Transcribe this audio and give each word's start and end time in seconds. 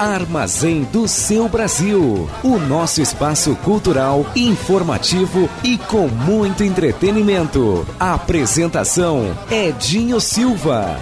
Armazém 0.00 0.84
do 0.84 1.06
seu 1.06 1.46
Brasil. 1.46 2.26
O 2.42 2.58
nosso 2.58 3.02
espaço 3.02 3.54
cultural, 3.56 4.24
informativo 4.34 5.46
e 5.62 5.76
com 5.76 6.08
muito 6.08 6.64
entretenimento. 6.64 7.86
A 8.00 8.14
apresentação: 8.14 9.36
Edinho 9.50 10.18
Silva. 10.18 10.96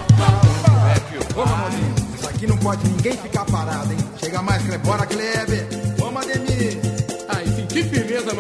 É, 0.91 1.11
Dinho 1.11 1.23
Silva. 1.23 1.69
Isso 2.17 2.29
aqui 2.29 2.47
não 2.49 2.57
pode 2.57 2.89
ninguém 2.89 3.13
ficar 3.13 3.45
parado, 3.45 3.93
hein? 3.93 3.99
Chega 4.19 4.43
mais, 4.43 4.61
Kleber. 5.07 5.69
Vamos, 5.97 6.23
Ademir. 6.25 6.79
Que 7.69 7.85
firmeza, 7.85 8.35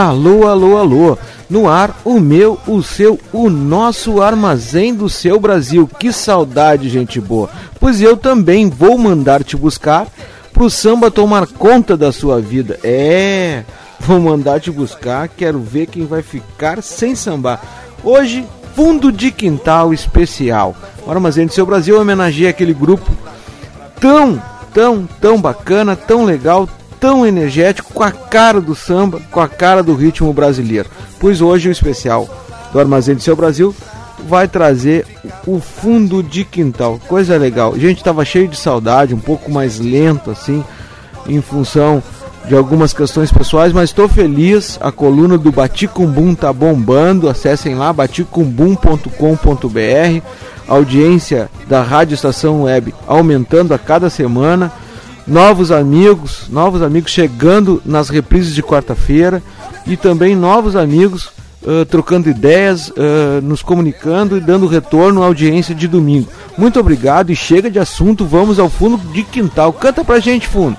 Alô, 0.00 0.48
alô, 0.48 0.78
alô. 0.78 1.18
No 1.50 1.68
ar, 1.68 1.94
o 2.06 2.18
meu, 2.18 2.58
o 2.66 2.82
seu, 2.82 3.20
o 3.34 3.50
nosso 3.50 4.22
armazém 4.22 4.94
do 4.94 5.10
seu 5.10 5.38
Brasil. 5.38 5.86
Que 5.98 6.10
saudade, 6.10 6.88
gente 6.88 7.20
boa. 7.20 7.50
Pois 7.78 8.00
eu 8.00 8.16
também 8.16 8.70
vou 8.70 8.96
mandar 8.96 9.44
te 9.44 9.58
buscar 9.58 10.06
pro 10.54 10.70
samba 10.70 11.10
tomar 11.10 11.46
conta 11.46 11.98
da 11.98 12.10
sua 12.12 12.40
vida. 12.40 12.80
É, 12.82 13.62
vou 14.00 14.18
mandar 14.18 14.58
te 14.58 14.70
buscar. 14.70 15.28
Quero 15.28 15.60
ver 15.60 15.84
quem 15.84 16.06
vai 16.06 16.22
ficar 16.22 16.82
sem 16.82 17.14
sambar. 17.14 17.60
Hoje, 18.02 18.46
fundo 18.74 19.12
de 19.12 19.30
quintal 19.30 19.92
especial. 19.92 20.74
O 21.06 21.10
armazém 21.10 21.44
do 21.44 21.52
seu 21.52 21.66
Brasil 21.66 22.00
homenageia 22.00 22.48
aquele 22.48 22.72
grupo 22.72 23.12
tão, 24.00 24.42
tão, 24.72 25.06
tão 25.20 25.38
bacana, 25.38 25.94
tão 25.94 26.24
legal, 26.24 26.66
tão 27.00 27.26
energético, 27.26 27.94
com 27.94 28.02
a 28.02 28.12
cara 28.12 28.60
do 28.60 28.74
samba, 28.74 29.20
com 29.30 29.40
a 29.40 29.48
cara 29.48 29.82
do 29.82 29.94
ritmo 29.94 30.32
brasileiro. 30.32 30.88
Pois 31.18 31.40
hoje 31.40 31.68
o 31.68 31.72
especial 31.72 32.28
do 32.72 32.78
Armazém 32.78 33.14
do 33.14 33.22
Seu 33.22 33.34
Brasil 33.34 33.74
vai 34.28 34.46
trazer 34.46 35.06
o 35.46 35.58
fundo 35.58 36.22
de 36.22 36.44
quintal. 36.44 37.00
Coisa 37.08 37.36
legal. 37.36 37.76
Gente, 37.78 37.98
estava 37.98 38.24
cheio 38.24 38.46
de 38.46 38.56
saudade, 38.56 39.14
um 39.14 39.20
pouco 39.20 39.50
mais 39.50 39.78
lento 39.78 40.30
assim, 40.30 40.62
em 41.26 41.40
função 41.40 42.02
de 42.46 42.54
algumas 42.54 42.92
questões 42.92 43.30
pessoais, 43.30 43.72
mas 43.72 43.90
estou 43.90 44.08
feliz. 44.08 44.78
A 44.80 44.92
coluna 44.92 45.38
do 45.38 45.52
Baticumbum 45.52 46.34
tá 46.34 46.52
bombando. 46.52 47.28
Acessem 47.28 47.74
lá 47.74 47.92
baticumbum.com.br. 47.92 50.26
A 50.68 50.74
audiência 50.74 51.50
da 51.66 51.82
Rádio 51.82 52.14
Estação 52.14 52.62
Web 52.62 52.94
aumentando 53.06 53.74
a 53.74 53.78
cada 53.78 54.08
semana. 54.08 54.72
Novos 55.26 55.70
amigos, 55.70 56.46
novos 56.48 56.82
amigos 56.82 57.10
chegando 57.12 57.82
nas 57.84 58.08
reprises 58.08 58.54
de 58.54 58.62
quarta-feira 58.62 59.42
e 59.86 59.96
também 59.96 60.34
novos 60.34 60.74
amigos 60.74 61.30
uh, 61.62 61.84
trocando 61.84 62.28
ideias, 62.28 62.88
uh, 62.88 63.40
nos 63.42 63.62
comunicando 63.62 64.36
e 64.36 64.40
dando 64.40 64.66
retorno 64.66 65.22
à 65.22 65.26
audiência 65.26 65.74
de 65.74 65.86
domingo. 65.86 66.28
Muito 66.56 66.80
obrigado 66.80 67.30
e 67.30 67.36
chega 67.36 67.70
de 67.70 67.78
assunto, 67.78 68.24
vamos 68.24 68.58
ao 68.58 68.68
fundo 68.68 68.96
de 69.12 69.22
quintal. 69.22 69.72
Canta 69.72 70.04
pra 70.04 70.20
gente, 70.20 70.48
fundo. 70.48 70.76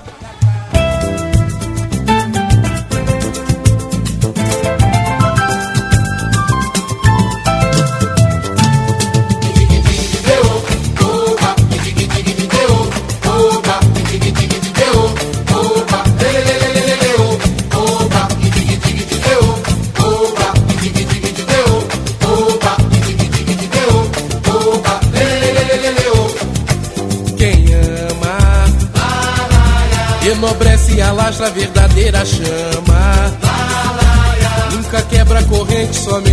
Enobrece 31.42 31.42
e 31.42 31.42
alastra 31.42 31.46
a 31.46 31.50
verdadeira 31.50 32.24
chama. 32.24 33.32
Nunca 34.72 35.02
quebra 35.02 35.42
corrente, 35.44 35.96
somente 35.96 36.31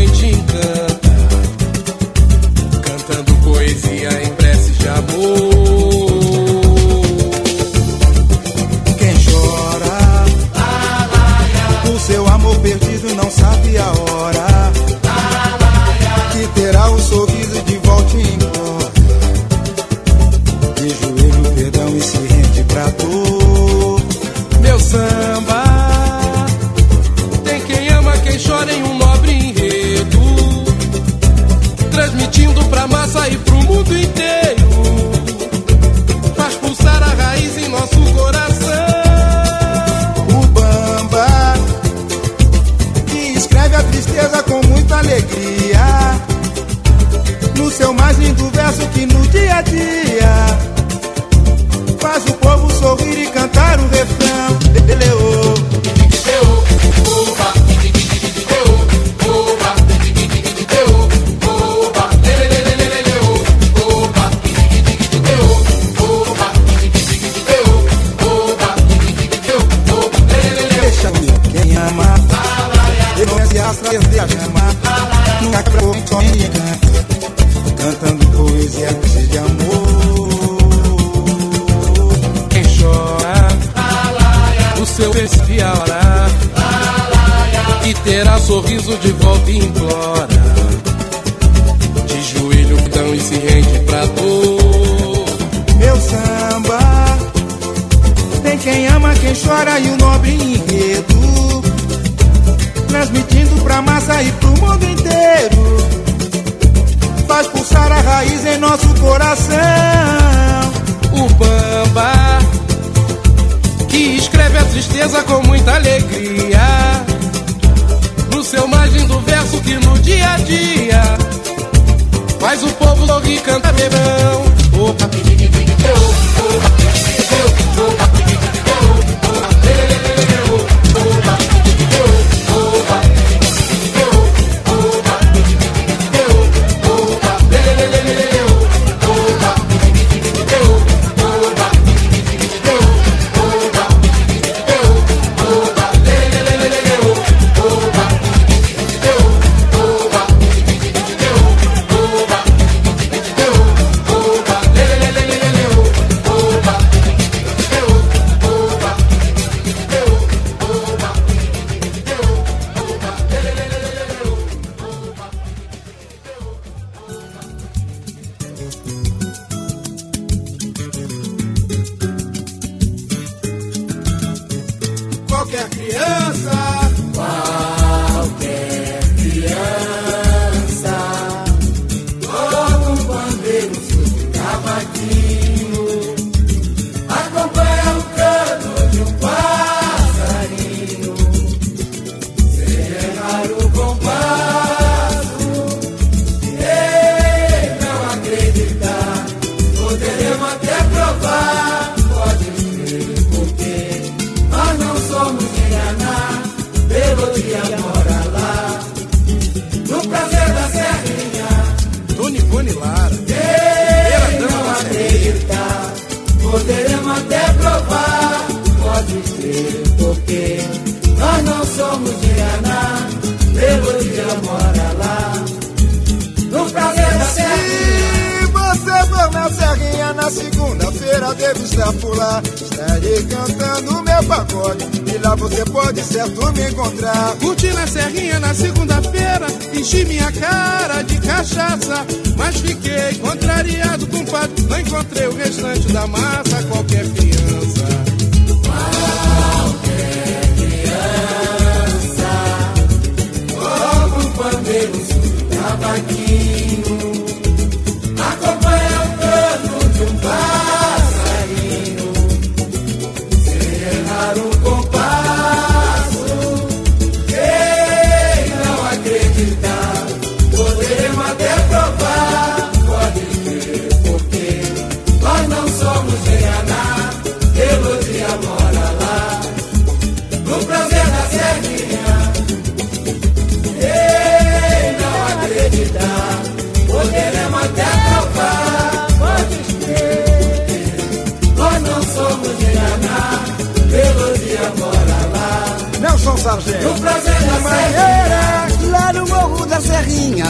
Sargento. 296.70 296.88
No 296.88 297.00
prazer 297.00 297.34
da 297.34 297.60
serrinha, 297.70 298.90
Lá 298.92 299.14
no 299.14 299.28
morro 299.28 299.66
da 299.66 299.82
Serrinha, 299.82 300.46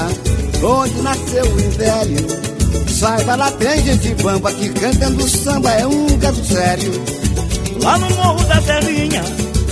onde 0.63 1.01
nasceu 1.01 1.45
o 1.45 1.71
velho. 1.77 2.27
Saiba, 2.89 3.35
lá 3.35 3.51
tem 3.51 3.83
gente 3.83 4.13
bamba 4.21 4.51
que 4.51 4.69
cantando 4.69 5.29
samba 5.29 5.71
é 5.71 5.87
um 5.87 6.07
caso 6.19 6.43
sério. 6.43 6.91
Lá 7.81 7.97
no 7.97 8.09
Morro 8.15 8.43
da 8.43 8.61
Serrinha, 8.61 9.23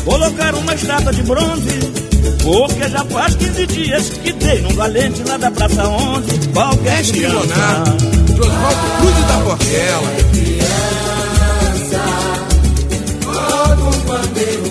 colocaram 0.06 0.60
uma 0.60 0.74
estátua 0.74 1.12
de 1.12 1.24
bronze. 1.24 2.08
Porque 2.44 2.90
já 2.90 3.04
faz 3.06 3.36
15 3.36 3.68
dias 3.68 4.10
que 4.10 4.32
dei 4.32 4.62
num 4.62 4.74
valente 4.76 5.24
lá 5.28 5.38
da 5.38 5.52
Praça 5.52 5.88
11. 5.88 6.48
Qualquer 6.54 7.06
criança. 7.06 7.84
De 8.34 8.42
Oswaldo 8.42 8.80
Cruz 9.00 9.28
da 9.28 9.42
Portela. 9.44 10.28
toca 13.68 13.84
um 13.84 14.02
pandeiro, 14.02 14.67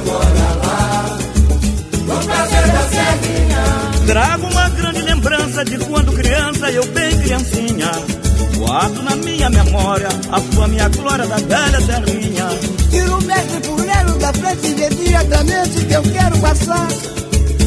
mora 0.00 0.48
lá. 0.62 1.18
No 2.06 2.18
prazer 2.24 2.66
da 2.68 2.82
serrinha, 2.88 4.06
Trago 4.06 4.46
uma 4.46 4.68
grande 4.70 5.02
lembrança 5.02 5.64
de 5.64 5.78
quando 5.78 6.12
criança, 6.12 6.70
eu 6.70 6.86
bem 6.86 7.18
criancinha. 7.18 7.90
Guardo 8.56 9.02
na 9.02 9.16
minha 9.16 9.50
memória 9.50 10.08
a 10.32 10.40
fama 10.40 10.74
e 10.74 10.80
a 10.80 10.88
glória 10.88 11.26
da 11.26 11.36
velha 11.36 11.80
serrinha. 11.80 12.48
Tira 12.90 13.16
o 13.16 13.22
mestre 13.22 13.62
fuleiro 13.64 14.18
da 14.18 14.32
frente 14.32 14.66
imediatamente 14.68 15.84
que 15.84 15.92
eu 15.92 16.02
quero 16.02 16.38
passar. 16.38 16.88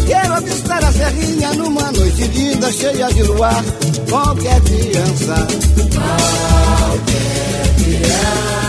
Quero 0.08 0.34
avistar 0.34 0.84
a 0.84 0.92
serrinha 0.92 1.54
numa 1.54 1.92
noite 1.92 2.24
linda, 2.24 2.72
cheia 2.72 3.08
de 3.14 3.24
luar. 3.24 3.64
Qualquer 4.10 4.60
criança. 4.62 5.48
toca 6.92 8.61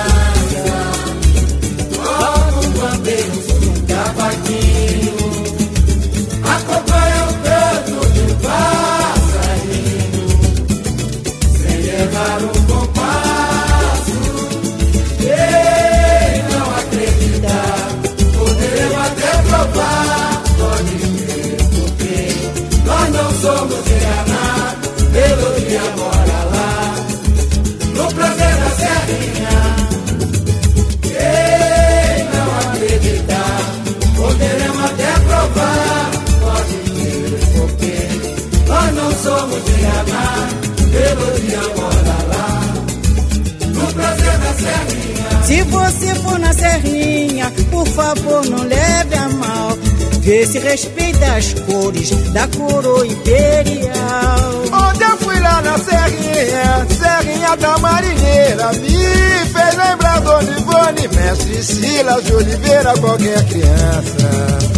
Se 45.52 45.62
você 45.64 46.14
for 46.14 46.38
na 46.38 46.50
serrinha, 46.50 47.52
por 47.71 47.87
favor 47.88 48.42
não 48.47 48.64
leve 48.64 49.14
a 49.14 49.28
mal. 49.28 49.76
Vê 50.21 50.47
se 50.47 50.59
respeita 50.59 51.35
as 51.35 51.52
cores 51.52 52.09
da 52.32 52.49
coroa 52.49 53.06
imperial. 53.06 54.62
Onde 54.73 55.04
eu 55.04 55.16
fui 55.18 55.38
lá 55.40 55.61
na 55.61 55.76
Serrinha, 55.76 56.87
Serrinha 56.88 57.54
da 57.59 57.76
Marinheira, 57.76 58.73
me 58.73 59.47
fez 59.52 59.76
lembrar 59.76 60.23
Dona 60.23 60.59
Ivone, 60.59 61.09
Mestre 61.14 61.62
Silas 61.62 62.25
de 62.25 62.32
Oliveira, 62.32 62.94
qualquer 62.97 63.44
criança. 63.44 64.71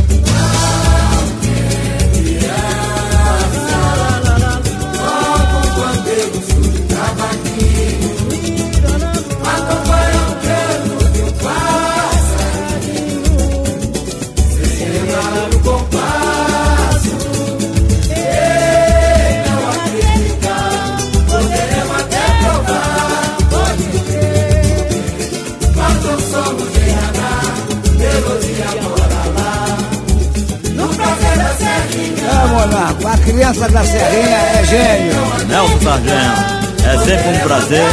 Criança 33.35 33.69
da 33.69 33.85
serrinha 33.85 34.37
é 34.37 34.65
gênio. 34.65 35.47
Nelson 35.49 35.81
Sargento, 35.81 36.85
é 36.85 36.99
sempre 36.99 37.29
um 37.29 37.41
prazer 37.41 37.85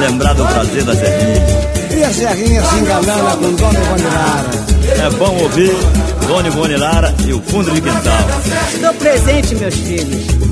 lembrar 0.00 0.32
do 0.32 0.46
prazer 0.46 0.82
da 0.82 0.94
serrinha. 0.94 1.46
E 1.94 2.02
a 2.02 2.10
serrinha 2.10 2.64
se 2.64 2.76
enganando 2.76 3.36
com 3.36 3.52
Dona 3.54 3.78
Ivone 3.78 4.04
É 5.02 5.10
bom 5.10 5.42
ouvir 5.42 5.76
Dona 6.26 6.48
Ivone 6.48 6.76
Lara 6.76 7.14
e 7.26 7.34
o 7.34 7.42
fundo 7.42 7.70
de 7.70 7.82
quintal. 7.82 8.18
Dou 8.80 8.94
presente, 8.94 9.54
meus 9.56 9.74
filhos. 9.74 10.45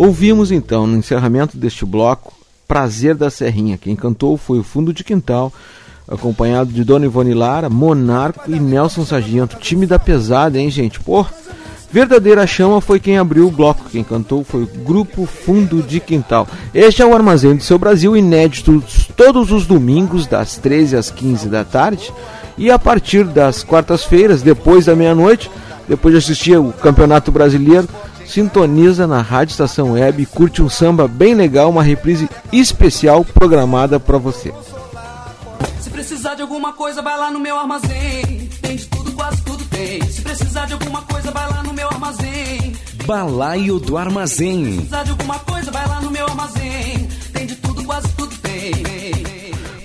Ouvimos 0.00 0.50
então, 0.50 0.86
no 0.86 0.96
encerramento 0.96 1.58
deste 1.58 1.84
bloco, 1.84 2.32
Prazer 2.66 3.14
da 3.14 3.28
Serrinha. 3.28 3.76
Quem 3.76 3.94
cantou 3.94 4.38
foi 4.38 4.58
o 4.58 4.62
Fundo 4.62 4.94
de 4.94 5.04
Quintal, 5.04 5.52
acompanhado 6.08 6.72
de 6.72 6.82
Dona 6.82 7.04
Ivone 7.04 7.34
Lara, 7.34 7.68
Monarco 7.68 8.50
e 8.50 8.58
Nelson 8.58 9.04
Sargento. 9.04 9.58
Time 9.58 9.84
da 9.84 9.98
pesada, 9.98 10.58
hein, 10.58 10.70
gente? 10.70 10.98
Pô, 10.98 11.26
verdadeira 11.92 12.46
chama 12.46 12.80
foi 12.80 12.98
quem 12.98 13.18
abriu 13.18 13.46
o 13.46 13.50
bloco. 13.50 13.90
Quem 13.90 14.02
cantou 14.02 14.42
foi 14.42 14.62
o 14.62 14.66
Grupo 14.66 15.26
Fundo 15.26 15.82
de 15.82 16.00
Quintal. 16.00 16.48
Este 16.72 17.02
é 17.02 17.06
o 17.06 17.14
Armazém 17.14 17.54
do 17.54 17.62
Seu 17.62 17.78
Brasil, 17.78 18.16
inédito 18.16 18.82
todos 19.14 19.52
os 19.52 19.66
domingos, 19.66 20.26
das 20.26 20.56
13 20.56 20.96
às 20.96 21.10
15 21.10 21.46
da 21.50 21.62
tarde. 21.62 22.10
E 22.56 22.70
a 22.70 22.78
partir 22.78 23.24
das 23.24 23.62
quartas-feiras, 23.62 24.40
depois 24.40 24.86
da 24.86 24.96
meia-noite, 24.96 25.50
depois 25.86 26.14
de 26.14 26.18
assistir 26.18 26.58
o 26.58 26.72
Campeonato 26.72 27.30
Brasileiro, 27.30 27.86
sintoniza 28.30 29.06
na 29.06 29.20
Rádio 29.20 29.52
Estação 29.52 29.92
Web 29.92 30.22
e 30.22 30.26
curte 30.26 30.62
um 30.62 30.68
samba 30.68 31.08
bem 31.08 31.34
legal, 31.34 31.68
uma 31.68 31.82
reprise 31.82 32.28
especial 32.52 33.24
programada 33.24 33.98
para 33.98 34.18
você. 34.18 34.54
Se 35.80 35.90
precisar 35.90 36.34
de 36.36 36.42
alguma 36.42 36.72
coisa, 36.72 37.02
vai 37.02 37.18
lá 37.18 37.30
no 37.30 37.40
meu 37.40 37.58
armazém. 37.58 38.48
Tem 38.62 38.76
de 38.76 38.86
tudo, 38.86 39.12
quase 39.12 39.42
tudo 39.42 39.64
tem. 39.64 40.00
Se 40.02 40.22
precisar 40.22 40.66
de 40.66 40.74
alguma 40.74 41.02
coisa, 41.02 41.30
vai 41.32 41.50
lá 41.50 41.62
no 41.62 41.72
meu 41.72 41.88
armazém. 41.88 42.72
Balaio 43.04 43.80
do 43.80 43.96
Armazém. 43.96 44.64
Se 44.64 44.72
precisar 44.76 45.02
de 45.02 45.10
alguma 45.10 45.38
coisa, 45.40 45.70
vai 45.72 45.88
lá 45.88 46.00
no 46.00 46.10
meu 46.10 46.24
armazém. 46.26 47.08
Tem 47.32 47.46
de 47.46 47.56
tudo, 47.56 47.84
quase 47.84 48.08
tudo 48.10 48.36
tem. 48.36 48.72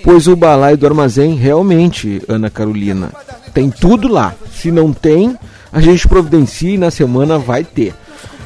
Pois 0.03 0.27
o 0.27 0.35
balaio 0.35 0.77
do 0.77 0.85
armazém, 0.85 1.33
realmente, 1.33 2.21
Ana 2.27 2.51
Carolina, 2.51 3.11
tem 3.53 3.71
tudo 3.71 4.07
lá. 4.07 4.35
Se 4.53 4.71
não 4.71 4.93
tem, 4.93 5.35
a 5.71 5.81
gente 5.81 6.07
providencia 6.07 6.75
e 6.75 6.77
na 6.77 6.91
semana 6.91 7.39
vai 7.39 7.63
ter. 7.63 7.95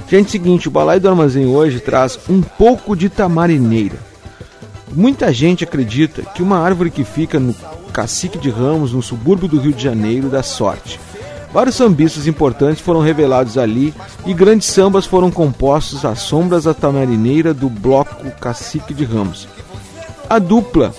Gente, 0.10 0.32
seguinte, 0.32 0.68
o 0.68 0.72
Balaio 0.72 1.00
do 1.00 1.08
Armazém 1.08 1.46
hoje 1.46 1.80
traz 1.80 2.18
um 2.28 2.42
pouco 2.42 2.96
de 2.96 3.10
tamarineira. 3.10 3.96
Muita 4.92 5.32
gente 5.32 5.63
acredita 5.63 6.24
que 6.24 6.42
uma 6.42 6.58
árvore 6.58 6.89
que 6.89 7.04
fica 7.04 7.39
no 7.39 7.54
Cacique 7.94 8.39
de 8.39 8.50
Ramos, 8.50 8.92
no 8.92 9.04
subúrbio 9.04 9.48
do 9.48 9.60
Rio 9.60 9.72
de 9.72 9.84
Janeiro, 9.84 10.28
dá 10.28 10.42
sorte. 10.42 11.00
Vários 11.54 11.75
sambistas 11.75 12.25
importantes 12.25 12.82
foram 12.82 13.01
revelados 13.01 13.56
ali 13.56 13.94
e 14.25 14.34
grandes 14.34 14.68
sambas 14.70 15.06
foram 15.06 15.30
compostos 15.30 16.04
às 16.04 16.22
sombras 16.22 16.63
da 16.63 16.74
tamarineira 16.74 17.54
do 17.54 17.70
bloco 17.70 18.32
Cacique 18.42 18.96
de 18.96 19.06
Ramos. 19.06 19.48
A 20.28 20.39
dupla 20.39 20.92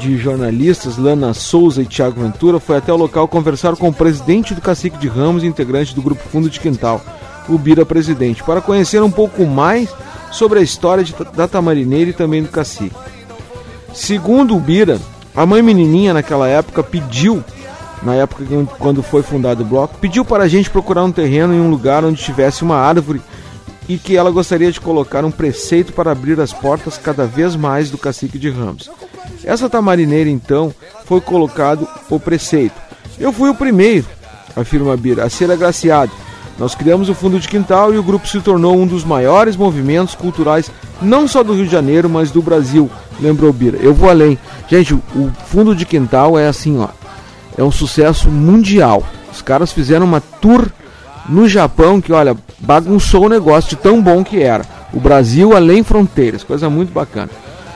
de 0.00 0.18
jornalistas 0.18 0.98
Lana 0.98 1.32
Souza 1.32 1.80
e 1.80 1.86
Tiago 1.86 2.20
Ventura 2.20 2.58
foi 2.58 2.76
até 2.76 2.92
o 2.92 2.96
local 2.96 3.28
conversar 3.28 3.76
com 3.76 3.88
o 3.88 3.94
presidente 3.94 4.52
do 4.52 4.60
Cacique 4.60 4.98
de 4.98 5.06
Ramos 5.06 5.44
integrante 5.44 5.94
do 5.94 6.02
Grupo 6.02 6.28
Fundo 6.28 6.50
de 6.50 6.58
Quintal, 6.58 7.00
o 7.48 7.58
Bira 7.58 7.84
Presidente, 7.84 8.42
para 8.42 8.60
conhecer 8.60 9.02
um 9.02 9.10
pouco 9.10 9.44
mais 9.46 9.88
sobre 10.30 10.58
a 10.58 10.62
história 10.62 11.04
de, 11.04 11.14
da 11.34 11.48
Tamarineira 11.48 12.10
e 12.10 12.14
também 12.14 12.42
do 12.42 12.48
cacique. 12.48 12.94
Segundo 13.94 14.56
o 14.56 14.60
Bira, 14.60 15.00
a 15.34 15.46
mãe 15.46 15.62
menininha 15.62 16.12
naquela 16.12 16.48
época 16.48 16.82
pediu, 16.82 17.42
na 18.02 18.14
época 18.14 18.44
quando 18.78 19.02
foi 19.02 19.22
fundado 19.22 19.62
o 19.62 19.66
bloco, 19.66 19.98
pediu 19.98 20.24
para 20.24 20.44
a 20.44 20.48
gente 20.48 20.70
procurar 20.70 21.04
um 21.04 21.12
terreno 21.12 21.54
em 21.54 21.60
um 21.60 21.70
lugar 21.70 22.04
onde 22.04 22.22
tivesse 22.22 22.62
uma 22.62 22.76
árvore 22.76 23.20
e 23.88 23.96
que 23.96 24.16
ela 24.16 24.30
gostaria 24.30 24.70
de 24.70 24.80
colocar 24.80 25.24
um 25.24 25.30
preceito 25.30 25.92
para 25.92 26.10
abrir 26.10 26.40
as 26.40 26.52
portas 26.52 26.98
cada 26.98 27.24
vez 27.24 27.54
mais 27.54 27.90
do 27.90 27.98
cacique 27.98 28.38
de 28.38 28.50
Ramos. 28.50 28.90
Essa 29.44 29.70
tamarineira 29.70 30.28
então 30.28 30.74
foi 31.04 31.20
colocado 31.20 31.86
o 32.10 32.18
preceito. 32.18 32.74
Eu 33.18 33.32
fui 33.32 33.48
o 33.48 33.54
primeiro, 33.54 34.06
afirma 34.56 34.96
Bira, 34.96 35.24
a 35.24 35.30
ser 35.30 35.50
agraciado 35.50 36.12
nós 36.58 36.74
criamos 36.74 37.08
o 37.08 37.14
Fundo 37.14 37.38
de 37.38 37.48
Quintal 37.48 37.92
e 37.92 37.98
o 37.98 38.02
grupo 38.02 38.26
se 38.26 38.40
tornou 38.40 38.76
um 38.76 38.86
dos 38.86 39.04
maiores 39.04 39.56
movimentos 39.56 40.14
culturais, 40.14 40.70
não 41.02 41.28
só 41.28 41.42
do 41.42 41.52
Rio 41.52 41.66
de 41.66 41.70
Janeiro, 41.70 42.08
mas 42.08 42.30
do 42.30 42.40
Brasil, 42.40 42.90
lembrou 43.20 43.52
Bira. 43.52 43.78
Eu 43.78 43.92
vou 43.92 44.08
além. 44.08 44.38
Gente, 44.68 44.94
o 44.94 45.30
Fundo 45.46 45.74
de 45.74 45.84
Quintal 45.84 46.38
é 46.38 46.48
assim, 46.48 46.78
ó. 46.78 46.88
É 47.58 47.62
um 47.62 47.70
sucesso 47.70 48.30
mundial. 48.30 49.02
Os 49.32 49.42
caras 49.42 49.72
fizeram 49.72 50.06
uma 50.06 50.20
tour 50.20 50.66
no 51.28 51.48
Japão 51.48 52.00
que, 52.00 52.12
olha, 52.12 52.36
bagunçou 52.58 53.26
o 53.26 53.28
negócio 53.28 53.70
de 53.70 53.76
tão 53.76 54.00
bom 54.00 54.24
que 54.24 54.42
era. 54.42 54.64
O 54.92 55.00
Brasil 55.00 55.54
além 55.54 55.82
fronteiras, 55.82 56.42
coisa 56.42 56.70
muito 56.70 56.92
bacana. 56.92 57.30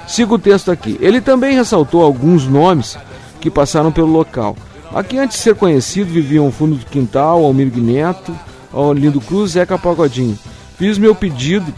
Siga 0.06 0.34
o 0.34 0.38
texto 0.38 0.70
aqui. 0.70 0.96
Ele 1.00 1.20
também 1.20 1.54
ressaltou 1.54 2.02
alguns 2.02 2.46
nomes 2.46 2.96
que 3.40 3.50
passaram 3.50 3.92
pelo 3.92 4.10
local. 4.10 4.56
Aqui, 4.94 5.18
antes 5.18 5.36
de 5.36 5.42
ser 5.42 5.54
conhecido, 5.54 6.10
viviam 6.10 6.48
o 6.48 6.52
Fundo 6.52 6.76
de 6.76 6.84
Quintal, 6.84 7.44
Almir 7.44 7.70
Neto, 7.76 8.34
ao 8.72 8.92
Lindo 8.92 9.20
Cruz, 9.20 9.52
Zeca 9.52 9.78
Pagodinho. 9.78 10.38
Fiz 10.76 10.98
meu 10.98 11.14
pedido 11.14 11.72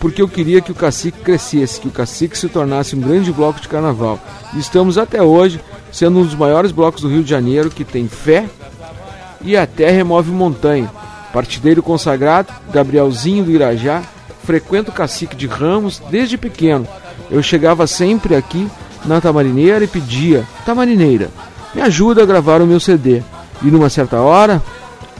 porque 0.00 0.20
eu 0.20 0.28
queria 0.28 0.60
que 0.60 0.70
o 0.70 0.74
cacique 0.74 1.20
crescesse, 1.20 1.80
que 1.80 1.88
o 1.88 1.90
cacique 1.90 2.36
se 2.36 2.48
tornasse 2.48 2.94
um 2.94 3.00
grande 3.00 3.32
bloco 3.32 3.60
de 3.60 3.68
carnaval. 3.68 4.18
E 4.52 4.58
estamos 4.58 4.98
até 4.98 5.22
hoje 5.22 5.60
sendo 5.90 6.18
um 6.18 6.24
dos 6.24 6.34
maiores 6.34 6.72
blocos 6.72 7.00
do 7.00 7.08
Rio 7.08 7.22
de 7.22 7.30
Janeiro 7.30 7.70
que 7.70 7.84
tem 7.84 8.06
fé 8.06 8.46
e 9.40 9.56
até 9.56 9.90
remove 9.90 10.30
montanha. 10.30 10.90
Partideiro 11.32 11.82
consagrado, 11.82 12.52
Gabrielzinho 12.72 13.44
do 13.44 13.50
Irajá, 13.50 14.02
frequento 14.44 14.90
o 14.90 14.94
cacique 14.94 15.34
de 15.34 15.46
Ramos 15.46 16.02
desde 16.10 16.36
pequeno. 16.36 16.86
Eu 17.30 17.42
chegava 17.42 17.86
sempre 17.86 18.36
aqui 18.36 18.68
na 19.04 19.20
Tamarineira 19.20 19.84
e 19.84 19.88
pedia: 19.88 20.44
Tamarineira, 20.66 21.30
me 21.74 21.80
ajuda 21.80 22.22
a 22.22 22.26
gravar 22.26 22.60
o 22.60 22.66
meu 22.66 22.78
CD. 22.78 23.22
E 23.62 23.66
numa 23.66 23.88
certa 23.88 24.20
hora, 24.20 24.62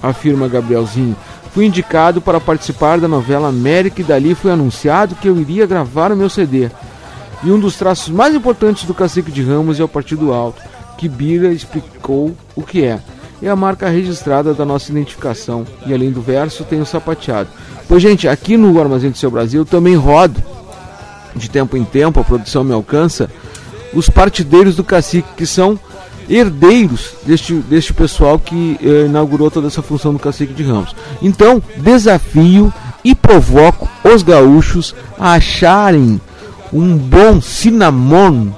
afirma 0.09 0.49
Gabrielzinho. 0.49 1.17
Fui 1.53 1.67
indicado 1.67 2.21
para 2.21 2.41
participar 2.41 2.99
da 2.99 3.07
novela 3.07 3.49
América 3.49 4.01
e 4.01 4.05
dali 4.05 4.35
foi 4.35 4.51
anunciado 4.51 5.15
que 5.15 5.29
eu 5.29 5.39
iria 5.39 5.67
gravar 5.67 6.11
o 6.11 6.17
meu 6.17 6.29
CD. 6.29 6.69
E 7.43 7.51
um 7.51 7.61
dos 7.61 7.77
traços 7.77 8.09
mais 8.09 8.35
importantes 8.35 8.85
do 8.85 8.95
Cacique 8.95 9.31
de 9.31 9.43
Ramos 9.43 9.79
é 9.79 9.85
o 9.85 9.89
Partido 9.89 10.33
Alto, 10.33 10.63
que 10.97 11.09
Bira 11.09 11.53
explicou 11.53 12.35
o 12.57 12.63
que 12.63 12.85
é. 12.85 12.99
É 13.43 13.49
a 13.49 13.57
marca 13.57 13.89
registrada 13.89 14.55
da 14.55 14.65
nossa 14.65 14.91
identificação. 14.91 15.67
E 15.87 15.93
além 15.93 16.11
do 16.11 16.23
verso, 16.23 16.65
tem 16.65 16.81
o 16.81 16.87
sapateado. 16.87 17.51
Pois, 17.87 18.03
gente, 18.03 18.27
aqui 18.27 18.57
no 18.57 18.81
Armazém 18.81 19.11
do 19.11 19.19
Seu 19.19 19.31
Brasil 19.31 19.65
também 19.65 19.95
rodo, 19.95 20.43
de 21.37 21.51
tempo 21.51 21.77
em 21.77 21.85
tempo, 21.85 22.19
a 22.21 22.25
produção 22.25 22.65
me 22.65 22.73
alcança, 22.73 23.29
os 23.93 24.09
partideiros 24.09 24.77
do 24.77 24.85
cacique, 24.85 25.29
que 25.37 25.47
são 25.47 25.79
herdeiros 26.29 27.15
deste, 27.25 27.55
deste 27.55 27.93
pessoal 27.93 28.39
que 28.39 28.79
eh, 28.83 29.07
inaugurou 29.07 29.51
toda 29.51 29.67
essa 29.67 29.83
função 29.83 30.13
do 30.13 30.19
cacique 30.19 30.53
de 30.53 30.63
Ramos. 30.63 30.95
Então, 31.21 31.63
desafio 31.77 32.73
e 33.05 33.15
provoco 33.15 33.89
os 34.03 34.23
gaúchos 34.23 34.95
a 35.19 35.35
acharem 35.35 36.21
um 36.73 36.97
bom 36.97 37.41
cinnamon. 37.41 38.49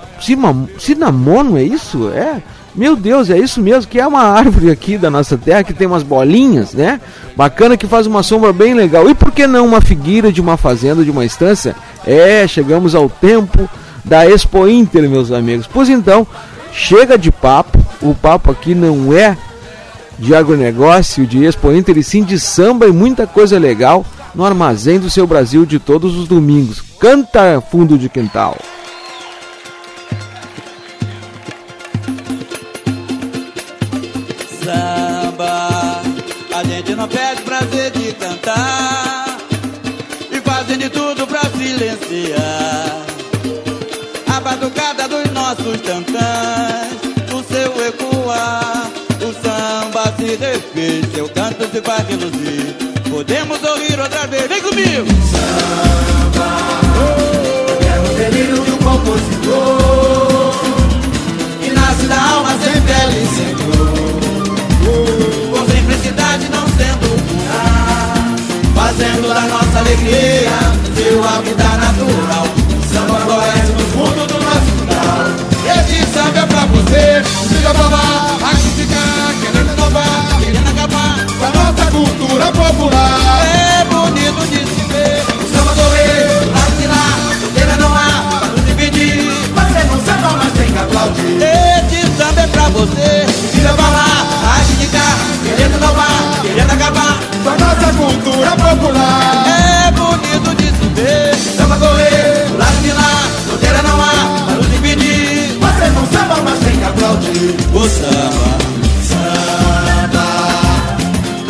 Cinnamon, 0.79 1.57
é 1.57 1.62
isso? 1.62 2.09
É. 2.11 2.42
Meu 2.74 2.94
Deus, 2.94 3.31
é 3.31 3.38
isso 3.38 3.61
mesmo, 3.61 3.90
que 3.90 3.98
é 3.98 4.07
uma 4.07 4.22
árvore 4.22 4.70
aqui 4.70 4.98
da 4.98 5.11
nossa 5.11 5.38
terra 5.38 5.64
que 5.64 5.72
tem 5.72 5.87
umas 5.87 6.02
bolinhas, 6.02 6.74
né? 6.74 7.00
Bacana 7.35 7.76
que 7.76 7.87
faz 7.87 8.07
uma 8.07 8.22
sombra 8.22 8.52
bem 8.52 8.74
legal. 8.74 9.09
E 9.09 9.14
por 9.14 9.33
que 9.33 9.46
não 9.46 9.66
uma 9.66 9.81
figueira 9.81 10.31
de 10.31 10.42
uma 10.42 10.59
fazenda, 10.59 11.02
de 11.02 11.11
uma 11.11 11.24
estância? 11.24 11.74
É, 12.07 12.46
chegamos 12.46 12.94
ao 12.94 13.09
tempo 13.09 13.68
da 14.05 14.29
Expo 14.29 14.68
Inter, 14.68 15.09
meus 15.09 15.33
amigos. 15.33 15.66
Pois 15.66 15.88
então, 15.88 16.26
Chega 16.77 17.17
de 17.17 17.33
papo, 17.33 17.79
o 18.03 18.15
papo 18.15 18.51
aqui 18.51 18.75
não 18.75 19.11
é 19.17 19.37
de 20.19 20.35
agronegócio, 20.35 21.27
de 21.27 21.43
Expo 21.43 21.73
Inter, 21.73 21.97
e 21.97 22.03
sim 22.03 22.23
de 22.23 22.39
samba 22.39 22.87
e 22.87 22.93
muita 22.93 23.27
coisa 23.27 23.59
legal 23.59 24.05
no 24.35 24.45
armazém 24.45 25.01
do 25.01 25.09
seu 25.09 25.27
Brasil 25.27 25.65
de 25.65 25.79
todos 25.79 26.15
os 26.15 26.29
domingos. 26.29 26.83
Canta 27.01 27.62
fundo 27.62 27.97
de 27.97 28.11
quintal. 28.11 28.59
Samba, 34.62 36.03
a 36.55 36.65
gente 36.65 36.95
não 36.95 37.09
perde 37.09 37.43
prazer 37.43 37.91
de 37.91 38.12
cantar 38.12 39.06
refez, 50.87 51.12
seu 51.12 51.29
canto 51.29 51.66
se 51.70 51.81
faz 51.83 52.07
reluzir. 52.09 52.77
Podemos 53.11 53.62
ouvir 53.62 53.99
outra 53.99 54.27
vez, 54.27 54.49
vem 54.49 54.62
comigo! 54.62 55.07
Samba, 55.31 56.49
oh, 56.99 57.85
é 57.85 57.99
o 58.01 58.14
delírio 58.16 58.57
do 58.57 58.77
compositor, 58.85 60.55
que 61.61 61.70
nasce 61.72 62.07
da 62.07 62.20
alma 62.20 62.51
sem 62.59 62.81
pele 62.83 63.22
e 63.22 63.27
sem 63.35 63.55
cor. 63.55 63.96
Com 65.51 65.66
simplicidade 65.70 66.49
não 66.51 66.66
sendo 66.68 67.09
pura, 67.27 67.62
fazendo 68.75 69.29
da 69.29 69.42
nossa 69.42 69.79
alegria 69.79 70.77
seu 70.96 71.25
hábitat 71.25 71.77
natural. 71.79 72.46
Cultura 98.47 98.57
popular. 98.57 99.45
É 99.47 99.91
bonito 99.93 100.55
de 100.57 100.67
se 100.67 100.89
ver. 100.95 101.35
Samba 101.57 101.77
correr, 101.77 102.47
do 102.49 102.59
lado 102.59 102.83
de 102.83 102.93
lá, 102.93 103.29
solteira 103.49 103.83
não 103.83 104.01
há, 104.01 104.45
para 104.47 104.55
nos 104.55 104.75
impedir. 104.75 105.59
Você 105.59 105.91
não 105.91 106.07
samba, 106.07 106.43
mas 106.45 106.59
tem 106.61 106.77
que 106.79 106.85
aplaudir. 106.85 107.57
O 107.75 107.89
samba, 107.89 108.59
Samba, 109.03 110.27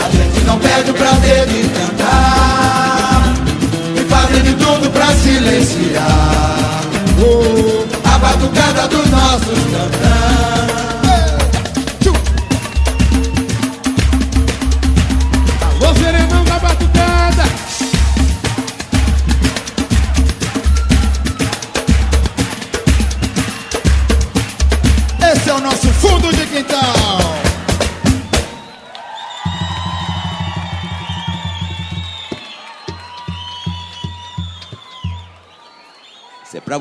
a 0.04 0.10
gente 0.10 0.44
não 0.46 0.58
perde 0.58 0.90
o 0.90 0.94
prazer 0.94 1.46
de 1.46 1.68
cantar. 1.68 3.34
E 3.96 4.04
fazem 4.08 4.42
de 4.42 4.54
tudo 4.54 4.90
pra 4.90 5.06
silenciar. 5.06 6.80
Oh, 7.18 7.84
a 8.08 8.18
batucada 8.18 8.88
dos 8.88 9.10
nossos 9.10 9.58
cantãs. 9.72 10.75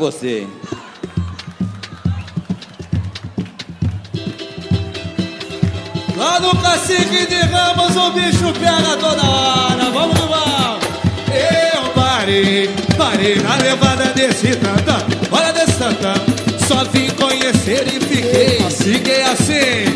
Você. 0.05 0.45
Lá 6.15 6.39
no 6.39 6.55
cacique 6.57 7.25
de 7.25 7.41
Ramos 7.47 7.95
o 7.95 8.11
bicho 8.11 8.53
pega 8.53 8.97
toda 8.97 9.23
hora. 9.23 9.89
Vamos 9.91 10.19
mal. 10.29 10.79
Eu 11.27 11.89
parei, 11.95 12.69
parei 12.95 13.35
na 13.37 13.55
levada 13.55 14.05
desse 14.13 14.55
tantã. 14.57 15.03
Olha 15.31 15.51
desse 15.51 15.73
tantã. 15.73 16.13
Só 16.67 16.83
vim 16.83 17.09
conhecer 17.09 17.87
e 17.87 17.99
fiquei, 17.99 18.59
fiquei 18.69 19.23
assim. 19.23 19.91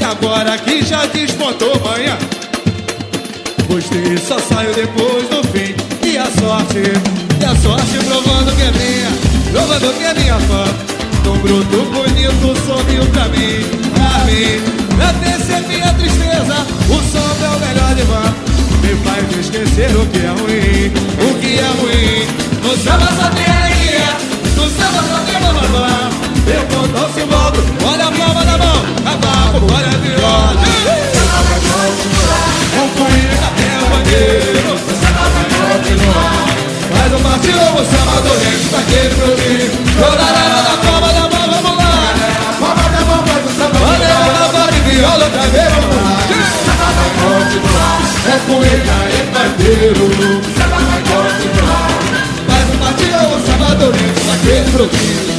E 0.00 0.04
agora 0.04 0.58
que 0.58 0.82
já 0.82 1.06
despontou 1.06 1.78
manhã. 1.84 2.18
Gostei, 3.68 4.18
só 4.18 4.40
saio 4.40 4.74
depois 4.74 5.28
do 5.28 5.40
fim. 5.52 5.72
E 6.04 6.18
a 6.18 6.24
sorte, 6.24 6.82
e 7.40 7.44
a 7.44 7.56
sorte 7.56 7.98
provando 8.04 8.56
que 8.56 8.62
é 8.62 8.72
minha, 8.72 9.41
provando 9.52 9.92
que 9.94 10.04
é 10.04 10.14
minha 10.14 10.40
fã. 10.40 10.64
Tão 11.22 11.36
bruto, 11.38 11.82
bonito, 11.92 12.66
sorriu 12.66 13.04
pra 13.12 13.28
mim, 13.28 13.62
pra 13.94 14.24
mim. 14.24 14.60
Pra 14.96 15.12
perceber 15.12 15.82
a 15.82 15.94
tristeza, 15.94 16.66
o 16.88 16.98
som 17.12 17.44
é 17.44 17.48
o 17.48 17.60
melhor 17.60 17.94
de 17.94 18.02
van. 18.02 18.34
Me 18.82 18.96
faz 19.04 19.38
esquecer 19.38 19.94
o 19.94 20.06
que 20.06 20.18
é 20.18 20.30
ruim, 20.30 20.92
o 21.20 21.34
que 21.38 21.58
é 21.58 21.70
ruim. 21.80 22.26
No 22.62 22.76
samba 22.82 23.08
só 23.14 23.28
tem 23.30 23.46
alegria, 23.46 24.16
no 24.56 24.64
samba 24.70 25.02
só 25.08 25.18
tem 25.26 25.40
bababá. 25.40 26.10
Eu 26.44 26.62
contou 26.76 27.08
se 27.14 27.20
volto, 27.20 27.62
olha 27.86 28.06
a 28.06 28.10
palma 28.10 28.44
da 28.44 28.58
mão, 28.58 28.82
cavaco, 29.04 29.72
olha 29.72 29.86
a 29.86 29.98
viola. 29.98 30.62
Com 32.74 32.88
comida 32.98 33.46
até 33.46 33.70
o 33.78 33.86
banheiro, 33.90 34.74
o 34.74 34.94
samba 34.96 35.24
vai 35.30 35.44
continuar. 35.78 36.61
Um 37.12 37.18
batidão, 37.18 37.74
o 37.74 37.84
samba 37.84 38.22
do 38.22 38.32
dente 38.40 38.68
daquele 38.72 39.14
pro 39.14 39.26
mim. 39.26 39.68
Toda 40.00 40.22
a 40.22 40.62
da 40.62 40.76
palma 40.78 41.12
da 41.12 41.20
mão, 41.20 41.62
vamos 41.62 41.76
lá. 41.76 41.92
Palma 42.58 42.88
da 42.88 43.04
mão, 43.04 43.22
faz 43.26 43.44
o 43.44 43.48
samba 43.50 43.78
Olha 43.86 44.08
a 44.08 44.48
voz 44.48 44.74
de 44.74 44.80
viola 44.80 45.24
outra 45.24 45.42
vez, 45.42 45.72
vamos 45.74 45.96
lá. 45.96 46.16
Samba 46.64 46.88
vai 46.96 47.10
continuar. 47.20 48.00
É 48.24 48.38
comida 48.46 48.96
e 49.12 49.22
bandeiro. 49.30 50.06
Samba 50.56 50.78
vai 50.88 51.02
continuar. 51.02 51.88
Faz 52.48 52.64
um 52.70 52.78
batidão, 52.78 53.26
o 53.36 53.46
samba 53.46 53.74
do 53.74 53.92
dente 53.92 54.20
daquele 54.24 54.70
pro 54.70 54.84
mim. 54.84 55.31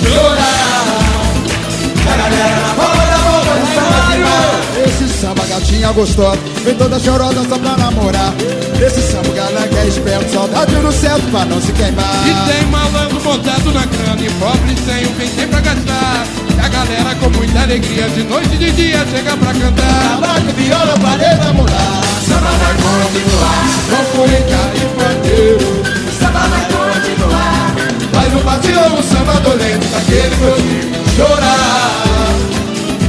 Gatinha 5.73 5.91
gostosa, 5.91 6.37
vem 6.63 6.75
toda 6.75 6.99
chorosa 6.99 7.43
só 7.49 7.57
pra 7.57 7.75
namorar. 7.77 8.33
Esse 8.79 9.01
samba 9.01 9.29
que 9.29 9.75
é 9.75 9.87
esperto, 9.87 10.31
saudade 10.31 10.75
no 10.75 10.91
centro 10.91 11.23
pra 11.31 11.45
não 11.45 11.59
se 11.59 11.71
queimar. 11.71 12.05
E 12.27 12.51
tem 12.51 12.67
malandro 12.69 13.19
montado 13.21 13.71
na 13.73 13.87
cana 13.87 14.21
e 14.21 14.29
pobre 14.31 14.75
sem 14.85 15.05
o 15.05 15.09
bem 15.11 15.29
tem 15.29 15.47
pra 15.47 15.61
gastar. 15.61 16.25
E 16.55 16.59
a 16.59 16.67
galera 16.67 17.15
com 17.15 17.29
muita 17.37 17.61
alegria 17.61 18.09
de 18.09 18.23
noite 18.23 18.53
e 18.53 18.57
de 18.57 18.71
dia 18.71 19.05
chega 19.09 19.35
pra 19.37 19.53
cantar. 19.53 20.13
Abraço, 20.17 20.55
viola, 20.55 20.95
parei 21.01 21.35
namorar. 21.37 22.01
Samba 22.27 22.51
vai 22.51 22.73
continuar. 22.75 23.63
Com 23.89 24.03
cuica 24.17 24.61
e 24.75 24.85
pandeiro. 24.97 25.83
Samba 26.19 26.39
vai 26.39 26.65
continuar. 26.65 27.75
Faz 28.13 28.33
um 28.33 28.43
batidão, 28.43 28.99
o 28.99 29.03
samba 29.03 29.39
dolente 29.39 29.87
daquele 29.87 30.35
gordinho 30.35 30.93
chorar. 31.15 32.02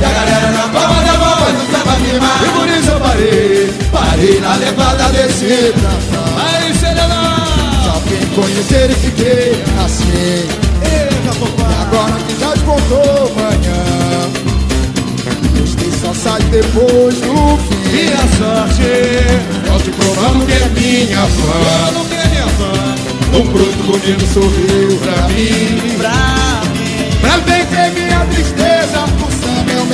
E 0.01 0.05
a 0.05 0.09
galera 0.11 0.51
na 0.51 0.69
palma 0.69 1.03
da 1.03 1.13
mão 1.19 1.37
faz 1.39 1.55
o 1.57 1.73
samba 1.73 1.97
queimar. 2.05 2.41
E 2.45 2.49
por 2.51 2.69
isso 2.69 2.91
eu 2.91 3.01
parei, 3.01 3.75
Parei 3.93 4.41
na 4.41 4.55
levada 4.57 5.05
desse 5.13 5.73
tração. 5.73 6.25
aí 6.39 6.75
será 6.75 7.07
Só 7.85 8.01
quem 8.09 8.27
conhecer 8.35 8.91
e 8.91 8.95
fiquei 8.95 9.63
assim. 9.85 10.47
Eita, 10.83 11.33
papai. 11.39 11.75
Agora 11.83 12.17
que 12.27 12.41
já 12.41 12.51
descontou 12.53 13.33
manhã. 13.37 13.85
Gostei 15.59 15.91
só 16.01 16.13
sai 16.15 16.43
depois 16.51 17.15
do 17.21 17.57
fim. 17.69 17.85
E 17.95 18.13
a 18.13 18.25
sorte, 18.37 19.69
Volte 19.69 19.91
provando 19.91 20.47
que 20.47 20.53
é 20.53 20.69
minha 20.69 21.19
fã. 21.23 21.93
não 21.93 22.05
que 22.05 22.15
é 22.15 22.27
minha 22.29 22.49
fã. 22.49 22.73
Um 23.39 23.47
bruto 23.53 23.83
bonito 23.85 24.27
sorriu 24.33 24.99
pra 24.99 25.29
mim. 25.29 25.97
Pra 25.99 26.11
mim. 26.75 27.21
Pra 27.21 27.37
vencer 27.39 27.91
minha 27.95 28.21
tristeza, 28.27 28.74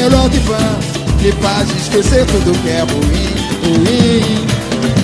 é 0.00 0.06
o 0.06 0.08
melhor. 0.08 0.78
Me 1.20 1.32
faz 1.32 1.70
esquecer 1.76 2.24
tudo 2.26 2.56
que 2.62 2.68
é 2.70 2.80
ruim, 2.80 3.34
ruim. 3.62 4.46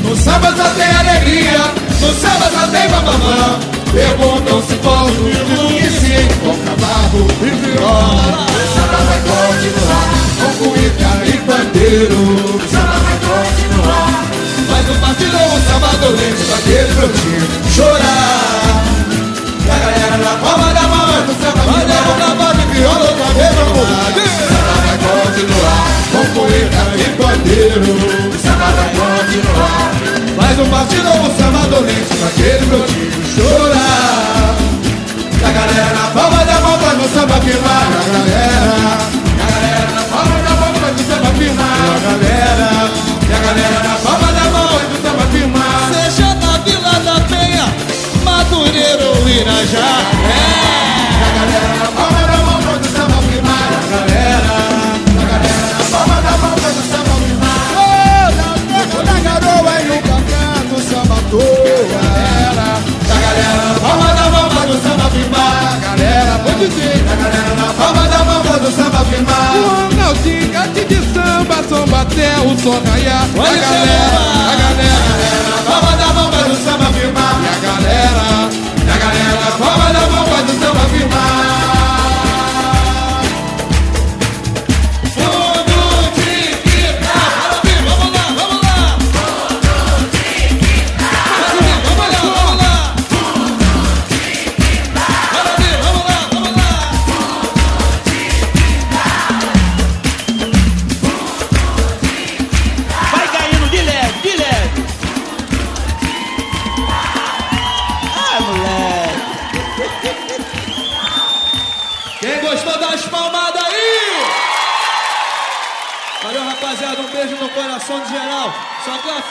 No 0.02 0.16
samba 0.16 0.54
só 0.56 0.68
tem 0.70 0.87
alegria, 0.87 1.59
no 2.00 2.14
samba 2.14 2.50
só 2.50 2.66
tem 2.68 2.88
bababá. 2.88 3.59
Perguntam 3.92 4.62
se 4.62 4.74
posso 4.76 5.28
e 5.28 5.90
sim, 5.90 6.28
com 6.40 6.56
cavalo 6.64 7.26
e 7.42 7.50
viola. 7.50 8.46
O 8.46 8.64
samba 8.74 8.98
vai 9.04 9.20
continuar, 9.28 10.09
com 10.40 10.50
cuíca 10.64 11.11
e 11.26 11.32
pandeiro. 11.44 12.16
O 12.16 12.70
samba 12.70 12.96
vai 13.04 13.18
continuar. 13.20 14.24
Faz 14.68 14.88
um 14.88 14.98
batidão, 15.00 15.46
o 15.46 15.61
samba 15.68 15.90
dolente 16.00 16.42
daquele 16.44 16.94
brotinho 16.94 17.46
chorar. 17.70 18.85
E 19.66 19.70
a 19.70 19.78
galera 19.78 20.16
na 20.16 20.35
palma 20.38 20.72
da 20.72 20.82
mão, 20.82 21.06
mas 21.06 21.28
o 21.28 21.42
samba 21.42 21.62
vai 21.70 21.85
o 21.85 22.18
cavalo 22.18 22.54
de 22.54 22.66
viola 22.74 23.00
outra 23.00 23.26
vez, 23.35 23.54
vamos 23.54 23.90
lá. 23.90 24.06
Continuar, 25.27 25.87
com 26.12 26.25
cuíca 26.39 26.83
e 26.95 27.11
pandeiro. 27.19 27.83
O 27.83 28.39
samba 28.39 28.71
vai 28.77 28.91
continuar. 28.95 29.91
Faz 30.37 30.59
um 30.61 30.69
batidão, 30.71 31.21
o 31.21 31.37
samba 31.37 31.67
dolente 31.67 32.15
daquele 32.15 32.65
brotinho 32.67 33.11
chorar. 33.35 34.55
E 35.41 35.45
a 35.45 35.51
galera 35.51 35.95
na 35.95 36.07
palma 36.15 36.45
da 36.45 36.61
mão 36.61 36.79
faz 36.79 37.05
o 37.05 37.09
samba 37.12 37.41
firmar. 37.41 37.89
E 37.91 37.99
a 37.99 38.09
galera, 38.12 38.99
e 39.27 39.43
a 39.43 39.47
galera 39.51 39.91
na 39.97 40.03
palma 40.05 40.43
da 40.43 40.55
mão 40.61 40.75
faz 40.79 40.95
o 40.95 41.05
samba 41.11 41.31
galera, 42.07 42.71
E 43.29 43.33
a 43.33 43.39
galera 43.41 43.79
na 43.83 43.95
palma 43.97 44.33
da 44.33 44.45
mão 44.55 44.69
faz 44.69 44.87
samba 45.03 45.27
seja 45.93 46.35
da 46.35 46.59
Vila 46.59 47.01
da 47.01 47.21
Penha, 47.27 47.67
Madureira 48.25 49.05
ou 49.05 49.29
Irajá. 49.29 49.91
E 50.23 51.23
a 51.25 51.31
galera 51.35 51.75
na 51.83 51.87
palma 51.91 52.15
dizer. 66.57 67.05
A 67.12 67.16
galera 67.16 67.55
na 67.55 67.73
palma 67.75 68.09
da 68.09 68.25
mão 68.25 68.45
faz 68.45 68.69
o 68.69 68.73
samba 68.73 69.05
firmar. 69.05 69.53
Ronaldinho, 69.53 70.53
gate 70.53 70.85
de 70.85 70.97
samba, 71.12 71.57
samba 71.69 72.01
até 72.03 72.38
o 72.40 72.59
sol 72.59 72.83
raiar. 72.85 73.23
A 73.23 73.55
galera, 73.64 74.19
a 74.51 74.57
galera, 74.62 75.38
na 75.51 75.59
palma 75.71 75.97
da 75.97 76.07
mão 76.14 76.33
faz 76.33 76.53
o 76.53 76.64
samba 76.64 76.87
firmar. 76.92 77.35
E 77.42 77.49
a 77.49 77.59
galera, 77.66 78.27
e 78.77 78.90
a 78.90 78.99
galera 79.05 79.47
palma 79.59 79.92
da 79.92 80.07
mão 80.11 80.27
faz 80.27 80.45
o 80.51 80.61
samba 80.61 80.85
firmar. 80.90 81.76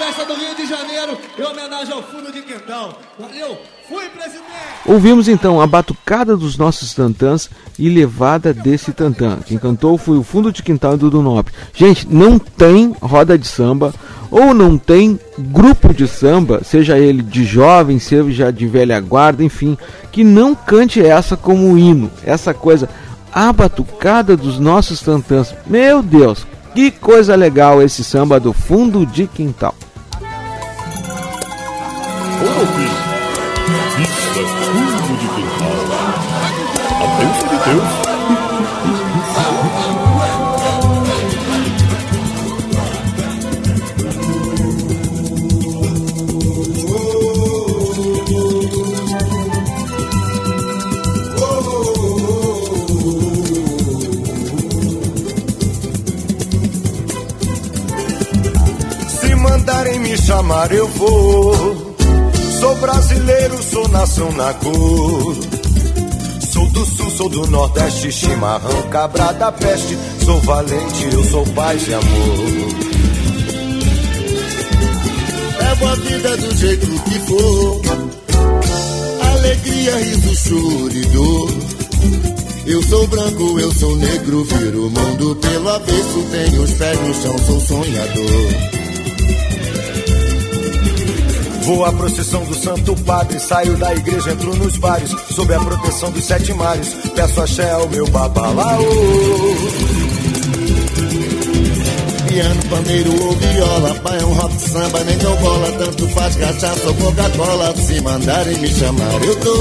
Festa 0.05 0.23
do 0.25 0.35
Rio 0.35 0.55
de 0.55 0.67
Janeiro 0.67 1.17
em 1.37 1.41
homenagem 1.41 1.91
ao 1.91 2.03
fundo 2.03 2.31
de 2.31 2.41
quintal. 2.43 2.99
Valeu. 3.17 3.57
Fui, 3.89 4.07
presidente. 4.09 4.45
Ouvimos 4.85 5.27
então 5.27 5.59
a 5.59 5.65
batucada 5.65 6.37
dos 6.37 6.57
nossos 6.57 6.93
tantãs 6.93 7.49
e 7.77 7.89
levada 7.89 8.53
desse 8.53 8.93
tantã. 8.93 9.39
Quem 9.43 9.57
cantou 9.57 9.97
foi 9.97 10.17
o 10.17 10.23
fundo 10.23 10.51
de 10.51 10.61
quintal 10.61 10.95
do 10.95 11.21
Nobre. 11.23 11.53
Gente, 11.73 12.07
não 12.07 12.37
tem 12.37 12.95
roda 13.01 13.35
de 13.37 13.47
samba 13.47 13.93
ou 14.29 14.53
não 14.53 14.77
tem 14.77 15.19
grupo 15.39 15.91
de 15.91 16.07
samba, 16.07 16.61
seja 16.63 16.99
ele 16.99 17.23
de 17.23 17.43
jovem, 17.43 17.97
seja 17.97 18.51
de 18.51 18.67
velha 18.67 18.99
guarda, 18.99 19.43
enfim, 19.43 19.75
que 20.11 20.23
não 20.23 20.53
cante 20.53 21.03
essa 21.03 21.35
como 21.35 21.77
hino, 21.77 22.11
essa 22.23 22.53
coisa, 22.53 22.87
a 23.33 23.51
batucada 23.51 24.37
dos 24.37 24.59
nossos 24.59 24.99
tantãs. 24.99 25.55
Meu 25.65 26.03
Deus, 26.03 26.45
que 26.75 26.91
coisa 26.91 27.35
legal 27.35 27.81
esse 27.81 28.03
samba 28.03 28.39
do 28.39 28.53
fundo 28.53 29.05
de 29.05 29.25
quintal. 29.25 29.73
Ouve. 32.41 32.87
Isso 34.03 34.39
é 34.39 34.45
fundo 34.65 35.13
de 35.19 35.27
quintal. 35.29 35.75
A 37.01 37.07
bênção 37.17 37.47
de 37.47 37.57
Deus. 37.65 37.89
Se 59.07 59.35
mandarem 59.35 59.99
me 59.99 60.17
chamar, 60.17 60.71
eu 60.71 60.87
vou. 60.89 61.84
Sou 62.75 62.81
brasileiro, 62.81 63.63
sou 63.63 63.87
nação 63.87 64.31
na 64.33 64.53
cor. 64.55 65.35
Sou 66.51 66.69
do 66.71 66.85
sul, 66.85 67.09
sou 67.11 67.29
do 67.29 67.47
nordeste, 67.47 68.11
chimarrão, 68.11 68.81
cabra 68.89 69.31
da 69.31 69.49
peste. 69.49 69.97
Sou 70.25 70.41
valente, 70.41 71.05
eu 71.13 71.23
sou 71.23 71.45
paz 71.53 71.87
e 71.87 71.93
amor. 71.93 72.45
Levo 75.57 75.87
a 75.87 75.95
vida 75.95 76.37
do 76.37 76.55
jeito 76.57 76.87
que 77.03 77.19
for. 77.19 77.81
Alegria, 79.35 79.95
riso, 79.95 80.35
choro 80.35 80.97
e 80.97 81.05
dor. 81.05 81.49
Eu 82.65 82.83
sou 82.83 83.07
branco, 83.07 83.57
eu 83.57 83.71
sou 83.71 83.95
negro, 83.95 84.43
viro 84.43 84.87
o 84.87 84.89
mundo 84.89 85.35
pelo 85.37 85.69
avesso. 85.69 86.25
Tenho 86.29 86.61
os 86.61 86.71
pés 86.71 86.99
no 86.99 87.13
chão, 87.13 87.37
sou 87.37 87.59
sonhador. 87.61 88.84
Vou 91.65 91.83
à 91.83 91.91
procissão 91.91 92.43
do 92.43 92.53
Santo 92.53 92.95
Padre, 92.97 93.39
saio 93.39 93.75
da 93.77 93.91
igreja, 93.91 94.31
entro 94.31 94.55
nos 94.55 94.77
bares, 94.77 95.09
sob 95.31 95.51
a 95.51 95.59
proteção 95.59 96.11
dos 96.11 96.23
sete 96.23 96.53
mares, 96.53 96.95
peço 97.15 97.41
axé 97.41 97.71
ao 97.71 97.89
meu 97.89 98.07
babalaô. 98.07 98.85
Piano, 102.27 102.63
pandeiro 102.69 103.25
ou 103.25 103.31
viola, 103.31 103.95
pai 103.95 104.19
é 104.19 104.25
um 104.25 104.33
rock 104.33 104.61
samba, 104.61 105.03
nem 105.05 105.17
dou 105.17 105.35
bola, 105.37 105.71
tanto 105.71 106.07
faz 106.09 106.35
cachaça 106.35 106.87
ou 106.87 106.93
Coca-Cola. 106.93 107.75
Se 107.77 107.99
mandarem 108.01 108.57
me 108.59 108.67
chamar, 108.67 109.23
eu 109.23 109.35
tô, 109.37 109.55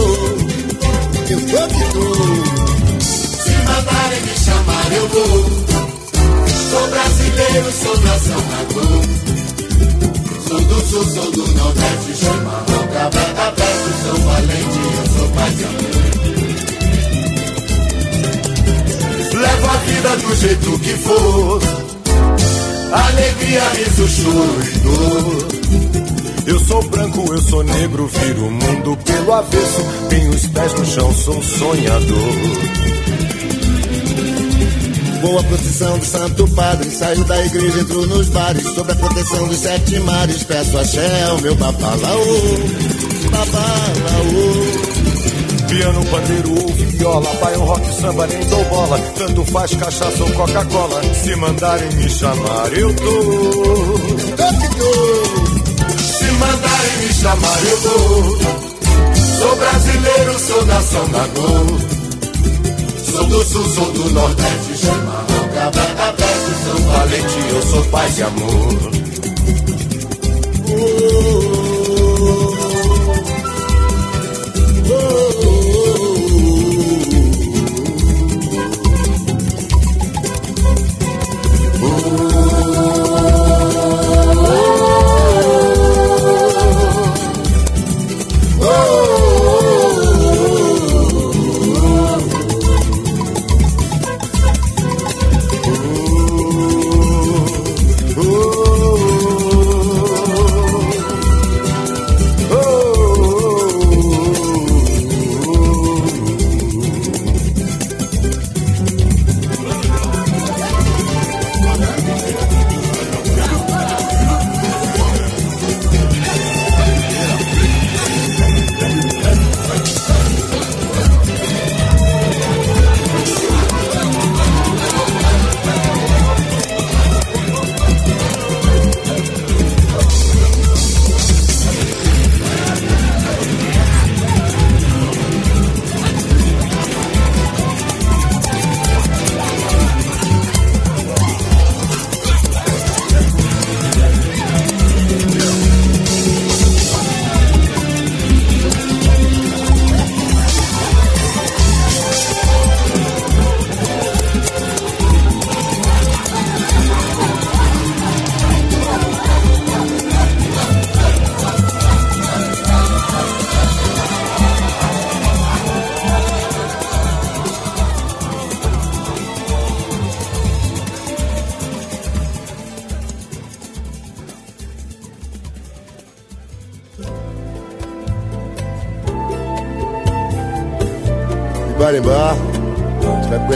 eu 1.31 1.41
tô 1.41 1.69
que 1.69 1.85
tô. 1.93 2.15
Se 3.01 3.51
mandarem 3.51 4.21
me 4.21 4.37
chamar, 4.45 4.93
eu 4.93 5.09
vou. 5.09 5.45
Sou 6.71 6.87
brasileiro, 6.89 7.73
sou 7.73 8.01
nação 8.01 8.43
na 8.51 8.75
cor. 8.75 9.34
Sou 10.55 10.63
do 10.63 10.81
sul, 10.87 11.05
sou 11.05 11.33
do 11.33 11.49
nordeste, 11.49 12.15
chimarrão, 12.15 12.87
cabra 12.93 13.27
da 13.35 13.51
peste. 13.51 13.91
Sou 14.05 14.17
valente, 14.21 14.79
eu 14.95 15.07
sou 15.17 15.27
amor. 15.27 15.75
Levo 19.35 19.67
a 19.67 19.77
vida 19.79 20.17
do 20.17 20.37
jeito 20.37 20.79
que 20.79 20.95
for. 20.95 21.61
Alegria, 22.93 23.69
riso, 23.71 24.07
choro 24.07 24.63
e 24.63 24.79
dor. 24.79 25.49
Eu 26.47 26.61
sou 26.61 26.83
branco, 26.85 27.35
eu 27.35 27.43
sou 27.43 27.65
negro, 27.65 28.07
viro 28.07 28.47
o 28.47 28.51
mundo 28.53 28.97
pelo 29.05 29.33
avesso. 29.33 29.85
Tenho 30.09 30.31
os 30.31 30.47
pés 30.47 30.73
no 30.75 30.87
chão, 30.87 31.13
sou 31.15 31.43
sonhador. 31.43 32.84
Vou 35.25 35.39
à 35.39 35.43
procissão 35.43 35.99
do 35.99 36.05
Santo 36.05 36.47
Padre, 36.49 36.91
saio 36.91 37.25
da 37.25 37.47
igreja, 37.47 37.81
entro 37.81 38.07
nos 38.07 38.29
bares, 38.29 38.63
sob 38.75 38.93
a 38.93 38.95
proteção 38.95 39.49
dos 39.49 39.57
sete 39.57 39.99
mares, 40.01 40.43
peço 40.43 40.77
axé 40.77 41.23
ao 41.23 41.41
meu 41.41 41.55
babalaô, 41.55 42.59
babalaô. 43.31 44.55
Piano, 45.67 46.05
pandeiro 46.05 46.51
ou 46.51 46.69
viola, 46.69 47.31
um 47.57 47.65
rock, 47.65 47.95
samba, 48.03 48.27
nem 48.27 48.47
dou 48.49 48.65
bola. 48.67 48.99
Tanto 49.17 49.45
faz 49.47 49.75
cachaça 49.75 50.23
ou 50.23 50.31
Coca-Cola. 50.33 51.01
Se 51.15 51.35
mandarem 51.37 51.91
me 51.93 52.11
chamar, 52.11 52.73
eu 52.75 52.95
tô. 52.95 53.99
Se 56.03 56.31
mandarem 56.33 56.97
me 57.01 57.15
chamar, 57.15 57.65
eu 57.65 57.81
vou. 57.81 58.39
Sou 59.39 59.57
brasileiro, 59.57 60.39
sou 60.39 60.67
nação 60.67 61.09
da 61.09 61.27
dor. 61.29 61.84
Sou 63.15 63.25
do 63.27 63.45
sul, 63.45 63.65
sou 63.65 63.93
do 63.93 64.11
nordeste, 64.11 64.77
chimarrão, 64.77 65.49
cabra 65.55 65.95
da. 65.95 66.15
Sou 66.65 66.79
valente, 66.81 67.49
eu 67.49 67.63
sou 67.63 67.85
paz 67.85 68.19
e 68.19 68.23
amor. 68.25 68.95
Barimbá, 70.67 71.54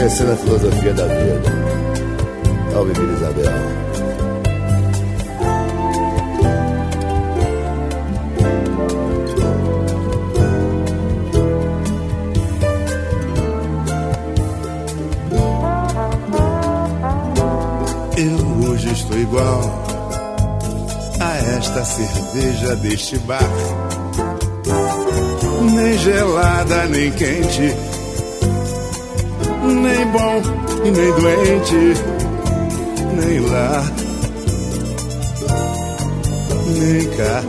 conhecendo 0.09 0.31
a 0.31 0.35
filosofia 0.37 0.93
da 0.93 1.05
vida. 1.05 1.49
Ao 2.75 2.85
viver 2.85 3.13
Isabel. 3.13 3.51
Eu 18.17 18.69
hoje 18.69 18.91
estou 18.91 19.17
igual 19.17 19.83
a 21.19 21.37
esta 21.57 21.85
cerveja 21.85 22.75
deste 22.77 23.17
bar. 23.19 23.39
Nem 25.71 25.97
gelada, 25.99 26.85
nem 26.87 27.11
quente 27.11 27.88
nem 29.73 30.07
bom 30.07 30.41
e 30.83 30.91
nem 30.91 31.13
doente, 31.13 31.93
nem 33.15 33.39
lá, 33.39 33.83
nem 36.67 37.09
cá. 37.17 37.43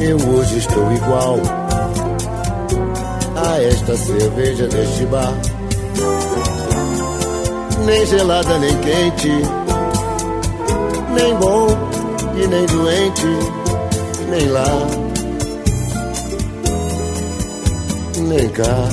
Eu 0.00 0.16
hoje 0.16 0.58
estou 0.58 0.92
igual 0.92 1.38
a 3.36 3.62
esta 3.62 3.96
cerveja 3.96 4.66
deste 4.66 5.06
bar. 5.06 5.32
Nem 7.86 8.06
gelada, 8.06 8.58
nem 8.58 8.76
quente, 8.78 9.30
nem 11.14 11.34
bom 11.36 11.68
e 12.36 12.46
nem 12.46 12.66
doente, 12.66 13.26
nem 14.28 14.48
lá, 14.48 14.66
cá. 18.32 18.88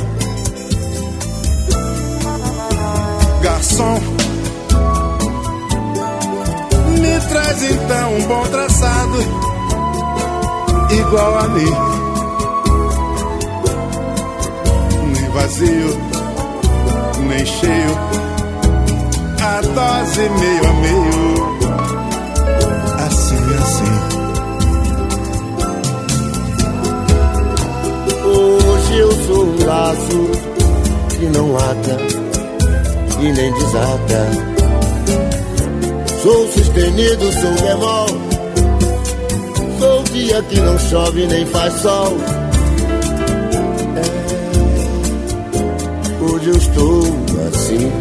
Garçom, 3.42 4.00
me 7.00 7.20
traz 7.30 7.64
então 7.64 8.16
um 8.16 8.22
bom 8.28 8.44
traçado, 8.48 9.20
igual 10.92 11.40
a 11.40 11.48
mim. 11.48 11.74
Nem 15.14 15.30
vazio, 15.30 15.98
nem 17.28 17.46
cheio, 17.46 17.98
a 19.42 19.62
dose 19.62 20.30
meio 20.30 20.68
a 20.68 20.74
meio, 20.74 21.19
Sou 29.30 29.46
um 29.46 29.64
laço 29.64 30.30
que 31.20 31.26
não 31.28 31.56
ata 31.56 31.98
e 33.22 33.32
nem 33.32 33.54
desata. 33.54 34.26
Sou 36.24 36.48
sustenido, 36.48 37.32
sou 37.34 37.54
bemol. 37.62 38.08
Sou 39.80 40.04
dia 40.06 40.42
que 40.42 40.60
não 40.60 40.80
chove 40.80 41.28
nem 41.28 41.46
faz 41.46 41.74
sol. 41.76 42.18
É, 43.96 44.04
hoje 46.24 46.50
eu 46.50 46.58
estou 46.58 47.04
assim. 47.48 47.92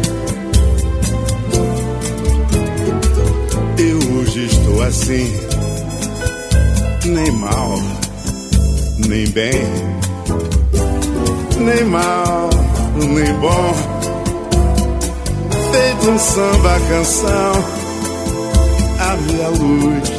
Eu 3.77 3.99
hoje 4.17 4.45
estou 4.47 4.81
assim, 4.81 5.31
nem 7.05 7.31
mal, 7.33 7.79
nem 9.07 9.27
bem, 9.27 9.98
nem 11.69 11.85
mal, 11.85 12.49
nem 12.95 13.33
bom. 13.39 13.73
Feito 15.71 16.09
um 16.09 16.19
samba 16.19 16.79
canção, 16.89 17.51
a 18.99 19.15
minha 19.17 19.49
luz, 19.49 20.11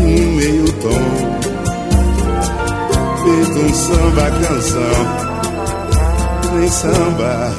um 0.00 0.36
meio 0.36 0.72
tom. 0.82 1.04
Feito 3.24 3.58
um 3.58 3.74
samba 3.74 4.30
canção, 4.30 4.96
nem 6.54 6.68
samba 6.68 7.52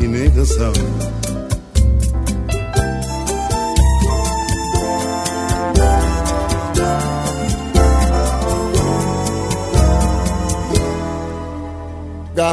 e 0.00 0.06
nem 0.06 0.30
canção. 0.30 0.72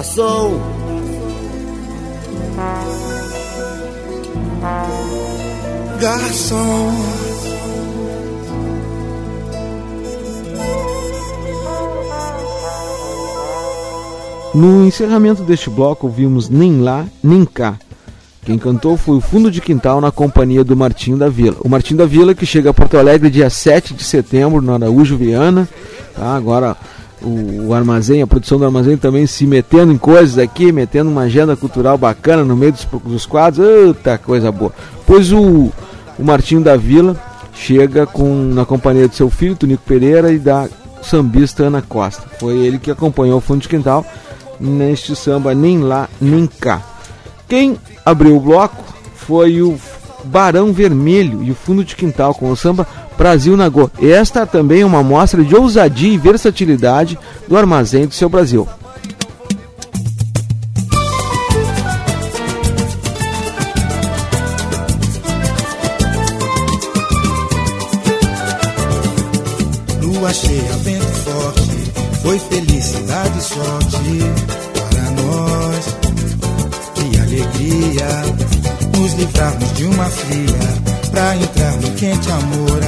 Garçom, 0.01 0.59
garçom. 5.99 6.91
No 14.55 14.87
encerramento 14.87 15.43
deste 15.43 15.69
bloco 15.69 16.07
ouvimos 16.07 16.49
Nem 16.49 16.81
Lá, 16.81 17.05
Nem 17.23 17.45
Cá. 17.45 17.77
Quem 18.43 18.57
cantou 18.57 18.97
foi 18.97 19.17
o 19.17 19.21
Fundo 19.21 19.51
de 19.51 19.61
Quintal 19.61 20.01
na 20.01 20.11
companhia 20.11 20.63
do 20.63 20.75
Martinho 20.75 21.15
da 21.15 21.29
Vila. 21.29 21.57
O 21.59 21.69
Martinho 21.69 21.99
da 21.99 22.07
Vila 22.07 22.33
que 22.33 22.43
chega 22.43 22.71
a 22.71 22.73
Porto 22.73 22.97
Alegre 22.97 23.29
dia 23.29 23.51
7 23.51 23.93
de 23.93 24.03
setembro 24.03 24.63
no 24.63 24.73
Araújo 24.73 25.15
Viana. 25.15 25.69
Tá? 26.15 26.35
Agora 26.35 26.75
o, 27.21 27.67
o, 27.67 27.73
armazém, 27.73 28.21
a 28.21 28.27
produção 28.27 28.57
do 28.57 28.65
armazém 28.65 28.97
também 28.97 29.25
se 29.27 29.45
metendo 29.45 29.91
em 29.91 29.97
coisas 29.97 30.37
aqui, 30.37 30.71
metendo 30.71 31.09
uma 31.09 31.21
agenda 31.21 31.55
cultural 31.55 31.97
bacana 31.97 32.43
no 32.43 32.55
meio 32.55 32.71
dos, 32.71 32.87
dos 33.05 33.25
quadros. 33.25 33.65
Eita, 33.65 34.17
coisa 34.17 34.51
boa. 34.51 34.73
Pois 35.05 35.31
o, 35.31 35.71
o 36.17 36.23
Martinho 36.23 36.61
da 36.61 36.75
Vila 36.75 37.15
chega 37.53 38.05
com 38.05 38.33
na 38.53 38.65
companhia 38.65 39.07
de 39.07 39.15
seu 39.15 39.29
filho, 39.29 39.55
Tonico 39.55 39.83
Pereira, 39.85 40.31
e 40.31 40.39
da 40.39 40.67
sambista 41.01 41.63
Ana 41.63 41.81
Costa. 41.81 42.23
Foi 42.39 42.57
ele 42.57 42.79
que 42.79 42.91
acompanhou 42.91 43.37
o 43.37 43.41
Fundo 43.41 43.61
de 43.61 43.69
Quintal 43.69 44.05
neste 44.59 45.15
samba 45.15 45.53
Nem 45.53 45.79
Lá, 45.79 46.09
Nem 46.19 46.47
Cá. 46.47 46.81
Quem 47.47 47.77
abriu 48.05 48.37
o 48.37 48.39
bloco 48.39 48.83
foi 49.15 49.61
o 49.61 49.77
Barão 50.23 50.71
Vermelho 50.71 51.43
e 51.43 51.51
o 51.51 51.55
Fundo 51.55 51.83
de 51.83 51.95
Quintal 51.95 52.33
com 52.33 52.49
o 52.49 52.55
samba 52.55 52.87
Brasil 53.21 53.55
Nagô. 53.55 53.87
Esta 54.01 54.47
também 54.47 54.81
é 54.81 54.85
uma 54.85 55.03
mostra 55.03 55.43
de 55.43 55.55
ousadia 55.55 56.11
e 56.11 56.17
versatilidade 56.17 57.19
do 57.47 57.55
armazém 57.55 58.07
do 58.07 58.15
seu 58.15 58.27
Brasil. 58.27 58.67
Lua 70.01 70.33
cheia, 70.33 70.77
vento 70.77 71.05
forte, 71.05 71.91
foi 72.23 72.39
felicidade 72.39 73.37
e 73.37 73.41
sorte 73.43 73.97
para 74.89 75.11
nós. 75.21 75.97
Que 76.95 77.19
alegria 77.19 78.07
nos 78.97 79.13
livrarmos 79.13 79.73
de 79.75 79.85
uma 79.85 80.05
fria 80.05 80.91
pra 81.11 81.35
entrar 81.35 81.73
no 81.73 81.91
quente 81.91 82.31
amor, 82.31 82.79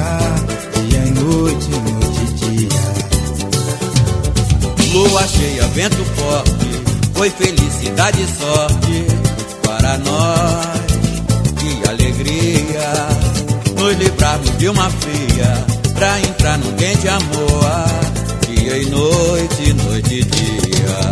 vento 5.74 6.04
forte, 6.16 6.82
foi 7.14 7.28
felicidade 7.30 8.22
e 8.22 8.26
sorte 8.26 9.06
para 9.64 9.98
nós. 9.98 10.84
Que 11.58 11.88
alegria, 11.88 12.92
nos 13.76 13.96
livrarmos 13.96 14.56
de 14.56 14.68
uma 14.68 14.88
fria, 14.88 15.66
pra 15.94 16.20
entrar 16.20 16.58
no 16.58 16.72
quente 16.74 17.08
amor, 17.08 17.84
dia 18.46 18.78
e 18.78 18.86
noite, 18.86 19.72
noite 19.72 20.14
e 20.14 20.24
dia. 20.24 21.10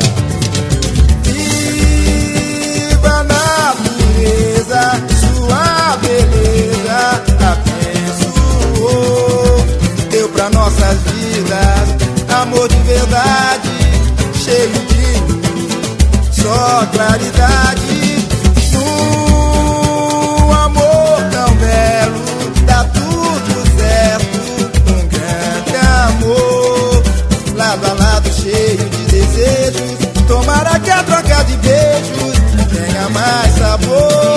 Viva 1.24 3.08
a 3.08 3.24
natureza, 3.24 5.02
sua 5.34 5.96
beleza 5.96 7.20
abençoou. 8.78 9.66
Deu 10.08 10.28
pra 10.28 10.48
nossas 10.50 10.98
vidas 11.02 12.02
amor 12.42 12.68
de 12.68 12.78
verdade, 12.78 13.81
cheio 14.44 14.68
de 14.70 16.32
só 16.32 16.86
claridade. 16.92 18.26
Um 18.74 20.52
amor 20.52 21.22
tão 21.30 21.54
belo, 21.56 22.20
dá 22.66 22.84
tudo 22.84 23.64
certo. 23.78 24.38
Um 24.90 25.06
grande 25.06 25.76
amor, 26.08 27.02
lado 27.54 27.86
a 27.86 27.92
lado, 27.92 28.28
cheio 28.32 28.90
de 28.90 29.04
desejos. 29.06 29.92
Tomara 30.26 30.80
que 30.80 30.90
a 30.90 31.02
troca 31.04 31.44
de 31.44 31.56
beijos 31.58 32.36
tenha 32.72 33.08
mais 33.10 33.54
sabor 33.54 34.31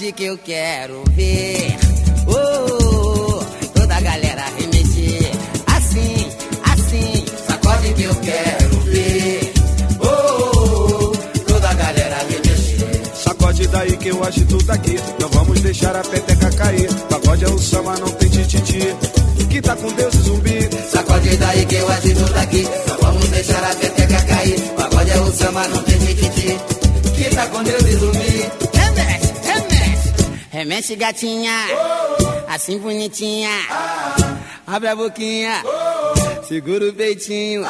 Sacode 0.00 0.12
que 0.12 0.24
eu 0.24 0.38
quero 0.38 1.04
ver. 1.10 1.76
Oh, 2.26 3.44
toda 3.74 3.96
a 3.96 4.00
galera 4.00 4.44
remexer. 4.58 5.30
Assim, 5.66 6.26
assim. 6.62 7.24
Sacode 7.46 7.92
que 7.92 8.02
eu 8.04 8.14
quero 8.14 8.80
ver. 8.80 9.52
Oh, 10.00 11.12
toda 11.46 11.68
a 11.68 11.74
galera 11.74 12.16
remexer. 12.30 13.14
Sacode 13.14 13.68
daí 13.68 13.94
que 13.98 14.08
eu 14.08 14.24
agito 14.24 14.56
daqui. 14.64 14.96
Não 15.20 15.28
vamos 15.28 15.60
deixar 15.60 15.94
a 15.94 16.00
peteca 16.00 16.50
cair. 16.50 16.88
Pagode 17.10 17.44
é 17.44 17.48
o 17.50 17.58
samba, 17.58 17.98
não 17.98 18.08
tem 18.12 18.30
tititi. 18.30 18.96
Que 19.50 19.60
tá 19.60 19.76
com 19.76 19.92
Deus 19.92 20.14
e 20.14 20.18
zumbi. 20.18 20.70
Sacode 20.90 21.36
daí 21.36 21.66
que 21.66 21.74
eu 21.74 21.88
agito 21.90 22.24
daqui. 22.32 22.66
Não 22.88 22.96
vamos 23.02 23.28
deixar 23.28 23.62
a 23.62 23.74
peteca 23.74 24.22
cair. 24.22 24.60
Pagode 24.78 25.10
é 25.10 25.20
o 25.20 25.30
samba, 25.30 25.68
não 25.68 25.82
tem 25.82 25.89
Remexe, 30.70 30.94
gatinha. 30.94 31.66
Assim 32.46 32.78
bonitinha. 32.78 33.50
Abre 34.64 34.88
a 34.88 34.94
boquinha. 34.94 35.64
Segura 36.46 36.88
o 36.88 36.92
peitinho. 36.92 37.66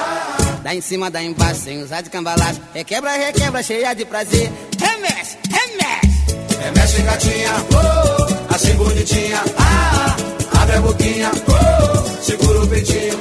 Dá 0.62 0.74
em 0.74 0.82
cima, 0.82 1.10
dá 1.10 1.22
embaixo, 1.22 1.62
sem 1.62 1.82
usar 1.82 2.02
de 2.02 2.10
cambalacho. 2.10 2.60
Requebra, 2.74 3.12
requebra, 3.12 3.62
cheia 3.62 3.94
de 3.94 4.04
prazer. 4.04 4.52
Remexe, 4.78 5.38
remexe. 5.48 6.62
Remexe, 6.62 7.00
gatinha. 7.00 7.52
Assim 8.54 8.74
bonitinha. 8.74 9.44
Abre 10.60 10.76
a 10.76 10.80
boquinha. 10.82 11.30
Segura 12.20 12.60
o 12.60 12.68
peitinho. 12.68 13.18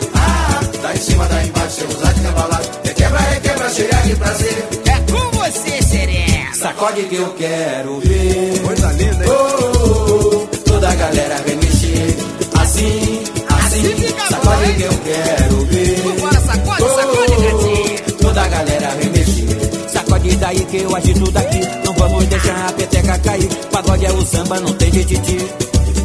Dá 0.82 0.93
em 0.93 0.97
cima, 0.97 1.25
dá 1.25 1.41
embaixo, 1.41 1.75
sem 1.75 1.88
usar 1.88 2.13
de 2.15 2.21
cabalado. 2.21 2.69
Requebra, 2.84 3.19
requebra, 3.19 3.69
cheia 3.69 4.01
de 4.05 4.15
prazer. 4.17 4.67
É 4.86 5.09
com 5.09 5.38
você, 5.38 5.82
serena. 5.84 6.38
Sacode 6.60 7.03
que 7.03 7.16
eu 7.16 7.34
quero 7.36 8.01
ver. 8.01 8.60
Coisa 8.66 8.91
linda, 8.91 9.24
hein? 9.24 9.32
Oh, 9.32 10.45
toda 10.66 10.89
a 10.89 10.95
galera 10.95 11.41
vem 11.45 11.55
mexer. 11.55 12.18
Assim, 12.60 13.24
assim. 13.47 14.14
Sacode 14.30 14.74
que 14.74 14.82
eu 14.84 14.93
quero 15.05 15.66
ver. 15.68 16.01
Vambora, 16.01 16.41
sacode, 16.41 16.84
sacode, 16.84 17.43
gatinha. 17.43 18.18
Toda 18.20 18.41
a 18.41 18.47
galera 18.49 18.89
vem 18.95 19.10
mexer. 19.10 19.89
Sacode 19.89 20.36
daí 20.36 20.60
que 20.66 20.78
eu 20.80 20.93
agito 20.97 21.32
daqui. 21.32 21.62
Não 21.86 21.93
vamos 21.93 22.26
deixar 22.26 22.68
a 22.68 22.74
peteca 22.74 23.18
cair. 23.20 23.49
Pagode 23.72 24.05
é 24.05 24.12
o 24.12 24.26
samba, 24.26 24.60
não 24.60 24.74
tem 24.74 24.91
tititi. 24.91 25.38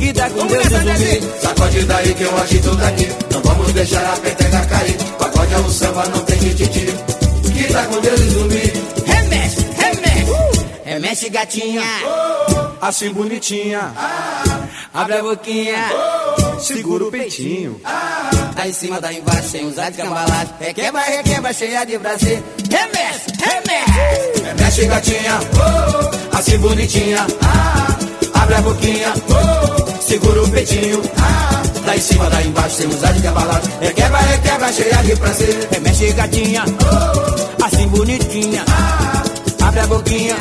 E 0.01 0.13
dá 0.13 0.31
com 0.31 0.47
Deus 0.47 0.67
e 0.67 0.69
zumbi. 0.69 1.41
Sacode 1.43 1.83
daí 1.83 2.15
que 2.15 2.23
eu 2.23 2.39
agito 2.39 2.77
daqui. 2.77 3.09
Não 3.33 3.41
vamos 3.41 3.73
deixar 3.73 4.05
a 4.05 4.17
peteca 4.19 4.61
cair. 4.67 4.97
Pagode 5.19 5.53
é 5.53 5.59
o 5.59 5.69
samba, 5.69 6.05
não 6.15 6.21
tem 6.21 6.39
tititi. 6.39 6.95
Que 7.53 7.73
tá 7.73 7.85
com 7.87 8.01
Deus 8.01 8.21
e 8.21 8.29
zumbi. 8.31 8.84
Remexe, 11.05 11.29
gatinha. 11.29 11.83
Assim 12.81 13.13
bonitinha. 13.13 13.93
Abre 14.95 15.19
a 15.19 15.23
boquinha. 15.23 15.77
Segura 16.59 17.05
o 17.05 17.11
peitinho. 17.11 17.79
Dá 18.57 18.67
em 18.67 18.73
cima, 18.73 18.99
dá 18.99 19.13
embaixo, 19.13 19.51
sem 19.51 19.67
usar 19.67 19.91
de 19.91 19.99
cambalagem. 19.99 20.55
Requebra, 20.59 21.03
requebra, 21.03 21.53
cheia 21.53 21.85
de 21.85 21.99
prazer. 21.99 22.43
Remexe, 22.71 23.27
remexe. 23.39 24.43
Remexe, 24.47 24.87
gatinha. 24.87 25.41
Assim 26.33 26.57
bonitinha. 26.57 27.27
Ah, 27.43 28.41
abre 28.41 28.55
a 28.55 28.61
boquinha. 28.63 29.13
Segura 30.01 30.43
o 30.43 30.49
peitinho. 30.49 31.03
Ah, 31.19 31.63
dá 31.85 31.97
em 31.97 32.01
cima, 32.01 32.31
dá 32.31 32.43
embaixo, 32.43 32.77
sem 32.77 32.89
usar 32.89 33.13
de 33.13 33.21
cabalado. 33.21 33.69
Requebra, 33.79 34.21
requebra, 34.21 34.73
cheia 34.73 35.03
de 35.03 35.17
prazer. 35.17 35.69
Remexe, 35.71 36.13
gatinha. 36.15 36.65
Assim 37.63 37.89
bonitinha. 37.89 38.65
Abre 39.61 39.81
a 39.81 39.87
boquinha. 39.87 40.37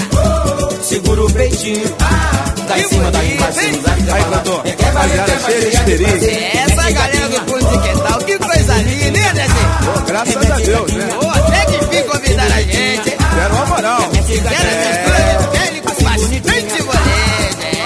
Segura 0.81 1.23
o 1.23 1.31
peitinho. 1.31 1.95
Ah, 1.99 2.53
dá 2.67 2.79
em 2.79 2.87
cima, 2.87 3.11
dá 3.11 3.23
embaixo, 3.23 3.59
sem 3.59 3.79
usar 3.79 3.95
de 3.95 4.03
cabalado. 4.05 4.61
Requebra, 4.63 5.01
requebra, 5.01 5.39
cheia 5.39 5.97
de 5.97 6.03
prazer. 6.03 6.51
Essa 6.55 6.91
galera 6.91 7.29
do 7.29 7.51
fundo 7.51 7.69
de 7.69 7.77
quintal, 7.87 8.19
que 8.19 8.37
coisa 8.39 8.73
linda, 8.77 9.19
hein, 9.19 9.27
Andrezinho? 9.27 10.05
Graças 10.07 10.51
a 10.51 10.55
Deus, 10.55 10.93
né? 10.93 11.09
Até 11.35 11.65
que 11.65 11.85
fim 11.85 12.03
convidaram 12.03 12.55
a 12.55 12.61
gente, 12.61 13.09
hein? 13.09 13.17
Deram 13.35 13.55
uma 13.55 13.65
moral. 13.65 14.01
Fizeram 14.25 14.49
essas 14.49 14.97
coisas, 15.03 15.45
pele 15.57 15.81
com 15.81 16.03
bastante 16.03 16.43
é. 16.45 17.83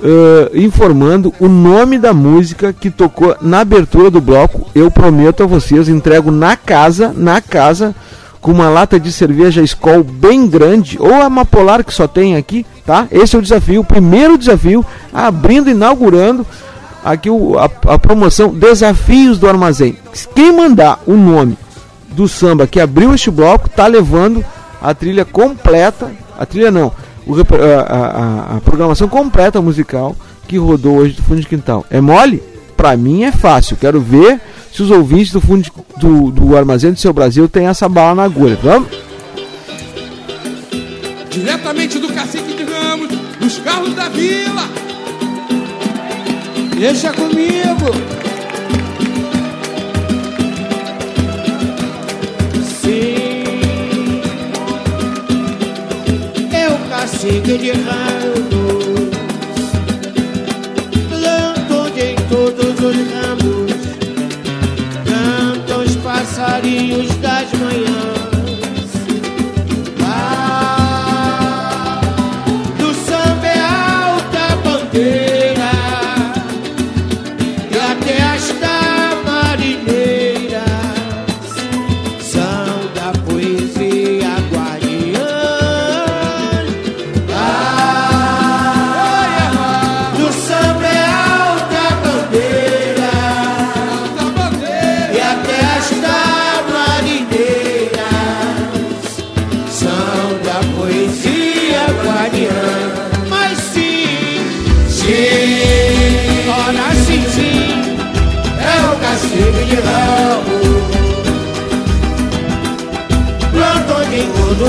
Uh, 0.00 0.56
informando 0.56 1.34
o 1.40 1.48
nome 1.48 1.98
da 1.98 2.14
música 2.14 2.72
que 2.72 2.88
tocou 2.88 3.36
na 3.40 3.60
abertura 3.60 4.10
do 4.10 4.20
bloco. 4.20 4.70
Eu 4.74 4.90
prometo 4.90 5.42
a 5.42 5.46
vocês, 5.46 5.88
entrego 5.88 6.30
na 6.30 6.56
casa, 6.56 7.12
na 7.16 7.40
casa, 7.40 7.94
com 8.40 8.52
uma 8.52 8.68
lata 8.68 9.00
de 9.00 9.10
cerveja 9.10 9.62
Skol 9.62 10.04
bem 10.04 10.46
grande, 10.46 10.96
ou 11.00 11.14
a 11.14 11.28
Mapolar 11.28 11.84
que 11.84 11.92
só 11.92 12.06
tem 12.06 12.36
aqui, 12.36 12.64
tá? 12.86 13.08
Esse 13.10 13.34
é 13.34 13.38
o 13.40 13.42
desafio, 13.42 13.80
o 13.80 13.84
primeiro 13.84 14.38
desafio, 14.38 14.86
abrindo, 15.12 15.68
inaugurando 15.68 16.46
aqui 17.04 17.30
o, 17.30 17.58
a, 17.58 17.64
a 17.64 17.98
promoção 17.98 18.50
Desafios 18.54 19.38
do 19.38 19.48
Armazém. 19.48 19.96
Quem 20.34 20.52
mandar 20.52 21.00
o 21.06 21.14
nome 21.14 21.58
do 22.10 22.28
samba 22.28 22.66
que 22.66 22.80
abriu 22.80 23.14
este 23.14 23.30
bloco, 23.30 23.68
tá 23.68 23.86
levando 23.86 24.44
a 24.80 24.94
trilha 24.94 25.24
completa, 25.24 26.10
a 26.38 26.46
trilha 26.46 26.70
não, 26.70 26.92
a, 27.32 27.80
a- 27.80 28.56
a 28.56 28.60
programação 28.60 29.08
completa 29.08 29.60
musical 29.60 30.16
que 30.46 30.56
rodou 30.58 30.96
hoje 30.98 31.14
do 31.14 31.22
Fundo 31.22 31.40
de 31.40 31.46
Quintal. 31.46 31.84
É 31.90 32.00
mole? 32.00 32.42
Pra 32.76 32.96
mim 32.96 33.24
é 33.24 33.32
fácil. 33.32 33.76
Quero 33.76 34.00
ver 34.00 34.40
se 34.72 34.82
os 34.82 34.90
ouvintes 34.90 35.32
do 35.32 35.40
fundo 35.40 35.62
de- 35.62 35.72
do, 35.98 36.30
do 36.30 36.56
Armazém 36.56 36.92
do 36.92 36.98
Seu 36.98 37.12
Brasil 37.12 37.48
têm 37.48 37.66
essa 37.66 37.88
bala 37.88 38.14
na 38.14 38.24
agulha. 38.24 38.56
Vamos? 38.62 38.88
Diretamente 41.30 41.98
do 41.98 42.08
cacique 42.12 42.54
de 42.54 42.64
Ramos, 42.64 43.08
dos 43.40 43.58
carros 43.58 43.94
da 43.94 44.08
vila. 44.08 44.62
Deixa 46.78 47.12
comigo. 47.12 47.58
É 57.18 57.30
o 57.30 57.42
cacique 57.42 58.17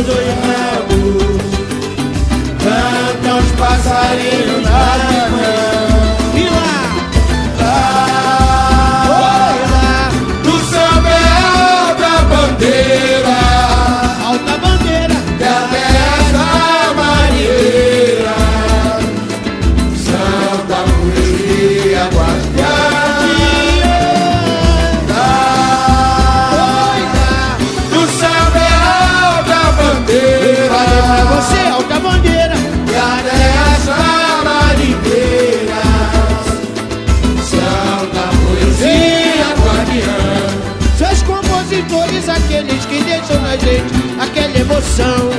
os 0.09 0.27
ramos. 0.43 1.49
Cantam 2.63 3.37
os 3.39 3.51
passarinhos 3.53 4.48
emoção. 44.79 45.29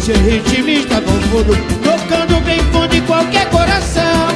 Ser 0.00 0.16
ritmista 0.18 1.00
com 1.00 1.20
fundo, 1.28 1.56
tocando 1.82 2.40
bem 2.44 2.60
fundo 2.72 2.94
em 2.94 3.00
qualquer 3.02 3.48
coração. 3.50 4.28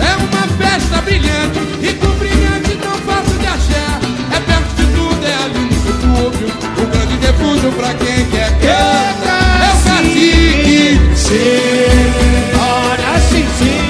É 0.00 0.16
uma 0.16 0.46
festa 0.56 1.02
brilhante 1.02 1.58
e 1.82 1.92
com 1.94 2.08
brilhante 2.18 2.78
não 2.82 2.94
fácil 3.06 3.38
de 3.38 3.46
achar. 3.46 4.00
É 4.34 4.40
perto 4.40 4.74
de 4.76 4.86
tudo, 4.94 5.26
é 5.26 5.34
ali 5.44 5.60
no 5.60 5.74
subúrbio. 5.82 6.48
O 6.78 6.86
grande 6.86 7.26
refúgio 7.26 7.72
pra 7.72 7.94
quem 7.94 8.24
quer 8.30 8.50
cantar. 8.58 9.60
É 9.62 9.70
o 9.74 9.78
cacique. 9.84 11.00
Sim, 11.14 12.08
ora 12.56 13.20
sim, 13.28 13.46
sim. 13.58 13.82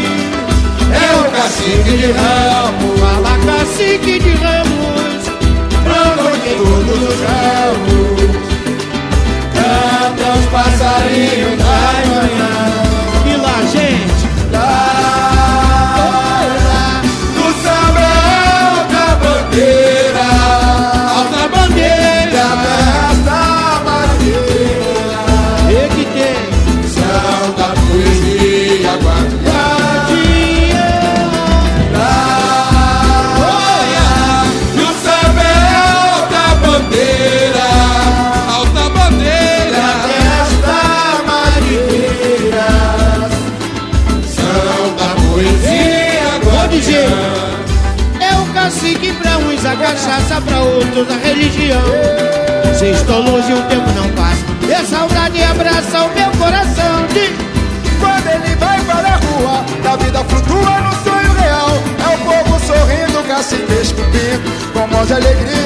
É 0.93 1.09
o 1.21 1.31
cacique 1.31 1.97
de 1.97 2.11
ramos. 2.13 2.99
Fala 2.99 3.39
cacique 3.47 4.19
de 4.19 4.33
ramos. 4.43 5.23
Ramo 5.87 6.31
de 6.43 6.55
todos 6.57 6.99
os 7.09 7.21
ramos. 7.21 7.78
Canta 10.59 10.71
os 10.71 10.79
passarinhos 10.79 11.57
da 11.57 12.09
manhã. 12.09 12.38
A 50.19 50.23
cachaça 50.23 50.41
pra 50.41 50.61
outros, 50.61 51.09
a 51.11 51.17
religião. 51.17 51.83
Se 52.77 52.87
estou 52.87 53.23
longe, 53.23 53.53
o 53.53 53.63
tempo 53.63 53.91
não 53.93 54.09
passa. 54.11 54.45
E 54.69 54.87
saudade 54.87 55.43
abraça 55.43 56.05
o 56.05 56.15
meu 56.15 56.31
coração. 56.33 57.07
De... 57.13 57.31
Quando 58.01 58.27
ele 58.29 58.55
vai 58.57 58.81
para 58.83 59.09
a 59.09 59.17
rua, 59.17 59.65
a 59.91 59.97
vida 59.97 60.25
flutua 60.25 60.81
no 60.81 60.93
sonho 61.05 61.33
real. 61.33 61.71
É 61.99 62.15
o 62.15 62.19
povo 62.19 62.61
sorrindo, 62.67 63.23
cacique 63.29 63.73
esculpindo, 63.81 64.73
com 64.73 64.87
mãos 64.89 65.07
de 65.07 65.15
alegria 65.15 65.58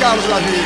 Carlos 0.00 0.26
Lavia. 0.28 0.56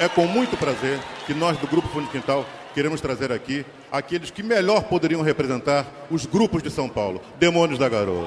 É 0.00 0.08
com 0.08 0.26
muito 0.26 0.56
prazer 0.56 0.98
que 1.26 1.32
nós 1.32 1.56
do 1.58 1.68
Grupo 1.68 1.88
Fundo 1.88 2.06
de 2.06 2.10
Quintal 2.10 2.44
queremos 2.74 3.00
trazer 3.00 3.30
aqui 3.30 3.64
aqueles 3.90 4.30
que 4.32 4.42
melhor 4.42 4.82
poderiam 4.82 5.22
representar 5.22 5.86
os 6.10 6.26
grupos 6.26 6.60
de 6.60 6.70
São 6.72 6.88
Paulo, 6.88 7.22
Demônios 7.38 7.78
da 7.78 7.88
Garoa. 7.88 8.26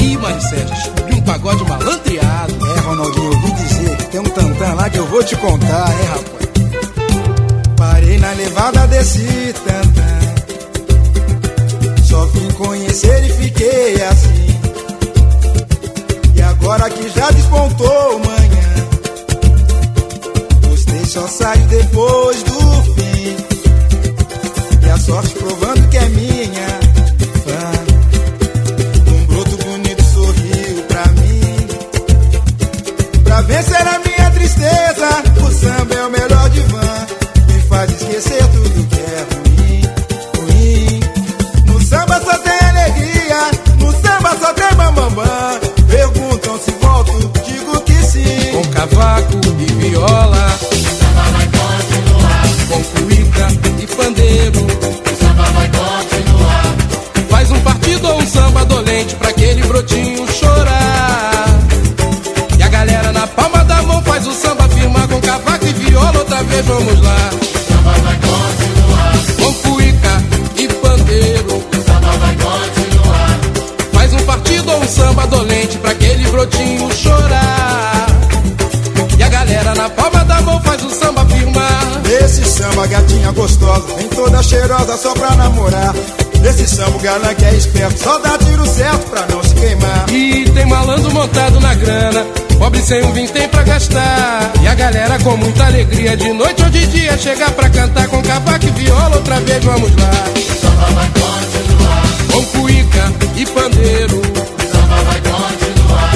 Ih, 0.00 0.16
Maricete, 0.16 0.72
descobri 0.72 1.14
um 1.14 1.22
pagode 1.22 1.62
malandreado. 1.64 2.66
É, 2.74 2.80
Ronaldinho, 2.80 3.24
eu 3.24 3.32
ouvi 3.32 3.52
dizer 3.52 3.96
que 3.98 4.04
tem 4.06 4.20
um 4.20 4.24
tantã 4.24 4.72
lá 4.72 4.88
que 4.88 4.98
eu 4.98 5.06
vou 5.06 5.22
te 5.22 5.36
contar, 5.36 5.90
é, 5.90 6.04
rapaz. 6.06 6.42
Parei 7.76 8.18
na 8.18 8.32
levada 8.32 8.86
desse 8.86 9.52
tantã. 9.52 10.01
Só 12.12 12.26
fui 12.26 12.52
conhecer 12.52 13.24
e 13.24 13.30
fiquei 13.30 13.94
assim. 14.02 14.60
E 16.34 16.42
agora 16.42 16.90
que 16.90 17.08
já 17.08 17.30
despontou 17.30 18.18
manhã, 18.18 18.88
gostei 20.68 21.06
só 21.06 21.26
saio 21.26 21.66
depois 21.68 22.42
do 22.42 22.82
fim. 22.92 23.34
E 24.86 24.90
a 24.90 24.98
sorte 24.98 25.30
provando 25.36 25.88
que 25.88 25.96
é 25.96 26.08
minha. 26.10 26.80
Um 29.08 29.24
broto 29.24 29.56
bonito 29.64 30.04
sorriu 30.04 30.82
pra 30.88 31.06
mim. 31.12 31.66
Pra 33.24 33.40
vencer 33.40 33.88
a 33.88 33.98
minha 34.00 34.30
tristeza, 34.32 35.08
o 35.40 35.50
samba 35.50 35.94
é 35.94 36.06
o 36.06 36.10
melhor 36.10 36.50
divã. 36.50 37.06
Me 37.46 37.58
faz 37.62 37.90
esquecer 37.90 38.46
tudo 38.48 38.86
que 38.88 39.00
é 39.00 39.26
ruim. 39.34 39.41
Cavaco 48.86 49.40
e 49.60 49.72
viola. 49.74 50.58
O 50.60 50.74
samba 50.74 51.22
vai 51.30 51.46
continuar. 51.46 52.42
Com 52.68 52.82
e 53.80 53.86
pandeiro. 53.86 54.60
O 54.60 55.24
samba 55.24 55.44
vai 55.52 55.70
continuar. 55.70 56.76
Faz 57.30 57.50
um 57.52 57.60
partido 57.60 58.08
ou 58.08 58.20
um 58.20 58.26
samba 58.26 58.64
dolente 58.64 59.14
pra 59.16 59.28
aquele 59.28 59.62
brotinho 59.62 60.26
chorar. 60.32 61.46
E 62.58 62.62
a 62.62 62.68
galera 62.68 63.12
na 63.12 63.26
palma 63.28 63.64
da 63.64 63.82
mão 63.82 64.02
faz 64.02 64.26
o 64.26 64.32
samba 64.32 64.68
firmar 64.68 65.06
com 65.06 65.20
cavaco 65.20 65.64
e 65.64 65.72
viola. 65.74 66.18
Outra 66.18 66.42
vez 66.42 66.66
vamos 66.66 67.00
lá. 67.00 67.30
O 67.40 67.72
samba 67.72 67.92
vai 68.02 68.16
continuar. 68.16 69.12
Com 69.38 69.80
e 70.60 70.68
pandeiro. 70.68 71.54
O 71.54 71.86
samba 71.86 72.10
vai 72.18 72.34
continuar. 72.34 73.38
Faz 73.92 74.12
um 74.12 74.24
partido 74.24 74.72
ou 74.72 74.82
um 74.82 74.88
samba 74.88 75.26
dolente 75.28 75.78
pra 75.78 75.92
aquele 75.92 76.28
brotinho 76.30 76.92
chorar. 76.92 77.51
Samba, 82.72 82.86
gatinha 82.86 83.30
gostosa, 83.32 83.94
vem 83.96 84.08
toda 84.08 84.42
cheirosa 84.42 84.96
só 84.96 85.12
pra 85.12 85.30
namorar. 85.36 85.94
Esse 86.44 86.66
samba 86.66 86.96
o 86.96 87.00
galã 87.00 87.34
que 87.34 87.44
é 87.44 87.54
esperto, 87.54 88.02
só 88.02 88.18
dá 88.18 88.36
tiro 88.38 88.66
certo 88.66 89.10
pra 89.10 89.26
não 89.26 89.42
se 89.44 89.54
queimar. 89.54 90.06
E 90.10 90.50
tem 90.50 90.66
malandro 90.66 91.12
montado 91.12 91.60
na 91.60 91.74
grana, 91.74 92.26
pobre 92.58 92.80
sem 92.80 93.02
um 93.04 93.12
vintém 93.12 93.48
pra 93.48 93.62
gastar. 93.62 94.52
E 94.60 94.66
a 94.66 94.74
galera 94.74 95.18
com 95.20 95.36
muita 95.36 95.66
alegria, 95.66 96.16
de 96.16 96.32
noite 96.32 96.62
ou 96.64 96.70
de 96.70 96.86
dia, 96.88 97.16
chegar 97.16 97.50
pra 97.52 97.68
cantar 97.70 98.08
com 98.08 98.20
cavaco 98.22 98.66
e 98.66 98.70
viola, 98.70 99.16
outra 99.16 99.38
vez 99.40 99.64
vamos 99.64 99.90
lá. 99.96 100.10
Samba 100.60 100.86
vai 100.94 101.10
continuar, 101.10 102.02
Com 102.32 102.44
cuíca 102.58 103.12
e 103.36 103.46
pandeiro, 103.46 104.22
samba 104.72 104.96
vai 105.04 105.20
continuar. 105.20 106.12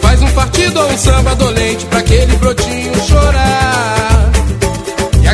faz 0.00 0.22
um 0.22 0.30
partido 0.30 0.80
ou 0.80 0.90
um 0.90 0.96
samba 0.96 1.34
dolente 1.34 1.84
pra 1.86 1.98
aquele 1.98 2.36
brotinho 2.36 2.92
chorar. 3.06 3.97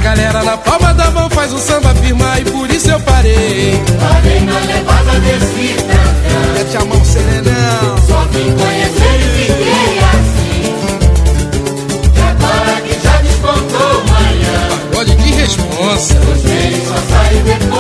Galera 0.04 0.42
na 0.44 0.56
palma 0.58 0.92
da 0.92 1.10
mão 1.10 1.30
faz 1.30 1.50
o 1.52 1.58
samba 1.58 1.94
firmar 1.94 2.38
e 2.40 2.44
por 2.44 2.70
isso 2.70 2.90
eu 2.90 3.00
parei. 3.00 3.82
Parei 3.98 4.40
na 4.40 4.58
levada 4.60 5.18
desse 5.20 5.74
tantã. 5.82 6.52
Mete 6.54 6.76
a 6.76 6.84
mão, 6.84 7.02
serenão. 7.04 7.96
Só 8.06 8.20
vim 8.30 8.52
conhecer 8.52 9.16
e 9.18 9.46
fiquei 9.46 9.98
assim. 10.12 10.74
E 12.14 12.20
agora 12.20 12.80
que 12.82 12.94
já 13.02 13.16
despontou 13.22 14.04
manhã, 14.12 14.68
Olha 14.98 15.16
que 15.16 15.30
responsa. 15.32 16.14
ele 16.14 16.86
só 16.86 16.96
sai 17.08 17.34
depois 17.36 17.73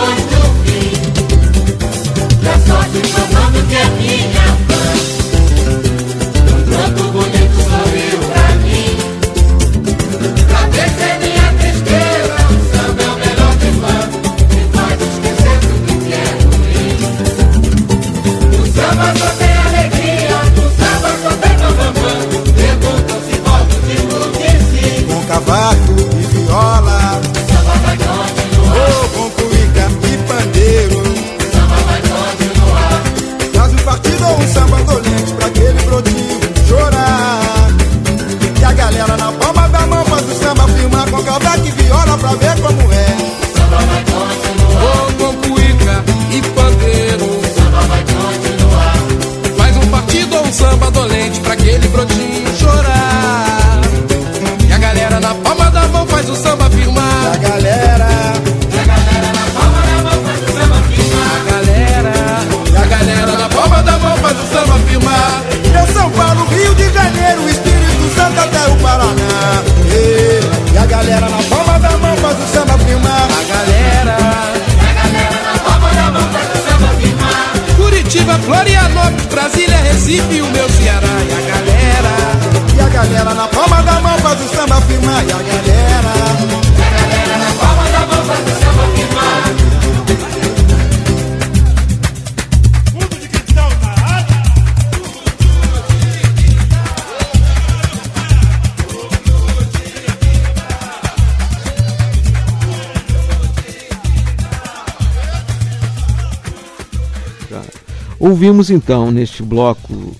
Ouvimos 108.34 108.68
então 108.68 109.12
neste 109.12 109.44
bloco 109.44 110.12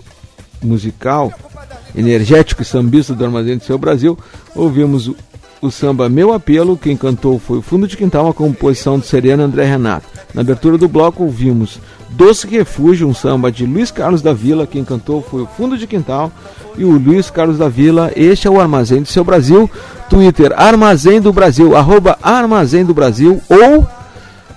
musical 0.63 1.35
energético 1.97 2.63
e 2.63 2.65
sambista 2.65 3.13
do 3.13 3.25
Armazém 3.25 3.59
do 3.59 3.65
Seu 3.65 3.77
Brasil, 3.77 4.17
ouvimos 4.55 5.09
o, 5.09 5.17
o 5.61 5.69
samba 5.69 6.09
Meu 6.09 6.33
Apelo, 6.33 6.77
quem 6.77 6.97
cantou 6.97 7.41
foi 7.41 7.59
o 7.59 7.63
Fundo 7.63 7.89
de 7.89 7.97
Quintal, 7.97 8.27
uma 8.27 8.33
composição 8.33 9.01
de 9.01 9.07
Serena 9.09 9.43
André 9.43 9.65
Renato. 9.65 10.07
Na 10.33 10.43
abertura 10.43 10.79
do 10.79 10.87
bloco 10.87 11.25
ouvimos 11.25 11.81
Doce 12.11 12.47
Refúgio, 12.47 13.09
um 13.09 13.15
samba 13.15 13.51
de 13.51 13.67
Luiz 13.67 13.91
Carlos 13.91 14.23
da 14.23 14.33
Vila, 14.33 14.65
quem 14.65 14.85
cantou 14.85 15.21
foi 15.21 15.43
o 15.43 15.49
Fundo 15.49 15.77
de 15.77 15.85
Quintal 15.85 16.31
e 16.79 16.85
o 16.85 16.97
Luiz 16.97 17.31
Carlos 17.31 17.59
da 17.59 17.69
Vila. 17.69 18.13
Este 18.15 18.47
é 18.47 18.51
o 18.51 18.61
Armazém 18.61 19.03
do 19.03 19.09
Seu 19.09 19.25
Brasil, 19.25 19.69
Twitter 20.09 20.53
Armazém 20.57 21.21
do 21.21 21.33
Brasil, 21.33 21.77
arroba 21.77 22.17
Armazém 22.23 22.85
do 22.85 22.95
Brasil 22.95 23.43
ou 23.49 23.85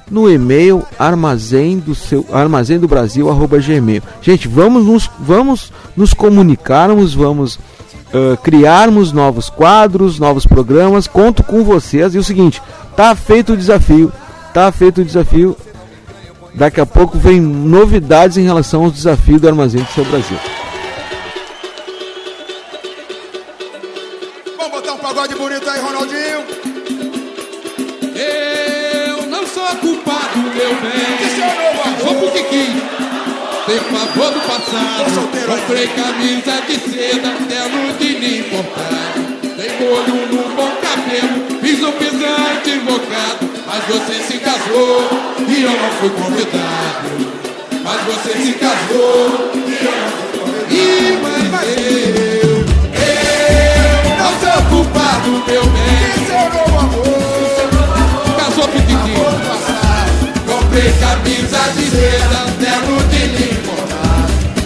no 0.09 0.29
e-mail 0.29 0.83
armazém 0.97 1.79
do 1.79 1.93
seu 1.93 2.25
armazém 2.31 2.79
do 2.79 2.87
Brasil 2.87 3.29
arroba 3.29 3.59
gmail. 3.59 4.01
Gente, 4.21 4.47
vamos 4.47 4.85
nos 4.85 5.09
vamos 5.19 5.71
nos 5.95 6.13
comunicarmos, 6.13 7.13
vamos 7.13 7.59
ah, 8.13 8.37
criarmos 8.41 9.11
novos 9.11 9.49
quadros, 9.49 10.19
novos 10.19 10.45
programas. 10.45 11.07
Conto 11.07 11.43
com 11.43 11.63
vocês 11.63 12.15
e 12.15 12.17
o 12.17 12.23
seguinte, 12.23 12.61
tá 12.95 13.15
feito 13.15 13.53
o 13.53 13.57
desafio, 13.57 14.11
tá 14.53 14.71
feito 14.71 15.01
o 15.01 15.05
desafio. 15.05 15.55
Daqui 16.53 16.81
a 16.81 16.85
pouco 16.85 17.17
vem 17.17 17.39
novidades 17.39 18.37
em 18.37 18.43
relação 18.43 18.85
aos 18.85 18.93
desafios 18.93 19.41
do 19.41 19.47
armazém 19.47 19.83
do 19.83 19.89
seu 19.89 20.03
Brasil. 20.05 20.37
Meu 30.67 30.75
bem. 30.81 31.27
Esse 31.27 31.41
é 31.41 31.45
o 31.45 31.49
novo 31.49 31.81
amor. 31.81 31.99
Sou 32.01 32.15
porque 32.15 32.43
quis. 32.43 32.69
Tem 33.65 33.79
favor 33.79 34.31
do 34.31 34.39
passado. 34.41 35.05
Comprei 35.45 35.87
camisa 35.87 36.61
de 36.67 36.75
seda, 36.89 37.29
terno 37.47 37.93
de 37.97 38.07
linho 38.07 38.47
importado. 38.47 39.17
Tem 39.55 39.71
molho 39.79 40.27
no 40.27 40.55
bom 40.55 40.71
cabelo, 40.81 41.61
fiz 41.61 41.83
um 41.83 41.91
pisante 41.93 42.69
invocado. 42.69 43.49
Mas 43.65 43.83
você 43.85 44.23
se 44.23 44.37
casou 44.39 45.09
e 45.47 45.63
eu 45.63 45.71
não 45.71 45.91
fui 45.99 46.09
convidado. 46.09 47.07
Mas 47.83 48.01
você 48.05 48.37
se 48.37 48.53
casou 48.53 49.51
e 49.55 49.85
eu 49.85 49.91
não 49.91 50.09
fui 50.11 50.29
convidado. 50.39 50.67
E 50.71 51.17
mas 51.21 51.77
eu, 51.77 52.65
eu 52.93 53.15
não 54.17 54.31
sou 54.39 54.61
culpado, 54.69 55.29
meu 55.47 55.63
bem. 55.65 56.66
Comprei 60.77 60.93
camisa 60.99 61.57
de 61.75 61.89
seda, 61.89 62.45
terno 62.59 62.97
de. 63.09 63.17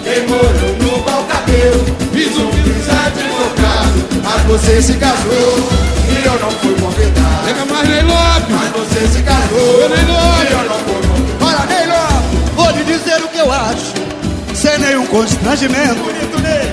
Tem 0.03 0.27
molho 0.27 0.75
no 0.81 1.03
pau 1.03 1.23
cabelo, 1.23 1.85
fiz 2.11 2.37
um 2.37 2.49
pisado 2.49 3.17
invocado. 3.21 4.21
Mas 4.21 4.41
você 4.41 4.81
se 4.81 4.93
casou 4.95 5.69
e 6.09 6.25
eu 6.25 6.37
não 6.37 6.51
fui 6.51 6.75
convidado. 6.75 7.45
Pega 7.45 7.65
mais 7.65 7.87
Ney 7.87 8.01
Lopes, 8.01 8.49
Mas 8.49 8.71
você 8.71 9.07
se 9.07 9.23
casou 9.23 9.89
e 9.89 10.51
eu 10.51 10.69
não 10.69 10.79
fui 10.79 11.01
convidado. 11.07 11.37
Bora, 11.39 11.65
Ney 11.67 11.87
Lopes. 11.87 12.55
Vou 12.55 12.71
lhe 12.71 12.83
dizer 12.83 13.23
o 13.23 13.29
que 13.29 13.37
eu 13.37 13.49
acho, 13.49 13.93
sem 14.53 14.79
nenhum 14.79 15.05
constrangimento. 15.05 16.11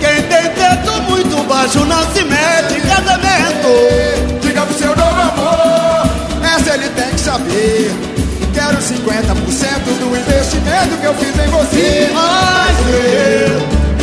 Quem 0.01 0.23
tem 0.23 0.51
teto 0.51 1.01
muito 1.03 1.47
baixo 1.47 1.85
não 1.85 2.03
se 2.13 2.25
mete 2.25 2.75
em 2.75 2.81
casamento. 2.81 4.41
Diga 4.43 4.63
pro 4.63 4.77
seu 4.77 4.97
novo 4.97 5.21
amor, 5.21 6.11
essa 6.57 6.75
ele 6.75 6.89
tem 6.89 7.11
que 7.11 7.21
saber. 7.21 8.18
Quero 8.59 8.77
50% 8.77 9.85
do 10.01 10.17
investimento 10.17 10.97
que 11.01 11.07
eu 11.07 11.15
fiz 11.15 11.29
em 11.29 11.49
você. 11.49 12.11
Mas 12.13 12.77
eu, 12.89 13.55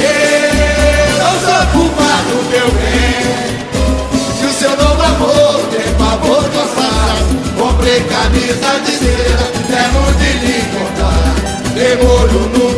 eu 0.02 1.18
não 1.20 1.34
sou 1.42 1.62
culpado, 1.74 2.36
meu 2.50 2.72
bem. 2.72 3.60
Se 4.40 4.46
o 4.46 4.54
seu 4.54 4.70
novo 4.78 5.04
amor 5.04 5.60
tem 5.72 5.94
favor 5.96 6.42
do 6.42 6.50
passado, 6.52 7.36
Comprei 7.60 8.00
camisa 8.00 8.80
de 8.86 8.92
seda, 8.92 9.46
terno 9.68 10.04
de 10.20 10.32
linho 10.46 10.66
cortado. 10.72 11.74
Dei 11.74 11.96
molho 11.98 12.40
no 12.58 12.75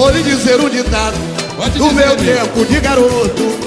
Vou 0.00 0.08
lhe 0.08 0.22
dizer 0.22 0.58
um 0.58 0.70
ditado, 0.70 1.14
do 1.76 1.92
meu 1.92 2.16
tempo 2.16 2.64
de 2.64 2.80
garoto. 2.80 3.58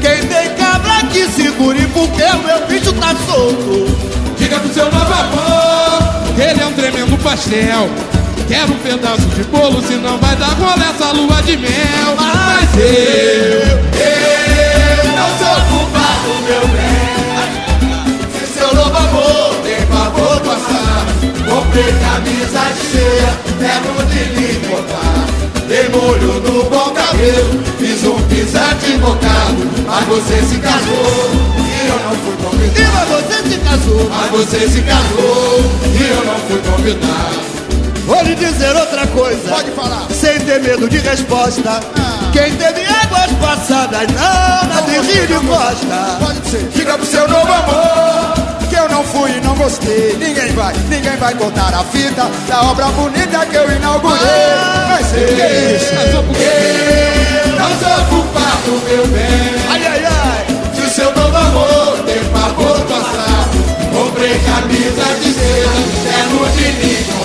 Quem 0.00 0.24
tem 0.24 0.54
cabra 0.54 1.04
que 1.10 1.26
segure 1.26 1.84
porque 1.88 2.22
o 2.22 2.38
meu 2.44 2.64
bicho 2.68 2.92
tá 2.92 3.08
solto. 3.26 3.86
Diga 4.38 4.60
pro 4.60 4.72
seu 4.72 4.84
novo 4.84 5.12
amor 5.12 6.40
ele 6.40 6.62
é 6.62 6.66
um 6.66 6.72
tremendo 6.74 7.18
pastel. 7.24 7.90
Quero 8.46 8.72
um 8.72 8.78
pedaço 8.78 9.26
de 9.34 9.42
bolo, 9.42 9.82
senão 9.82 10.16
vai 10.18 10.36
dar 10.36 10.54
gole 10.54 10.80
essa 10.80 11.10
lua 11.10 11.42
de 11.42 11.56
mel. 11.56 12.14
Mas 12.16 12.72
eu, 12.76 13.80
eu 13.98 15.04
não 15.16 15.28
sou 15.40 15.56
culpado, 15.70 16.28
meu 16.46 16.68
bem. 16.68 18.38
Se 18.38 18.60
seu 18.60 18.72
novo 18.76 18.96
amor 18.96 19.56
tem 19.64 19.84
favor 19.88 20.40
passar, 20.42 21.04
comprei 21.48 21.92
camisa 21.98 22.60
de 22.76 22.86
ceia, 22.92 23.32
pego 23.58 24.04
de 24.04 24.24
lhe 24.36 24.68
botar. 24.68 25.39
Dei 25.70 25.88
molho 25.88 26.40
no 26.40 26.64
bom 26.64 26.90
cabelo, 26.90 27.62
fiz 27.78 28.02
um 28.02 28.20
pisante 28.22 28.90
invocado, 28.90 29.70
mas 29.86 30.04
você 30.08 30.42
se 30.42 30.58
casou 30.58 31.30
e 31.58 31.86
eu 31.86 32.00
não 32.00 32.16
fui 32.16 32.36
convidado. 32.42 32.90
Mas 32.92 33.08
você 33.08 33.48
se 33.48 33.58
casou, 33.60 34.10
mas 34.10 34.30
você 34.32 34.68
se 34.68 34.82
casou 34.82 35.64
e 35.94 36.10
eu 36.10 36.24
não 36.24 36.34
fui 36.48 36.58
convidado. 36.58 37.50
Vou 38.04 38.20
lhe 38.24 38.34
dizer 38.34 38.74
outra 38.74 39.06
coisa. 39.06 39.48
Pode 39.48 39.70
falar. 39.70 40.08
Sem 40.10 40.40
ter 40.40 40.60
medo 40.60 40.88
de 40.88 40.98
resposta. 40.98 41.78
Quem 42.32 42.52
teve 42.56 42.84
águas 42.86 43.30
passadas 43.40 44.08
não 44.10 44.92
em 44.92 45.00
rio 45.06 45.26
de 45.28 45.46
costa. 45.46 46.16
Pode 46.18 46.50
ser. 46.50 46.68
Diga 46.74 46.98
pro 46.98 47.06
seu 47.06 47.28
novo 47.28 47.52
amor 47.52 48.49
eu 48.80 48.88
não 48.88 49.04
fui 49.04 49.30
e 49.30 49.40
não 49.40 49.54
gostei. 49.54 50.16
Ninguém 50.18 50.52
vai, 50.52 50.74
ninguém 50.88 51.16
vai 51.16 51.34
contar 51.34 51.74
a 51.74 51.84
fita 51.84 52.30
da 52.48 52.62
obra 52.62 52.86
bonita 52.86 53.46
que 53.46 53.56
eu 53.56 53.70
inaugurei. 53.70 54.18
Mas 54.88 55.06
sei 55.06 55.26
que 55.26 55.42
é 55.42 55.76
isso. 55.76 55.94
Eu 55.94 56.22
não 57.58 57.68
sou 57.78 58.04
culpado, 58.08 58.82
meu 58.88 59.06
bem. 59.08 59.54
Ai, 59.70 59.86
ai, 59.86 60.04
ai. 60.04 60.46
Se 60.74 60.82
o 60.82 60.90
seu 60.90 61.14
novo 61.14 61.36
amor 61.36 61.98
tem 62.06 62.22
favor 62.24 62.80
passar, 62.86 63.48
comprei 63.92 64.38
camisa 64.40 65.14
de 65.20 65.32
seda, 65.32 65.80
terno 66.04 66.48
de 66.56 66.86
linho 66.86 67.20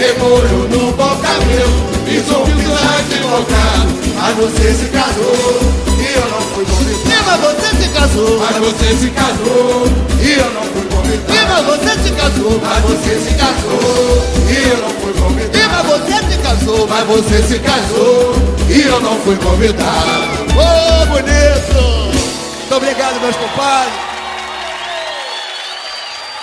demolho 0.00 0.68
no 0.68 0.92
bom 0.92 1.16
cabelo 1.16 1.90
Fiz 2.06 2.28
um 2.30 2.44
pisante 2.44 3.18
invocado 3.18 3.88
Mas 4.16 4.36
você 4.36 4.74
se 4.74 4.88
casou 4.88 5.60
E 5.98 6.14
eu 6.16 6.28
não 6.30 6.49
fui 6.64 6.76
convidado. 6.76 7.20
Mas 7.26 7.40
você 7.40 7.76
se 7.76 7.88
casou. 7.88 8.38
Mas 8.38 8.56
você 8.56 8.96
se 8.96 9.10
casou. 9.10 9.86
E 10.20 10.32
eu 10.32 10.50
não 10.50 10.62
fui 10.64 10.86
convidado. 10.88 11.32
Mas 11.48 11.66
você 11.66 12.02
se 12.02 12.12
casou. 12.12 12.60
Mas 12.60 12.82
você 12.82 13.20
se 13.20 13.34
casou. 13.34 14.24
E 14.48 14.68
eu 14.68 14.78
não 14.78 14.90
fui 15.00 15.12
convidado. 15.14 15.60
Mas 15.70 15.86
você 15.86 16.32
se 16.32 16.38
casou. 16.38 16.88
Mas 16.88 17.06
você 17.06 17.42
se 17.42 17.58
casou. 17.58 18.34
E 18.68 18.82
eu 18.82 19.00
não 19.00 19.16
fui 19.20 19.36
convidado. 19.36 20.40
Ô, 20.56 21.02
oh, 21.02 21.06
bonito! 21.06 22.10
Muito 22.58 22.76
obrigado, 22.76 23.20
meus 23.20 23.36
compadres. 23.36 23.92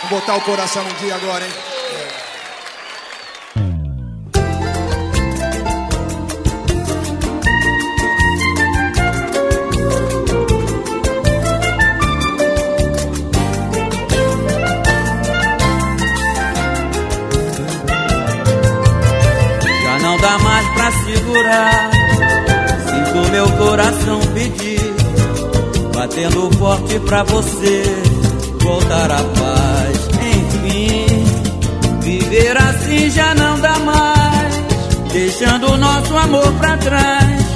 Vamos 0.04 0.20
botar 0.20 0.36
o 0.36 0.42
coração 0.42 0.84
no 0.84 0.94
dia 0.96 1.16
agora, 1.16 1.46
hein? 1.46 1.77
Segurar. 20.92 21.92
Sinto 22.86 23.32
meu 23.32 23.50
coração 23.52 24.20
pedir, 24.34 24.94
batendo 25.94 26.50
forte 26.58 27.00
pra 27.00 27.24
você 27.24 27.84
voltar 28.62 29.12
à 29.12 29.24
paz. 29.24 30.08
Enfim, 30.36 31.26
viver 32.02 32.58
assim 32.58 33.10
já 33.10 33.34
não 33.36 33.60
dá 33.60 33.80
mais, 33.80 35.12
deixando 35.12 35.72
o 35.72 35.78
nosso 35.78 36.16
amor 36.18 36.52
pra 36.54 36.78
trás. 36.78 37.48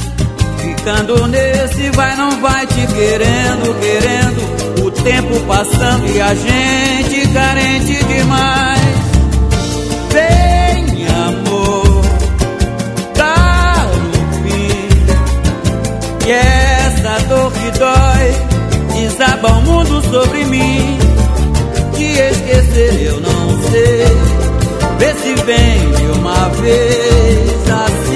Ficando 0.62 1.28
nesse 1.28 1.90
vai, 1.92 2.16
não 2.16 2.42
vai 2.42 2.66
te 2.68 2.88
querendo, 2.88 3.80
querendo. 3.80 4.86
O 4.86 4.92
tempo 4.92 5.40
passando 5.48 6.08
e 6.08 6.22
a 6.22 6.34
gente 6.34 7.28
carente 7.34 8.04
demais. 8.06 8.82
Vem, 10.12 10.51
E 16.32 16.34
essa 16.34 17.20
dor 17.28 17.52
que 17.52 17.78
dói 17.78 18.34
desaba 18.94 19.50
o 19.50 19.62
mundo 19.64 20.02
sobre 20.10 20.46
mim. 20.46 20.98
Te 21.94 22.06
esquecer 22.06 23.02
eu 23.02 23.20
não 23.20 23.62
sei. 23.70 24.06
Vê 24.98 25.14
se 25.16 25.34
vem 25.44 25.92
de 25.92 26.20
uma 26.20 26.48
vez 26.62 27.70
assim, 27.70 28.11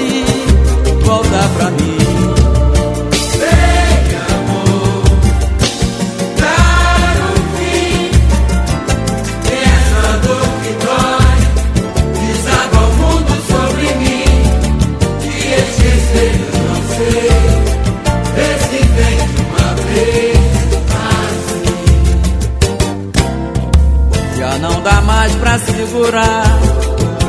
segurar. 25.58 26.58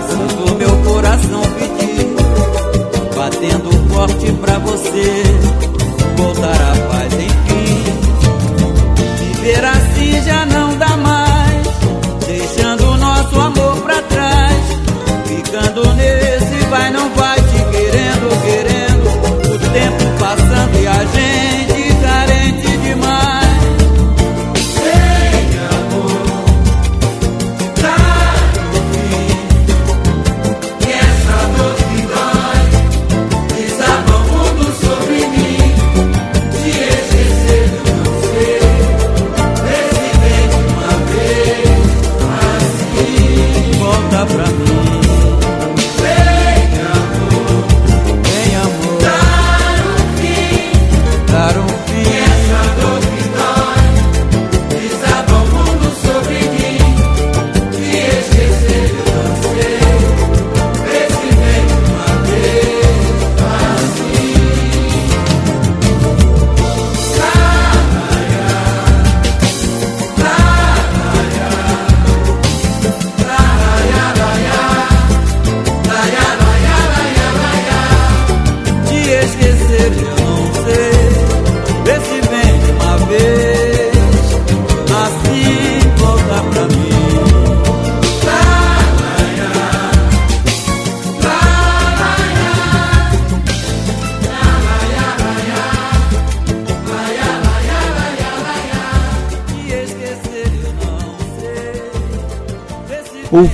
Sinto 0.09 0.55
meu 0.55 0.75
coração 0.83 1.41
pedir, 1.57 2.15
batendo 3.15 3.71
forte 3.89 4.31
pra 4.33 4.59
você 4.59 5.23
voltar 6.17 6.61
à 6.61 6.75
paz, 6.89 7.13
enfim. 7.13 7.83
Viver 9.19 9.65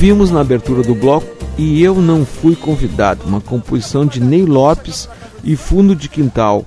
Ouvimos 0.03 0.31
na 0.31 0.41
abertura 0.41 0.83
do 0.83 0.93
bloco 0.93 1.25
E 1.57 1.81
Eu 1.81 1.95
Não 1.95 2.25
Fui 2.25 2.57
Convidado, 2.57 3.21
uma 3.25 3.39
composição 3.39 4.05
de 4.05 4.19
Ney 4.19 4.45
Lopes 4.45 5.07
e 5.45 5.55
Fundo 5.55 5.95
de 5.95 6.09
Quintal, 6.09 6.65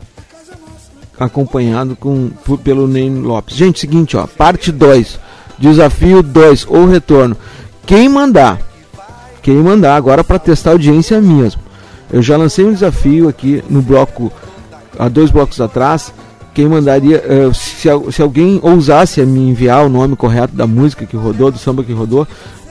acompanhado 1.20 1.94
com, 1.96 2.30
por- 2.46 2.56
pelo 2.56 2.88
Ney 2.88 3.10
Lopes. 3.10 3.54
Gente, 3.54 3.78
seguinte, 3.78 4.16
ó, 4.16 4.26
parte 4.26 4.72
2, 4.72 5.20
desafio 5.58 6.22
2, 6.22 6.64
ou 6.66 6.86
retorno. 6.86 7.36
Quem 7.84 8.08
mandar, 8.08 8.58
quem 9.42 9.56
mandar 9.56 9.96
agora 9.96 10.24
para 10.24 10.38
testar 10.38 10.70
a 10.70 10.72
audiência 10.72 11.20
mesmo. 11.20 11.60
Eu 12.10 12.22
já 12.22 12.38
lancei 12.38 12.64
um 12.64 12.72
desafio 12.72 13.28
aqui 13.28 13.62
no 13.68 13.82
bloco, 13.82 14.32
há 14.98 15.10
dois 15.10 15.30
blocos 15.30 15.60
atrás. 15.60 16.10
Quem 16.54 16.70
mandaria, 16.70 17.22
eh, 17.22 17.50
se 17.52 18.22
alguém 18.22 18.58
ousasse 18.62 19.20
me 19.26 19.40
enviar 19.50 19.84
o 19.84 19.90
nome 19.90 20.16
correto 20.16 20.56
da 20.56 20.66
música 20.66 21.04
que 21.04 21.14
rodou, 21.14 21.50
do 21.50 21.58
samba 21.58 21.84
que 21.84 21.92
rodou, 21.92 22.26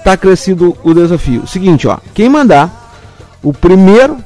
tá 0.06 0.16
crescido 0.16 0.78
o 0.84 0.94
desafio. 0.94 1.48
Seguinte, 1.48 1.88
ó, 1.88 1.98
quem 2.14 2.30
mandar 2.30 2.94
o 3.42 3.52
primeiro, 3.52 4.18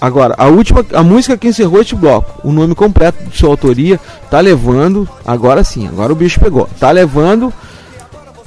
agora, 0.00 0.34
a 0.36 0.48
última, 0.48 0.84
a 0.92 1.02
música 1.04 1.38
que 1.38 1.46
encerrou 1.46 1.80
este 1.80 1.94
bloco, 1.94 2.40
o 2.42 2.52
nome 2.52 2.74
completo 2.74 3.22
de 3.22 3.38
sua 3.38 3.50
autoria, 3.50 4.00
tá 4.28 4.40
levando, 4.40 5.08
agora 5.24 5.62
sim, 5.62 5.86
agora 5.86 6.12
o 6.12 6.16
bicho 6.16 6.40
pegou, 6.40 6.68
tá 6.80 6.90
levando 6.90 7.52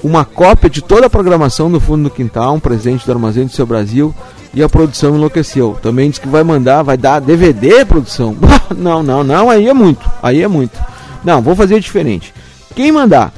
uma 0.04 0.26
cópia 0.26 0.70
de 0.70 0.82
toda 0.82 1.08
a 1.08 1.10
programação 1.10 1.72
do 1.72 1.80
Fundo 1.80 2.04
do 2.04 2.10
Quintal, 2.10 2.54
um 2.54 2.60
presente 2.60 3.06
do 3.06 3.12
Armazém 3.14 3.46
do 3.46 3.54
Seu 3.54 3.66
Brasil 3.66 4.14
e 4.54 4.62
a 4.62 4.68
produção 4.68 5.16
enlouqueceu. 5.16 5.78
Também 5.82 6.10
diz 6.10 6.20
que 6.20 6.28
vai 6.28 6.44
mandar, 6.44 6.84
vai 6.84 6.98
dar 6.98 7.22
DVD, 7.22 7.86
produção? 7.86 8.36
não, 8.78 9.02
não, 9.02 9.24
não, 9.24 9.50
aí 9.50 9.70
é 9.70 9.74
muito, 9.74 10.06
aí 10.22 10.44
é 10.44 10.48
muito. 10.48 10.78
Não, 11.24 11.42
vou 11.42 11.56
fazer 11.56 11.80
diferente. 11.80 12.34
Quem 12.76 12.92
mandar 12.92 13.32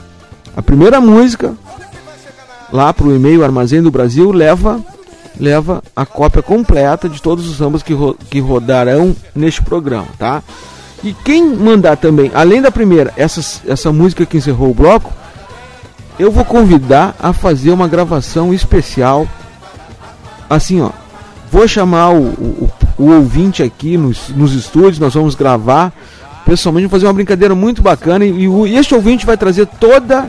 a 0.55 0.61
primeira 0.63 0.99
música 0.99 1.55
lá 2.71 2.93
pro 2.93 3.15
e-mail 3.15 3.43
Armazém 3.43 3.81
do 3.81 3.91
Brasil 3.91 4.31
leva 4.31 4.79
leva 5.39 5.83
a 5.95 6.03
cópia 6.05 6.41
completa 6.41 7.07
de 7.07 7.21
todos 7.21 7.47
os 7.47 7.57
sambas 7.57 7.83
que, 7.83 7.93
ro- 7.93 8.17
que 8.29 8.39
rodarão 8.39 9.15
neste 9.35 9.61
programa, 9.61 10.07
tá? 10.17 10.41
E 11.03 11.13
quem 11.13 11.45
mandar 11.55 11.95
também, 11.95 12.31
além 12.33 12.59
da 12.59 12.71
primeira, 12.71 13.13
essa, 13.15 13.61
essa 13.67 13.91
música 13.93 14.25
que 14.25 14.37
encerrou 14.37 14.71
o 14.71 14.73
bloco, 14.73 15.13
eu 16.17 16.31
vou 16.31 16.43
convidar 16.43 17.15
a 17.19 17.33
fazer 17.33 17.69
uma 17.69 17.87
gravação 17.87 18.51
especial. 18.51 19.27
Assim, 20.49 20.81
ó. 20.81 20.89
Vou 21.51 21.67
chamar 21.67 22.09
o, 22.09 22.23
o, 22.23 22.69
o 22.97 23.11
ouvinte 23.13 23.61
aqui 23.61 23.95
nos, 23.95 24.29
nos 24.29 24.53
estúdios, 24.53 24.97
nós 24.97 25.13
vamos 25.13 25.35
gravar 25.35 25.93
pessoalmente, 26.45 26.87
vamos 26.87 26.91
fazer 26.99 27.05
uma 27.05 27.13
brincadeira 27.13 27.53
muito 27.53 27.81
bacana. 27.83 28.25
E, 28.25 28.41
e, 28.41 28.47
o- 28.47 28.65
e 28.65 28.75
este 28.75 28.95
ouvinte 28.95 29.23
vai 29.23 29.37
trazer 29.37 29.67
toda 29.79 30.27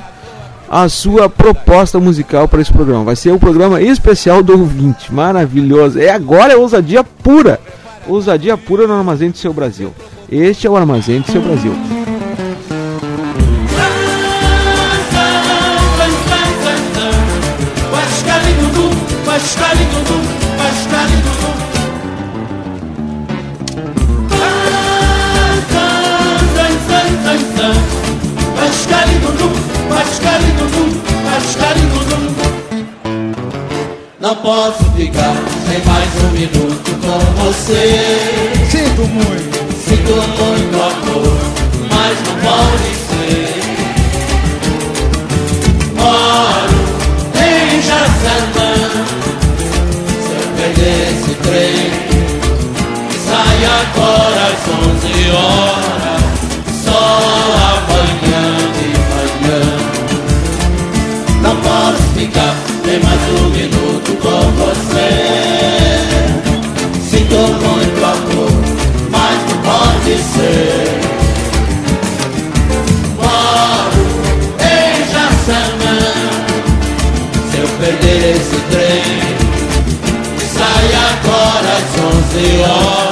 a 0.68 0.88
sua 0.88 1.28
proposta 1.28 1.98
musical 1.98 2.46
para 2.46 2.60
esse 2.60 2.72
programa. 2.72 3.04
Vai 3.04 3.16
ser 3.16 3.32
o 3.32 3.38
programa 3.38 3.80
especial 3.80 4.42
do 4.42 4.52
ouvinte. 4.52 5.12
Maravilhoso. 5.12 5.98
É 5.98 6.10
agora 6.10 6.52
é 6.52 6.56
ousadia 6.56 7.02
pura. 7.02 7.60
Ousadia 8.06 8.56
pura 8.56 8.86
no 8.86 8.94
Armazém 8.94 9.30
do 9.30 9.38
Seu 9.38 9.52
Brasil. 9.52 9.92
Este 10.30 10.66
é 10.66 10.70
o 10.70 10.76
Armazém 10.76 11.20
do 11.20 11.30
Seu 11.30 11.40
Brasil. 11.40 11.72
Pascalidudu. 31.39 32.18
Não 34.18 34.34
posso 34.36 34.84
ficar 34.97 35.36
sem 35.68 35.80
mais 35.84 36.11
um 36.24 36.30
minuto 36.32 36.91
com 37.01 37.18
você. 37.41 37.86
Sinto 38.68 39.03
muito, 39.07 39.59
Sinto 39.89 40.14
muito 40.16 40.76
amor, 40.82 41.39
mas 41.93 42.18
não 42.26 42.34
pode 42.43 42.91
ser. 43.07 43.62
Moro 45.95 46.78
em 47.36 47.82
Jaçanã. 47.82 48.72
Se 50.20 50.30
eu 50.34 50.47
perder 50.57 51.01
esse 51.12 51.34
trem, 51.36 51.86
que 53.11 53.16
sai 53.16 53.59
agora 53.64 54.43
às 54.49 54.62
11 54.74 55.30
horas. 55.30 56.22
Só 56.84 57.03
amanhã 57.76 58.47
nem 62.89 62.99
mais 63.01 63.20
um 63.43 63.51
minuto 63.51 64.16
com 64.22 64.41
você. 64.62 65.11
Sinto 67.11 67.36
muito 67.36 68.01
amor, 68.03 68.53
mas 69.11 69.39
não 69.51 69.59
pode 69.62 70.14
ser. 70.32 71.01
Moro 73.16 74.05
em 74.61 74.95
Jaçanã. 75.12 75.99
Se 77.51 77.57
eu 77.59 77.68
perder 77.78 78.36
esse 78.36 78.59
trem, 78.70 79.03
sai 80.55 80.86
agora 81.11 81.70
às 81.76 81.91
11 82.01 82.62
horas. 82.62 83.07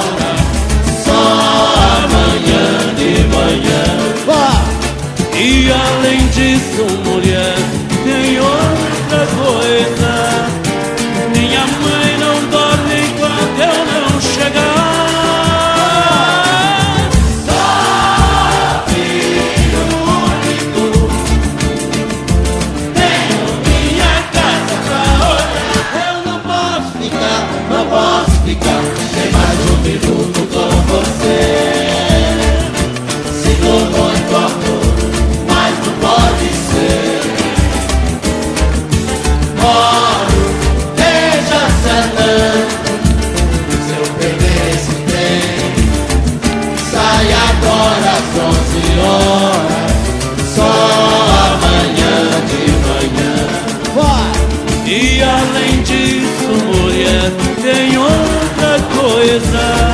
Coisa. 59.17 59.86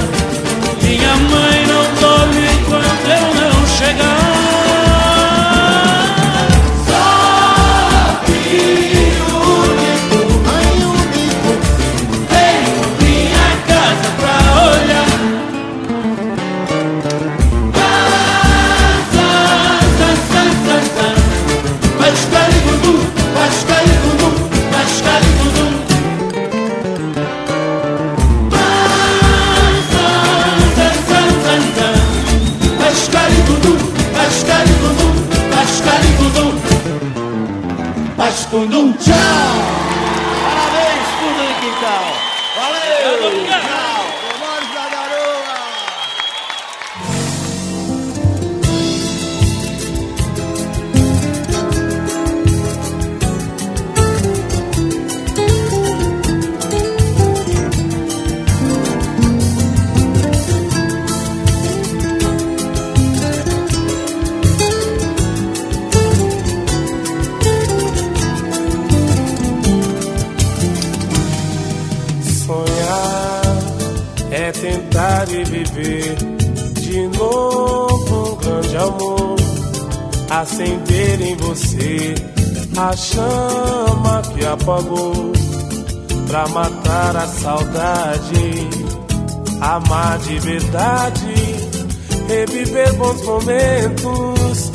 Momentos 93.23 94.71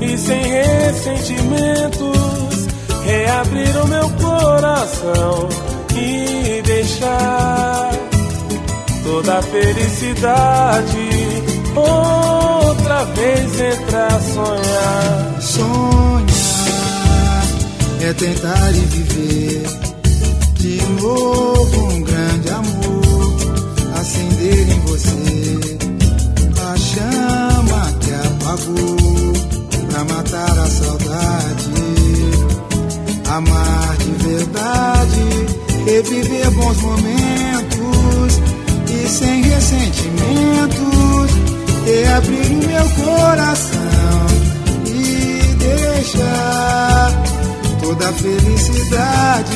e 0.00 0.16
sem 0.16 0.42
ressentimentos, 0.42 2.66
reabrir 3.04 3.76
o 3.76 3.86
meu 3.88 4.08
coração 4.10 5.48
e 5.94 6.62
deixar 6.62 7.90
toda 9.04 9.38
a 9.38 9.42
felicidade 9.42 11.10
outra 11.76 13.04
vez 13.04 13.60
entrar 13.60 14.12
a 14.12 14.20
sonhar. 14.20 15.36
Sonhar 15.40 15.90
é 18.02 18.12
tentar 18.14 18.70
e 18.70 18.80
viver 18.80 19.62
de 20.54 20.82
novo 21.00 21.89
amar 33.40 33.96
de 33.96 34.10
verdade, 34.28 35.20
reviver 35.86 36.50
bons 36.52 36.76
momentos. 36.82 38.40
E 38.88 39.08
sem 39.08 39.42
ressentimentos, 39.42 41.30
reabrir 41.84 42.50
o 42.52 42.66
meu 42.66 42.88
coração 43.04 44.26
e 44.86 45.54
deixar 45.56 47.22
toda 47.82 48.08
a 48.08 48.12
felicidade 48.12 49.49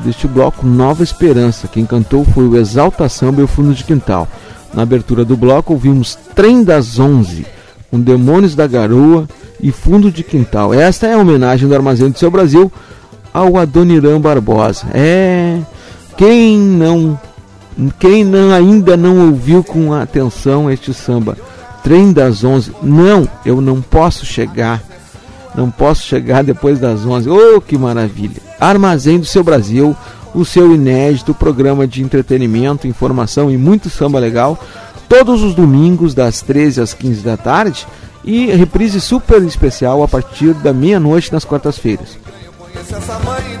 deste 0.00 0.26
bloco 0.26 0.66
Nova 0.66 1.02
Esperança. 1.02 1.68
Quem 1.68 1.86
cantou 1.86 2.24
foi 2.24 2.46
o 2.46 2.56
Exalta 2.56 3.08
Samba 3.08 3.40
e 3.40 3.44
o 3.44 3.48
Fundo 3.48 3.74
de 3.74 3.84
Quintal. 3.84 4.28
Na 4.72 4.82
abertura 4.82 5.24
do 5.24 5.36
bloco 5.36 5.72
ouvimos 5.72 6.16
Trem 6.34 6.62
das 6.62 6.98
Onze, 6.98 7.46
com 7.90 8.00
Demônios 8.00 8.54
da 8.54 8.66
Garoa 8.66 9.28
e 9.60 9.70
Fundo 9.72 10.10
de 10.10 10.22
Quintal. 10.22 10.72
Esta 10.72 11.06
é 11.06 11.14
a 11.14 11.18
homenagem 11.18 11.68
do 11.68 11.74
Armazém 11.74 12.10
do 12.10 12.18
Seu 12.18 12.30
Brasil 12.30 12.70
ao 13.32 13.56
Adoniran 13.56 14.20
Barbosa. 14.20 14.86
É 14.92 15.58
quem 16.16 16.58
não 16.58 17.18
quem 17.98 18.24
não, 18.24 18.52
ainda 18.52 18.96
não 18.96 19.28
ouviu 19.28 19.64
com 19.64 19.92
atenção 19.92 20.70
este 20.70 20.92
samba 20.92 21.36
Trem 21.82 22.12
das 22.12 22.44
Onze. 22.44 22.72
Não, 22.82 23.28
eu 23.44 23.60
não 23.60 23.80
posso 23.80 24.26
chegar. 24.26 24.82
Não 25.54 25.70
posso 25.70 26.02
chegar 26.02 26.44
depois 26.44 26.78
das 26.78 27.04
11. 27.04 27.28
Oh, 27.28 27.60
que 27.60 27.76
maravilha! 27.76 28.39
Armazém 28.60 29.18
do 29.18 29.26
Seu 29.26 29.42
Brasil, 29.42 29.96
o 30.34 30.44
seu 30.44 30.74
inédito 30.74 31.34
programa 31.34 31.86
de 31.86 32.02
entretenimento, 32.02 32.86
informação 32.86 33.50
e 33.50 33.56
muito 33.56 33.90
samba 33.90 34.18
legal, 34.18 34.58
todos 35.08 35.42
os 35.42 35.54
domingos 35.54 36.14
das 36.14 36.40
13 36.40 36.80
às 36.80 36.94
15 36.94 37.22
da 37.22 37.36
tarde 37.36 37.86
e 38.22 38.46
reprise 38.46 39.00
super 39.00 39.42
especial 39.42 40.02
a 40.02 40.08
partir 40.08 40.52
da 40.54 40.72
meia-noite 40.72 41.32
nas 41.32 41.44
quartas-feiras. 41.44 42.18
Conheço 42.58 42.94
essa 42.94 43.18
mãe 43.20 43.60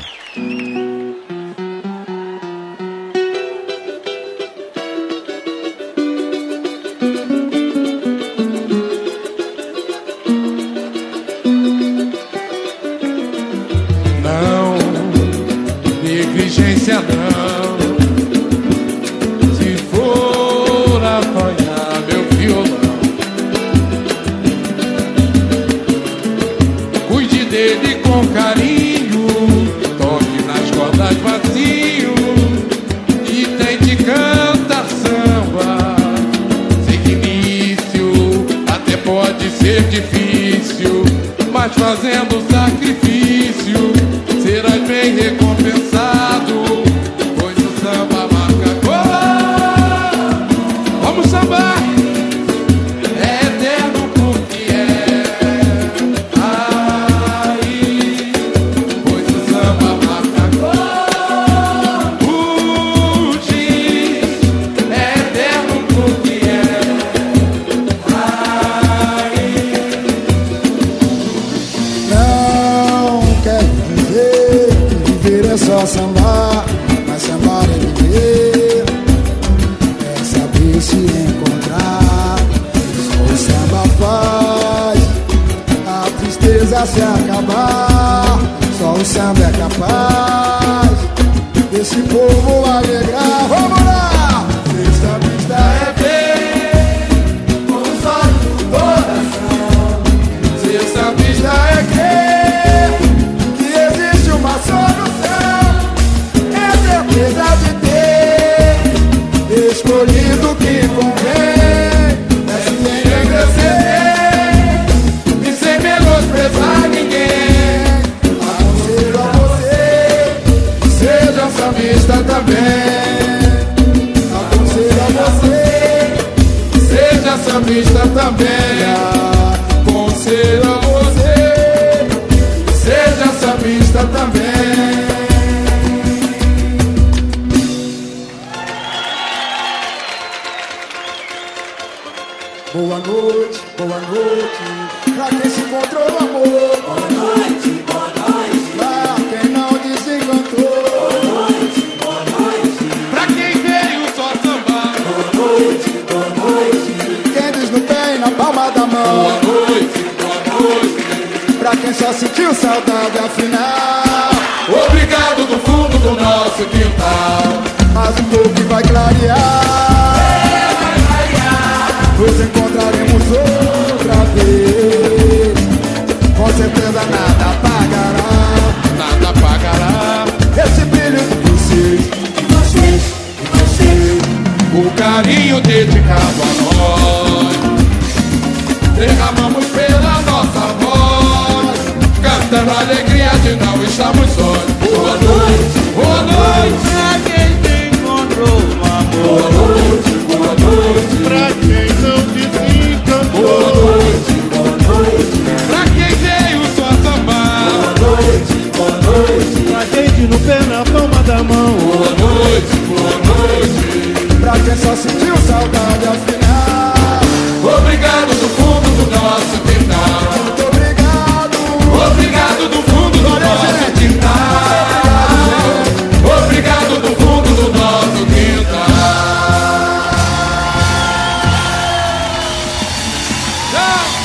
Valeu, 233.74 234.23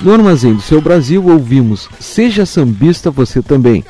No 0.00 0.12
Armazém 0.12 0.54
do 0.54 0.62
Seu 0.62 0.80
Brasil 0.80 1.26
ouvimos 1.26 1.88
Seja 1.98 2.46
Sambista 2.46 3.10
Você 3.10 3.42
Também. 3.42 3.84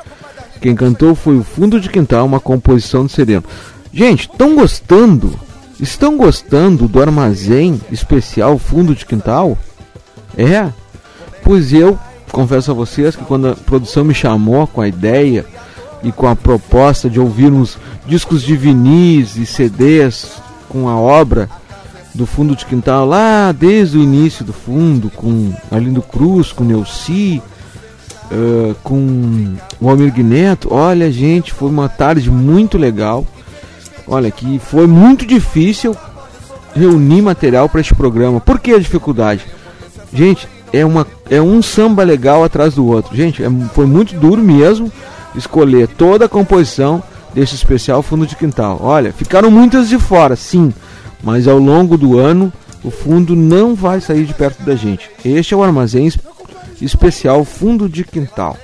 Quem 0.60 0.74
cantou 0.74 1.14
foi 1.14 1.36
o 1.36 1.44
Fundo 1.44 1.78
de 1.78 1.90
Quintal, 1.90 2.24
uma 2.24 2.40
composição 2.40 3.04
do 3.04 3.10
Sereno. 3.10 3.44
Gente, 3.92 4.22
estão 4.22 4.54
gostando? 4.54 5.38
Estão 5.78 6.16
gostando 6.16 6.88
do 6.88 7.00
Armazém 7.00 7.78
Especial 7.92 8.58
Fundo 8.58 8.94
de 8.94 9.04
Quintal? 9.04 9.56
É? 10.36 10.72
Pois 11.44 11.74
eu 11.74 11.98
confesso 12.32 12.70
a 12.70 12.74
vocês 12.74 13.14
que 13.14 13.24
quando 13.24 13.48
a 13.48 13.54
produção 13.54 14.02
me 14.02 14.14
chamou 14.14 14.66
com 14.66 14.80
a 14.80 14.88
ideia 14.88 15.44
e 16.02 16.10
com 16.10 16.26
a 16.26 16.34
proposta 16.34 17.10
de 17.10 17.20
ouvirmos 17.20 17.76
discos 18.06 18.42
de 18.42 18.56
vinis 18.56 19.36
e 19.36 19.44
CDs 19.44 20.40
com 20.68 20.88
a 20.88 20.96
obra 20.96 21.50
do 22.18 22.26
fundo 22.26 22.56
de 22.56 22.66
quintal 22.66 23.06
lá 23.06 23.52
desde 23.52 23.96
o 23.96 24.02
início 24.02 24.44
do 24.44 24.52
fundo, 24.52 25.08
com 25.08 25.52
Arlindo 25.70 26.02
Cruz, 26.02 26.50
com 26.50 26.64
Neuci, 26.64 27.40
uh, 28.32 28.74
com 28.82 29.54
o 29.80 29.88
Almir 29.88 30.12
Neto. 30.24 30.68
Olha, 30.72 31.12
gente, 31.12 31.52
foi 31.52 31.70
uma 31.70 31.88
tarde 31.88 32.28
muito 32.28 32.76
legal. 32.76 33.24
Olha, 34.04 34.32
que 34.32 34.58
foi 34.58 34.88
muito 34.88 35.24
difícil 35.24 35.96
reunir 36.74 37.22
material 37.22 37.68
para 37.68 37.80
este 37.80 37.94
programa. 37.94 38.40
Por 38.40 38.58
que 38.58 38.72
a 38.72 38.80
dificuldade? 38.80 39.46
Gente, 40.12 40.48
é, 40.72 40.84
uma, 40.84 41.06
é 41.30 41.40
um 41.40 41.62
samba 41.62 42.02
legal 42.02 42.42
atrás 42.42 42.74
do 42.74 42.84
outro. 42.84 43.14
Gente, 43.14 43.44
é, 43.44 43.48
foi 43.72 43.86
muito 43.86 44.16
duro 44.16 44.42
mesmo 44.42 44.90
escolher 45.36 45.86
toda 45.86 46.24
a 46.24 46.28
composição 46.28 47.00
desse 47.32 47.54
especial 47.54 48.02
fundo 48.02 48.26
de 48.26 48.34
quintal. 48.34 48.80
Olha, 48.82 49.12
ficaram 49.12 49.52
muitas 49.52 49.88
de 49.88 50.00
fora, 50.00 50.34
sim 50.34 50.74
mas 51.22 51.48
ao 51.48 51.58
longo 51.58 51.96
do 51.96 52.18
ano 52.18 52.52
o 52.84 52.90
fundo 52.90 53.34
não 53.34 53.74
vai 53.74 54.00
sair 54.00 54.24
de 54.24 54.34
perto 54.34 54.62
da 54.62 54.74
gente. 54.74 55.10
Este 55.24 55.54
é 55.54 55.56
o 55.56 55.62
armazém 55.62 56.10
especial 56.80 57.44
Fundo 57.44 57.88
de 57.88 58.04
Quintal. 58.04 58.56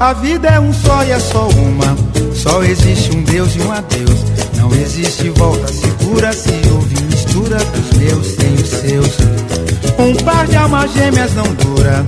A 0.00 0.12
vida 0.12 0.46
é 0.46 0.60
um 0.60 0.72
só 0.72 1.02
e 1.02 1.10
é 1.10 1.18
só 1.18 1.48
uma. 1.48 1.96
Só 2.32 2.62
existe 2.62 3.16
um 3.16 3.22
Deus 3.24 3.56
e 3.56 3.60
um 3.60 3.72
adeus. 3.72 4.24
Não 4.56 4.72
existe 4.72 5.28
volta 5.30 5.66
segura 5.66 6.32
se 6.32 6.50
houve 6.72 7.02
mistura 7.02 7.58
dos 7.58 7.98
meus 7.98 8.26
sem 8.28 8.54
os 8.54 8.68
seus. 8.68 9.18
Um 9.98 10.14
par 10.24 10.46
de 10.46 10.56
almas 10.56 10.92
gêmeas 10.92 11.34
não 11.34 11.52
dura. 11.54 12.06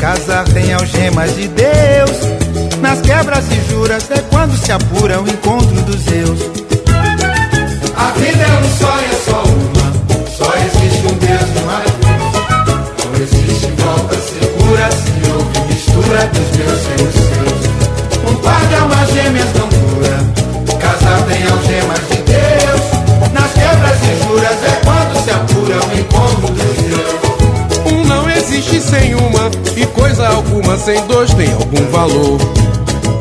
Casar 0.00 0.48
tem 0.48 0.72
algemas 0.72 1.32
de 1.36 1.46
Deus. 1.46 2.10
Nas 2.80 3.00
quebras 3.02 3.44
e 3.52 3.70
juras 3.70 4.10
é 4.10 4.18
quando 4.30 4.56
se 4.56 4.72
apura 4.72 5.20
o 5.20 5.28
encontro 5.28 5.80
dos 5.82 6.02
Deus. 6.06 6.40
A 7.96 8.10
vida 8.18 8.42
é 8.42 8.64
um 8.64 8.78
só 8.78 9.00
e 9.00 9.04
é 9.04 9.18
só 9.24 9.42
uma. 9.44 10.28
Só 10.28 10.52
existe 10.56 11.06
um 11.06 11.16
Deus 11.18 11.48
e 11.54 11.58
um 11.64 11.70
adeus. 11.70 11.98
Não 13.04 13.14
existe 13.22 13.70
volta 13.80 14.16
segura 14.16 14.90
se 14.90 15.30
houve 15.30 15.72
mistura 15.72 16.26
dos 16.26 16.47
Guarde 18.48 18.74
almas 18.76 19.10
gêmeas 19.12 19.48
tão 19.52 19.68
pura 19.68 20.48
casar 20.80 21.22
tem 21.26 21.42
algemas 21.42 22.00
de 22.08 22.22
Deus. 22.22 23.30
Nas 23.30 23.52
quebras 23.52 23.98
e 24.02 24.24
juras 24.24 24.64
é 24.64 24.80
quando 24.84 25.22
se 25.22 25.30
apura 25.30 25.76
o 25.76 25.98
encontro 25.98 26.54
dos 26.54 26.76
Deus 26.78 27.92
Um 27.92 28.04
não 28.06 28.30
existe 28.30 28.80
sem 28.80 29.14
uma, 29.14 29.50
e 29.76 29.84
coisa 29.88 30.26
alguma 30.28 30.78
sem 30.78 31.04
dois 31.06 31.34
tem 31.34 31.52
algum 31.52 31.90
valor. 31.90 32.38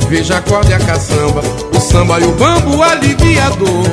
Veja 0.07 0.37
a 0.37 0.41
corda 0.41 0.71
e 0.71 0.73
a 0.75 0.79
caçamba, 0.79 1.41
o 1.75 1.81
samba 1.81 2.21
e 2.21 2.23
o 2.23 2.31
bambu 2.31 2.81
aliviador. 2.81 3.83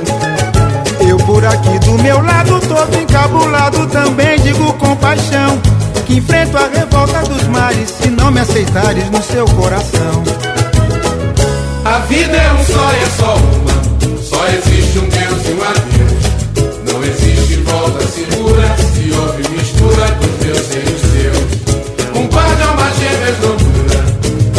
Eu 1.00 1.16
por 1.18 1.44
aqui 1.44 1.80
do 1.80 1.98
meu 1.98 2.22
lado 2.22 2.60
todo 2.60 2.96
encabulado 2.96 3.88
também 3.88 4.38
digo 4.38 4.72
com 4.74 4.94
paixão 4.94 5.60
que 6.06 6.18
enfrento 6.18 6.56
a 6.56 6.68
revolta 6.68 7.22
dos 7.22 7.42
mares 7.48 7.90
se 7.90 8.08
não 8.08 8.30
me 8.30 8.38
aceitares 8.38 9.10
no 9.10 9.20
seu 9.20 9.44
coração. 9.46 10.22
A 11.94 11.98
vida 11.98 12.36
é 12.36 12.52
um 12.52 12.64
só 12.64 12.92
e 12.92 13.02
é 13.04 13.10
só 13.16 13.36
uma. 13.36 14.20
Só 14.20 14.44
existe 14.48 14.98
um 14.98 15.08
Deus 15.08 15.46
e 15.46 15.52
um 15.52 15.62
adeus. 15.62 16.92
Não 16.92 17.04
existe 17.04 17.54
volta 17.62 18.04
segura 18.08 18.76
se 18.78 19.12
houve 19.12 19.48
mistura 19.50 20.04
dos 20.18 20.44
meus 20.44 20.74
e 20.74 20.90
os 20.90 21.00
seus. 21.12 22.18
Um 22.20 22.26
par 22.26 22.52
de 22.56 22.62
almas 22.64 22.96
gêmeas 22.96 23.38
não 23.40 23.56
dura. 23.58 24.04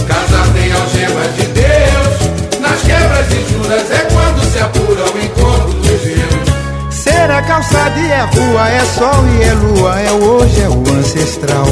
Casar 0.08 0.48
tem 0.54 0.72
algemas 0.72 1.36
de 1.36 1.46
Deus. 1.48 2.62
Nas 2.62 2.82
quebras 2.84 3.28
e 3.30 3.52
juras 3.52 3.92
é 3.92 4.08
quando 4.14 4.54
se 4.54 4.60
apura 4.60 5.04
o 5.04 5.20
encontro 5.20 5.74
dos 5.74 6.02
deus. 6.04 6.96
Ser 6.96 7.30
é 7.30 7.42
calçada 7.42 8.00
e 8.00 8.12
é 8.12 8.22
rua, 8.22 8.70
é 8.70 8.86
sol 8.86 9.28
e 9.28 9.44
é 9.44 9.54
lua, 9.54 10.00
é 10.00 10.12
hoje, 10.14 10.62
é 10.62 10.70
o 10.70 10.98
ancestral. 10.98 11.68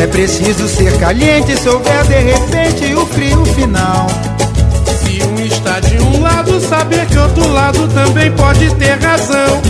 É 0.00 0.06
preciso 0.06 0.68
ser 0.68 0.96
caliente 0.98 1.56
se 1.56 1.68
houver 1.68 2.04
de 2.04 2.18
repente 2.20 2.94
o 2.94 3.04
frio 3.04 3.44
final. 3.46 4.06
Está 5.68 5.80
de 5.80 5.98
um 5.98 6.22
lado, 6.22 6.58
saber 6.62 7.04
que 7.04 7.18
outro 7.18 7.46
lado 7.52 7.86
também 7.88 8.32
pode 8.32 8.74
ter 8.76 8.98
razão. 9.02 9.60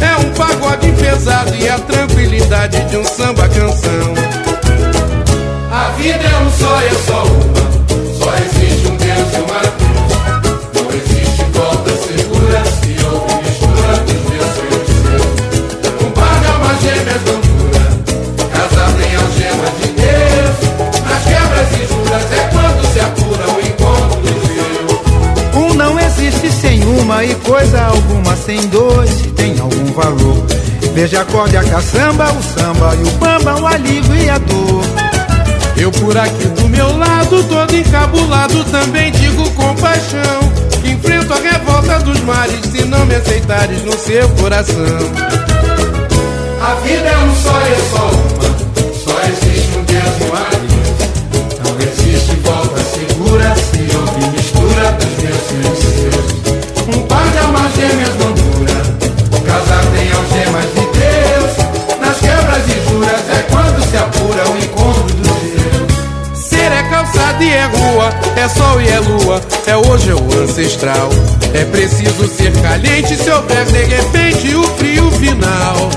É 0.00 0.16
um 0.24 0.32
pagode 0.34 0.92
pesado 0.92 1.52
e 1.56 1.68
a 1.68 1.76
tranquilidade 1.80 2.80
de 2.84 2.96
um 2.96 3.04
samba 3.04 3.48
canção. 3.48 4.14
A 5.72 5.90
vida 5.96 6.22
é 6.22 6.38
um 6.44 6.50
só 6.52 6.80
e 6.80 6.86
é 6.86 6.94
só 6.94 7.24
uma. 7.24 7.57
Veja 31.00 31.20
a 31.20 31.24
corda 31.24 31.60
a 31.60 31.64
caçamba, 31.64 32.24
o 32.32 32.42
samba 32.42 32.92
e 32.96 33.02
o 33.04 33.10
bamba, 33.18 33.54
o 33.60 33.66
alívio 33.68 34.16
e 34.16 34.28
a 34.28 34.36
dor. 34.36 34.82
Eu 35.76 35.92
por 35.92 36.18
aqui 36.18 36.48
do 36.48 36.68
meu 36.68 36.98
lado, 36.98 37.44
todo 37.44 37.76
encabulado, 37.76 38.64
também 38.64 39.12
digo 39.12 39.48
com 39.50 39.76
paixão. 39.76 40.40
Que 40.82 40.90
enfrento 40.90 41.32
a 41.32 41.36
revolta 41.36 42.00
dos 42.00 42.18
mares 42.22 42.58
se 42.72 42.84
não 42.84 43.06
me 43.06 43.14
aceitares 43.14 43.80
no 43.84 43.92
seu 43.92 44.28
coração. 44.30 44.98
A 46.60 46.74
vida 46.84 47.08
é 47.08 47.18
um 47.18 47.34
só 47.36 47.60
é 47.60 47.76
só 47.92 48.10
uma. 48.10 48.92
Só 48.92 49.20
existe 49.28 49.78
um 49.78 49.84
Deus 49.84 50.20
e 50.20 50.24
uma 50.24 50.67
é 68.38 68.48
sol 68.48 68.80
e 68.80 68.88
é 68.88 69.00
lua, 69.00 69.40
é 69.66 69.76
hoje 69.76 70.10
é 70.10 70.14
o 70.14 70.42
ancestral. 70.42 71.08
É 71.52 71.64
preciso 71.64 72.28
ser 72.28 72.52
caliente 72.62 73.16
se 73.16 73.28
houver 73.30 73.64
de 73.66 73.84
repente 73.84 74.54
o 74.54 74.62
frio 74.76 75.10
final. 75.12 75.90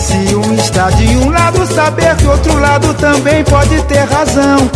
Se 0.00 0.34
um 0.34 0.54
está 0.54 0.88
de 0.90 1.04
um 1.18 1.30
lado, 1.30 1.66
saber 1.74 2.16
que 2.16 2.26
outro 2.26 2.58
lado 2.58 2.94
também 2.94 3.44
pode 3.44 3.78
ter 3.82 4.04
razão. 4.04 4.70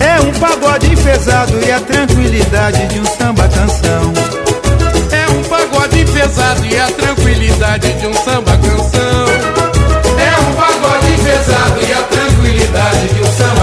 É 0.00 0.20
um 0.20 0.32
pagode 0.38 0.96
pesado 0.96 1.52
e 1.66 1.70
a 1.70 1.80
tranquilidade 1.80 2.86
de 2.86 3.00
um 3.00 3.04
samba 3.04 3.48
canção. 3.48 4.12
É 5.12 5.30
um 5.32 5.42
pagode 5.44 6.04
pesado 6.06 6.64
e 6.64 6.78
a 6.78 6.86
tranquilidade 6.86 7.92
de 7.94 8.06
um 8.06 8.14
samba 8.14 8.52
canção. 8.52 9.26
É 10.18 10.40
um 10.40 10.54
pagode 10.54 11.12
pesado 11.22 11.80
e 11.86 11.92
a 11.92 12.02
tranquilidade 12.02 13.08
de 13.08 13.20
um 13.20 13.32
samba 13.32 13.55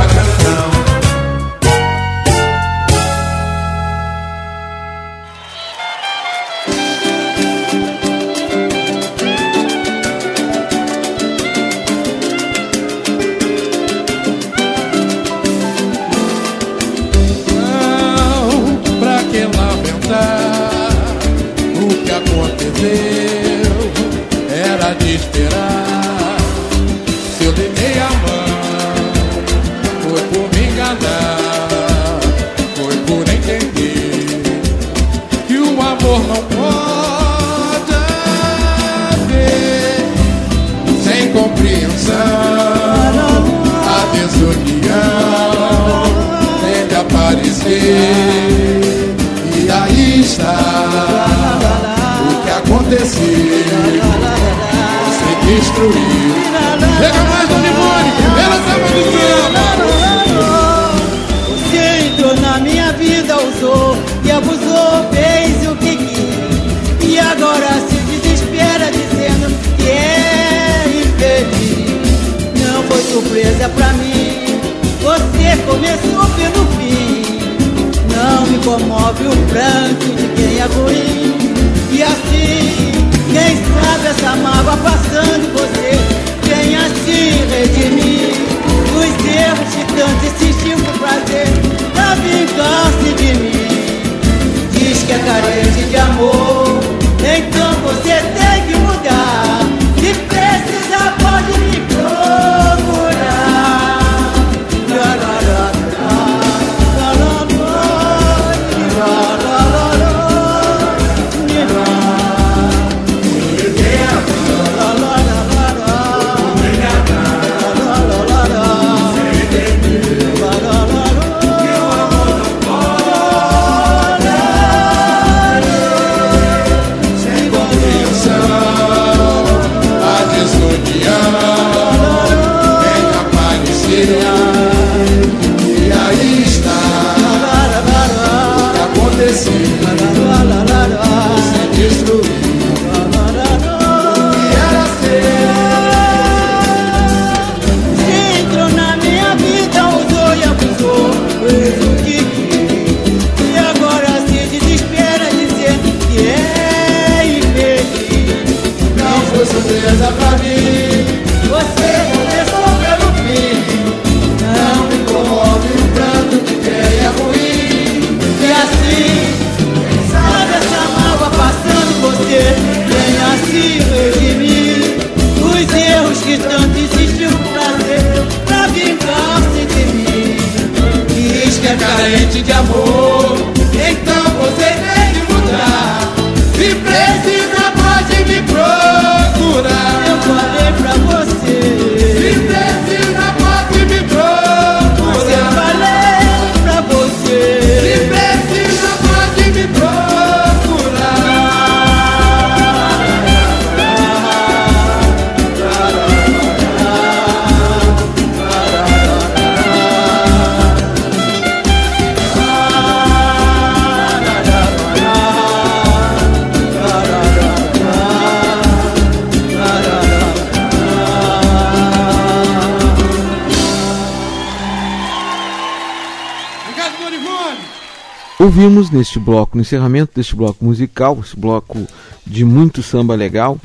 ouvimos 228.64 228.90
neste 228.90 229.20
bloco, 229.20 229.58
no 229.58 229.62
encerramento 229.62 230.14
deste 230.16 230.38
bloco 230.38 230.64
musical, 230.64 231.18
esse 231.22 231.36
bloco 231.36 231.86
de 232.26 232.46
muito 232.46 232.82
samba 232.82 233.14
legal, 233.14 233.58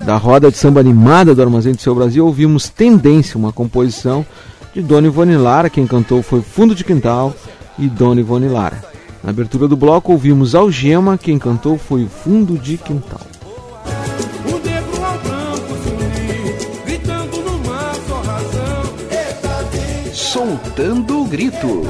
da 0.00 0.16
roda 0.16 0.48
de 0.48 0.56
samba 0.56 0.78
animada 0.78 1.34
do 1.34 1.42
Armazém 1.42 1.72
do 1.72 1.82
Seu 1.82 1.92
Brasil, 1.92 2.24
ouvimos 2.24 2.68
Tendência, 2.68 3.36
uma 3.36 3.52
composição 3.52 4.24
de 4.72 4.80
Dona 4.80 5.08
Ivone 5.08 5.36
Lara, 5.36 5.68
quem 5.68 5.88
cantou 5.88 6.22
foi 6.22 6.40
Fundo 6.40 6.72
de 6.72 6.84
Quintal 6.84 7.34
e 7.76 7.88
Dona 7.88 8.20
Ivone 8.20 8.46
Lara. 8.46 8.80
Na 9.24 9.30
abertura 9.30 9.66
do 9.66 9.76
bloco 9.76 10.12
ouvimos 10.12 10.54
Algema, 10.54 11.18
quem 11.18 11.36
cantou 11.36 11.76
foi 11.76 12.06
Fundo 12.06 12.56
de 12.56 12.78
Quintal. 12.78 13.26
Soltando 20.12 21.22
o 21.22 21.24
grito. 21.26 21.82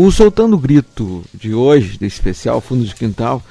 O 0.00 0.12
Soltando 0.12 0.56
Grito 0.56 1.24
de 1.34 1.52
hoje, 1.52 1.98
desse 1.98 2.14
especial 2.14 2.60
Fundo 2.60 2.84
de 2.84 2.94
Quintal, 2.94 3.42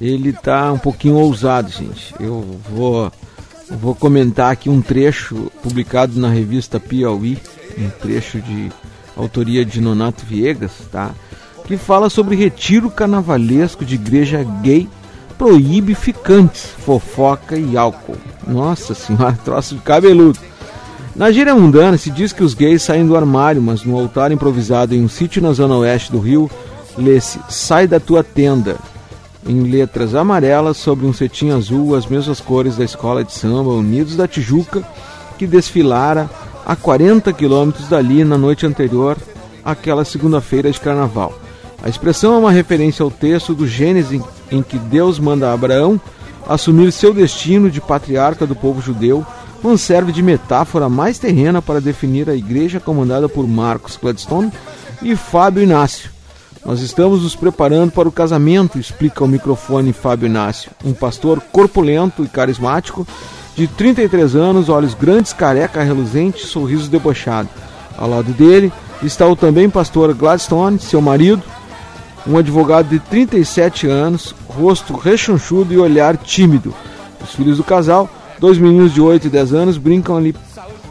ele 0.00 0.32
tá 0.32 0.72
um 0.72 0.78
pouquinho 0.78 1.14
ousado, 1.14 1.70
gente. 1.70 2.12
Eu 2.18 2.58
vou, 2.68 3.12
vou 3.70 3.94
comentar 3.94 4.50
aqui 4.50 4.68
um 4.68 4.82
trecho 4.82 5.48
publicado 5.62 6.18
na 6.18 6.28
revista 6.28 6.80
Piauí, 6.80 7.38
um 7.78 7.88
trecho 7.88 8.40
de 8.40 8.72
autoria 9.16 9.64
de 9.64 9.80
Nonato 9.80 10.26
Viegas, 10.26 10.72
tá? 10.90 11.14
Que 11.68 11.76
fala 11.76 12.10
sobre 12.10 12.34
retiro 12.34 12.90
carnavalesco 12.90 13.84
de 13.84 13.94
igreja 13.94 14.42
gay 14.64 14.88
proíbe 15.38 15.94
ficantes, 15.94 16.64
fofoca 16.84 17.56
e 17.56 17.76
álcool. 17.76 18.16
Nossa 18.44 18.92
senhora, 18.92 19.38
troço 19.44 19.76
de 19.76 19.82
cabeludo. 19.82 20.40
Na 21.16 21.32
gíria 21.32 21.54
mundana 21.54 21.96
se 21.96 22.10
diz 22.10 22.30
que 22.30 22.44
os 22.44 22.52
gays 22.52 22.82
saem 22.82 23.06
do 23.06 23.16
armário, 23.16 23.62
mas 23.62 23.82
no 23.82 23.96
altar 23.98 24.30
improvisado 24.32 24.94
em 24.94 25.02
um 25.02 25.08
sítio 25.08 25.40
na 25.40 25.50
zona 25.54 25.74
oeste 25.76 26.12
do 26.12 26.18
Rio, 26.18 26.50
lê-se 26.94 27.40
Sai 27.48 27.86
da 27.86 27.98
tua 27.98 28.22
tenda, 28.22 28.76
em 29.48 29.62
letras 29.62 30.14
amarelas 30.14 30.76
sobre 30.76 31.06
um 31.06 31.14
cetim 31.14 31.52
azul, 31.52 31.96
as 31.96 32.04
mesmas 32.06 32.38
cores 32.38 32.76
da 32.76 32.84
escola 32.84 33.24
de 33.24 33.32
samba 33.32 33.70
Unidos 33.70 34.14
da 34.14 34.28
Tijuca, 34.28 34.86
que 35.38 35.46
desfilara 35.46 36.28
a 36.66 36.76
40 36.76 37.32
quilômetros 37.32 37.88
dali 37.88 38.22
na 38.22 38.36
noite 38.36 38.66
anterior 38.66 39.16
àquela 39.64 40.04
segunda-feira 40.04 40.70
de 40.70 40.78
carnaval. 40.78 41.32
A 41.82 41.88
expressão 41.88 42.34
é 42.34 42.38
uma 42.38 42.52
referência 42.52 43.02
ao 43.02 43.10
texto 43.10 43.54
do 43.54 43.66
Gênesis 43.66 44.20
em 44.50 44.62
que 44.62 44.76
Deus 44.76 45.18
manda 45.18 45.50
Abraão 45.50 45.98
assumir 46.46 46.92
seu 46.92 47.14
destino 47.14 47.70
de 47.70 47.80
patriarca 47.80 48.46
do 48.46 48.54
povo 48.54 48.82
judeu, 48.82 49.26
serve 49.74 50.12
de 50.12 50.22
metáfora 50.22 50.86
mais 50.86 51.18
terrena 51.18 51.62
para 51.62 51.80
definir 51.80 52.28
a 52.28 52.36
igreja 52.36 52.78
comandada 52.78 53.26
por 53.26 53.48
Marcos 53.48 53.96
Gladstone 53.96 54.52
e 55.00 55.16
Fábio 55.16 55.62
Inácio. 55.62 56.10
Nós 56.62 56.80
estamos 56.80 57.22
nos 57.22 57.34
preparando 57.34 57.90
para 57.92 58.06
o 58.06 58.12
casamento, 58.12 58.78
explica 58.78 59.24
ao 59.24 59.28
microfone 59.28 59.94
Fábio 59.94 60.26
Inácio, 60.26 60.70
um 60.84 60.92
pastor 60.92 61.40
corpulento 61.50 62.22
e 62.22 62.28
carismático, 62.28 63.06
de 63.56 63.66
33 63.66 64.36
anos, 64.36 64.68
olhos 64.68 64.92
grandes, 64.92 65.32
careca 65.32 65.82
reluzente, 65.82 66.44
sorriso 66.44 66.90
debochado. 66.90 67.48
Ao 67.96 68.10
lado 68.10 68.32
dele 68.32 68.70
está 69.02 69.26
o 69.26 69.34
também 69.34 69.70
pastor 69.70 70.12
Gladstone, 70.12 70.78
seu 70.78 71.00
marido, 71.00 71.42
um 72.26 72.36
advogado 72.36 72.88
de 72.88 72.98
37 72.98 73.86
anos, 73.86 74.34
rosto 74.48 74.94
rechonchudo 74.94 75.72
e 75.72 75.78
olhar 75.78 76.16
tímido. 76.16 76.74
Os 77.22 77.34
filhos 77.34 77.56
do 77.56 77.64
casal, 77.64 78.10
dois 78.38 78.58
meninos 78.58 78.92
de 78.92 79.00
8 79.00 79.26
e 79.26 79.30
10 79.30 79.54
anos, 79.54 79.78
brincam 79.78 80.16
ali 80.16 80.34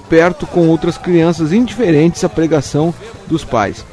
perto 0.10 0.46
com 0.46 0.68
outras 0.68 0.98
crianças 0.98 1.52
indiferentes 1.52 2.24
à 2.24 2.30
pregação 2.30 2.94
dos 3.28 3.44
pais. 3.44 3.86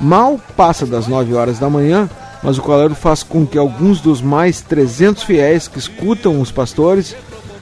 Mal 0.00 0.40
passa 0.56 0.86
das 0.86 1.06
9 1.06 1.34
horas 1.34 1.58
da 1.58 1.70
manhã, 1.70 2.08
mas 2.42 2.58
o 2.58 2.62
calor 2.62 2.94
faz 2.94 3.22
com 3.22 3.46
que 3.46 3.56
alguns 3.56 4.00
dos 4.00 4.20
mais 4.20 4.60
300 4.60 5.22
fiéis 5.22 5.68
que 5.68 5.78
escutam 5.78 6.40
os 6.40 6.50
pastores 6.50 7.14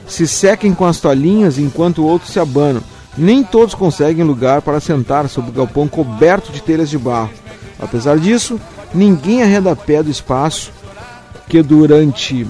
se 0.06 0.26
sequem 0.26 0.74
com 0.74 0.84
as 0.84 1.00
toalhinhas 1.00 1.58
enquanto 1.58 2.04
outros 2.04 2.32
se 2.32 2.40
abanam. 2.40 2.82
Nem 3.16 3.44
todos 3.44 3.74
conseguem 3.74 4.24
lugar 4.24 4.62
para 4.62 4.80
sentar 4.80 5.28
sob 5.28 5.50
o 5.50 5.52
galpão 5.52 5.86
coberto 5.86 6.50
de 6.50 6.62
telhas 6.62 6.88
de 6.88 6.98
barro. 6.98 7.30
Apesar 7.78 8.18
disso, 8.18 8.60
ninguém 8.94 9.42
arreda 9.42 9.76
pé 9.76 10.02
do 10.02 10.10
espaço 10.10 10.72
que 11.48 11.62
durante 11.62 12.46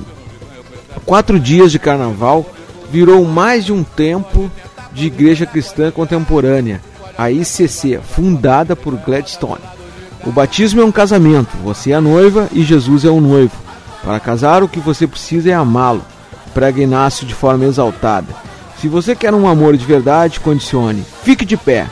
quatro 1.05 1.39
dias 1.41 1.73
de 1.73 1.79
carnaval 1.79 2.47
virou 2.93 3.25
mais 3.25 3.65
de 3.65 3.73
um 3.73 3.83
templo 3.83 4.53
de 4.93 5.07
igreja 5.07 5.47
cristã 5.47 5.91
contemporânea, 5.91 6.79
a 7.17 7.31
ICC, 7.31 7.99
fundada 8.05 8.77
por 8.77 8.95
Gladstone. 8.97 9.63
O 10.27 10.31
batismo 10.31 10.83
é 10.83 10.85
um 10.85 10.93
casamento, 10.93 11.57
você 11.65 11.93
é 11.93 11.95
a 11.95 12.01
noiva 12.03 12.51
e 12.53 12.63
Jesus 12.63 13.07
é 13.07 13.09
o 13.09 13.19
noivo. 13.19 13.57
Para 14.05 14.21
casar, 14.21 14.63
o 14.63 14.69
que 14.69 14.79
você 14.79 15.07
precisa 15.07 15.51
é 15.51 15.55
amá-lo, 15.55 16.05
prega 16.53 16.83
Inácio 16.83 17.27
de 17.27 17.35
forma 17.35 17.65
exaltada. 17.65 18.29
Se 18.79 18.89
você 18.89 19.17
quer 19.17 19.33
um 19.33 19.49
amor 19.49 19.75
de 19.75 19.87
verdade, 19.87 20.39
condicione. 20.39 21.03
Fique 21.23 21.47
de 21.47 21.57
pé. 21.57 21.87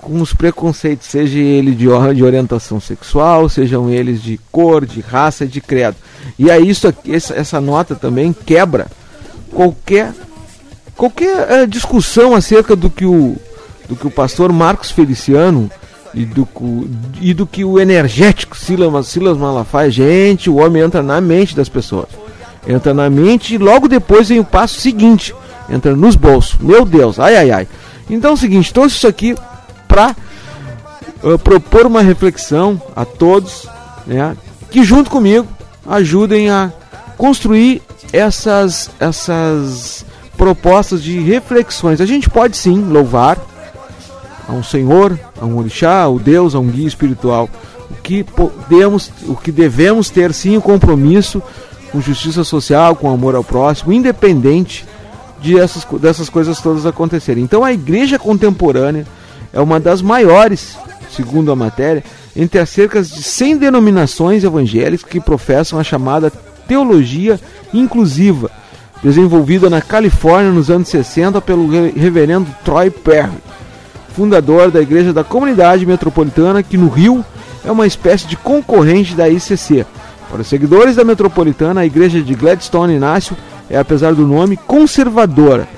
com 0.00 0.20
os 0.20 0.32
preconceitos, 0.32 1.08
seja 1.08 1.38
ele 1.38 1.72
de, 1.72 1.86
de 2.14 2.24
orientação 2.24 2.80
sexual, 2.80 3.48
sejam 3.48 3.90
eles 3.90 4.22
de 4.22 4.38
cor, 4.50 4.86
de 4.86 5.00
raça, 5.00 5.46
de 5.46 5.60
credo. 5.60 5.96
E 6.38 6.50
aí 6.50 6.68
isso 6.68 6.86
aqui, 6.88 7.14
essa, 7.14 7.60
nota 7.60 7.94
também 7.94 8.32
quebra 8.32 8.86
qualquer 9.52 10.12
qualquer 10.96 11.62
uh, 11.62 11.66
discussão 11.66 12.34
acerca 12.34 12.74
do 12.74 12.90
que 12.90 13.04
o 13.04 13.36
do 13.88 13.96
que 13.96 14.06
o 14.06 14.10
pastor 14.10 14.52
Marcos 14.52 14.90
Feliciano 14.90 15.70
e 16.14 16.24
do, 16.24 16.48
e 17.20 17.32
do 17.32 17.46
que 17.46 17.64
o 17.64 17.78
energético 17.78 18.56
Silas, 18.56 19.06
Silas 19.06 19.38
Malafaia, 19.38 19.90
gente, 19.90 20.50
o 20.50 20.56
homem 20.56 20.82
entra 20.82 21.02
na 21.02 21.20
mente 21.20 21.56
das 21.56 21.68
pessoas. 21.68 22.08
Entra 22.66 22.92
na 22.92 23.08
mente 23.08 23.54
e 23.54 23.58
logo 23.58 23.88
depois 23.88 24.28
vem 24.28 24.40
o 24.40 24.44
passo 24.44 24.80
seguinte, 24.80 25.34
entra 25.70 25.96
nos 25.96 26.16
bolsos. 26.16 26.58
Meu 26.60 26.84
Deus, 26.84 27.18
ai 27.18 27.36
ai 27.36 27.50
ai. 27.50 27.68
Então 28.10 28.32
é 28.32 28.34
o 28.34 28.36
seguinte, 28.36 28.72
trouxe 28.72 28.96
isso 28.96 29.06
aqui 29.06 29.34
para 29.88 30.14
uh, 31.22 31.38
propor 31.38 31.86
uma 31.86 32.02
reflexão 32.02 32.80
a 32.94 33.04
todos, 33.04 33.66
né, 34.06 34.36
que 34.70 34.84
junto 34.84 35.10
comigo 35.10 35.48
ajudem 35.86 36.50
a 36.50 36.70
construir 37.16 37.82
essas 38.12 38.90
essas 39.00 40.04
propostas 40.36 41.02
de 41.02 41.18
reflexões. 41.18 42.00
A 42.00 42.06
gente 42.06 42.30
pode 42.30 42.56
sim 42.56 42.84
louvar, 42.84 43.36
a 44.48 44.52
um 44.52 44.62
Senhor, 44.62 45.18
a 45.38 45.44
um 45.44 45.58
orixá, 45.58 46.02
a 46.02 46.08
um 46.08 46.16
Deus, 46.16 46.54
a 46.54 46.58
um 46.58 46.68
guia 46.68 46.86
espiritual. 46.86 47.50
O 47.90 47.94
que 48.02 48.22
podemos, 48.22 49.10
o 49.26 49.34
que 49.34 49.50
devemos 49.50 50.08
ter 50.08 50.32
sim 50.32 50.56
o 50.56 50.62
compromisso 50.62 51.42
com 51.90 52.00
justiça 52.00 52.44
social, 52.44 52.94
com 52.96 53.10
amor 53.10 53.34
ao 53.34 53.44
próximo, 53.44 53.92
independente 53.92 54.86
de 55.40 55.58
essas, 55.58 55.84
dessas 56.00 56.28
coisas 56.28 56.60
todas 56.60 56.86
acontecerem. 56.86 57.44
Então 57.44 57.64
a 57.64 57.72
igreja 57.72 58.18
contemporânea 58.18 59.06
é 59.52 59.60
uma 59.60 59.80
das 59.80 60.02
maiores, 60.02 60.76
segundo 61.10 61.50
a 61.50 61.56
matéria, 61.56 62.04
entre 62.36 62.58
as 62.60 62.68
cerca 62.68 63.02
de 63.02 63.22
100 63.22 63.58
denominações 63.58 64.44
evangélicas 64.44 65.08
que 65.08 65.20
professam 65.20 65.78
a 65.78 65.84
chamada 65.84 66.30
teologia 66.66 67.40
inclusiva, 67.72 68.50
desenvolvida 69.02 69.70
na 69.70 69.80
Califórnia 69.80 70.52
nos 70.52 70.70
anos 70.70 70.88
60 70.88 71.40
pelo 71.40 71.68
reverendo 71.68 72.46
Troy 72.64 72.90
Perry, 72.90 73.38
fundador 74.14 74.70
da 74.70 74.80
Igreja 74.80 75.12
da 75.12 75.24
Comunidade 75.24 75.86
Metropolitana, 75.86 76.62
que 76.62 76.76
no 76.76 76.88
Rio 76.88 77.24
é 77.64 77.70
uma 77.70 77.86
espécie 77.86 78.26
de 78.26 78.36
concorrente 78.36 79.14
da 79.14 79.28
ICC. 79.28 79.86
Para 80.30 80.42
os 80.42 80.46
seguidores 80.46 80.96
da 80.96 81.04
Metropolitana, 81.04 81.80
a 81.80 81.86
Igreja 81.86 82.20
de 82.20 82.34
Gladstone 82.34 82.94
Inácio 82.94 83.36
é, 83.70 83.78
apesar 83.78 84.14
do 84.14 84.26
nome, 84.26 84.56
conservadora. 84.56 85.68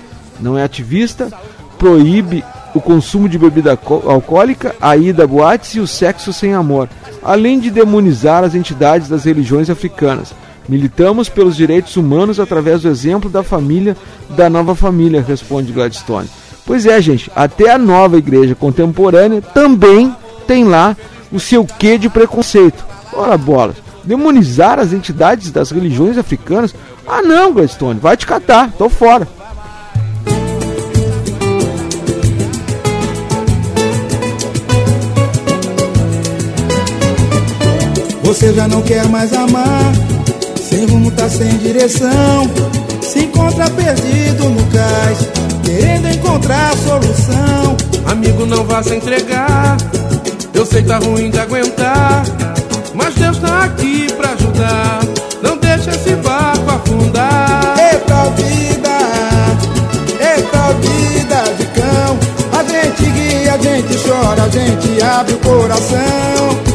Não 0.40 0.56
é 0.56 0.62
ativista, 0.62 1.30
proíbe 1.78 2.44
o 2.74 2.80
consumo 2.80 3.28
de 3.28 3.38
bebida 3.38 3.70
alcoólica, 3.70 4.74
a 4.80 4.96
ida 4.96 5.24
a 5.24 5.26
boates 5.26 5.74
e 5.74 5.80
o 5.80 5.86
sexo 5.86 6.32
sem 6.32 6.54
amor, 6.54 6.88
além 7.22 7.58
de 7.58 7.70
demonizar 7.70 8.44
as 8.44 8.54
entidades 8.54 9.08
das 9.08 9.24
religiões 9.24 9.68
africanas. 9.68 10.32
Militamos 10.68 11.28
pelos 11.28 11.56
direitos 11.56 11.96
humanos 11.96 12.38
através 12.38 12.82
do 12.82 12.88
exemplo 12.88 13.28
da 13.28 13.42
família, 13.42 13.96
da 14.30 14.48
nova 14.48 14.74
família, 14.74 15.24
responde 15.26 15.72
Gladstone. 15.72 16.28
Pois 16.64 16.86
é, 16.86 17.00
gente, 17.00 17.30
até 17.34 17.72
a 17.72 17.78
nova 17.78 18.16
igreja 18.18 18.54
contemporânea 18.54 19.42
também 19.42 20.14
tem 20.46 20.64
lá 20.64 20.96
o 21.32 21.40
seu 21.40 21.64
quê 21.64 21.98
de 21.98 22.08
preconceito. 22.08 22.84
Ora 23.12 23.36
bolas, 23.36 23.76
demonizar 24.04 24.78
as 24.78 24.92
entidades 24.92 25.50
das 25.50 25.70
religiões 25.70 26.16
africanas? 26.16 26.74
Ah 27.06 27.22
não, 27.22 27.52
Gladstone, 27.52 27.98
vai 27.98 28.16
te 28.16 28.26
catar, 28.26 28.70
tô 28.72 28.88
fora. 28.88 29.26
Você 38.30 38.54
já 38.54 38.68
não 38.68 38.80
quer 38.80 39.08
mais 39.08 39.32
amar, 39.32 39.92
sem 40.56 40.86
rumo 40.86 41.10
tá 41.10 41.28
sem 41.28 41.48
direção. 41.58 42.48
Se 43.02 43.24
encontra 43.24 43.68
perdido 43.70 44.48
no 44.48 44.64
cais, 44.66 45.18
querendo 45.64 46.08
encontrar 46.10 46.72
solução. 46.76 47.76
Amigo, 48.06 48.46
não 48.46 48.62
vá 48.62 48.84
se 48.84 48.94
entregar. 48.94 49.76
Eu 50.54 50.64
sei 50.64 50.84
tá 50.84 50.98
ruim 50.98 51.28
de 51.28 51.40
aguentar, 51.40 52.22
mas 52.94 53.16
Deus 53.16 53.36
tá 53.38 53.64
aqui 53.64 54.06
pra 54.12 54.30
ajudar. 54.30 55.00
Não 55.42 55.56
deixa 55.56 55.90
esse 55.90 56.14
barco 56.14 56.70
afundar. 56.70 57.74
Eita 57.80 58.30
vida, 58.36 58.96
eita 60.20 60.72
vida 60.78 61.42
de 61.58 61.64
cão. 61.80 62.16
A 62.56 62.62
gente 62.62 63.10
guia, 63.10 63.54
a 63.54 63.58
gente 63.58 64.08
chora, 64.08 64.44
a 64.44 64.48
gente 64.48 65.02
abre 65.02 65.34
o 65.34 65.38
coração. 65.38 66.69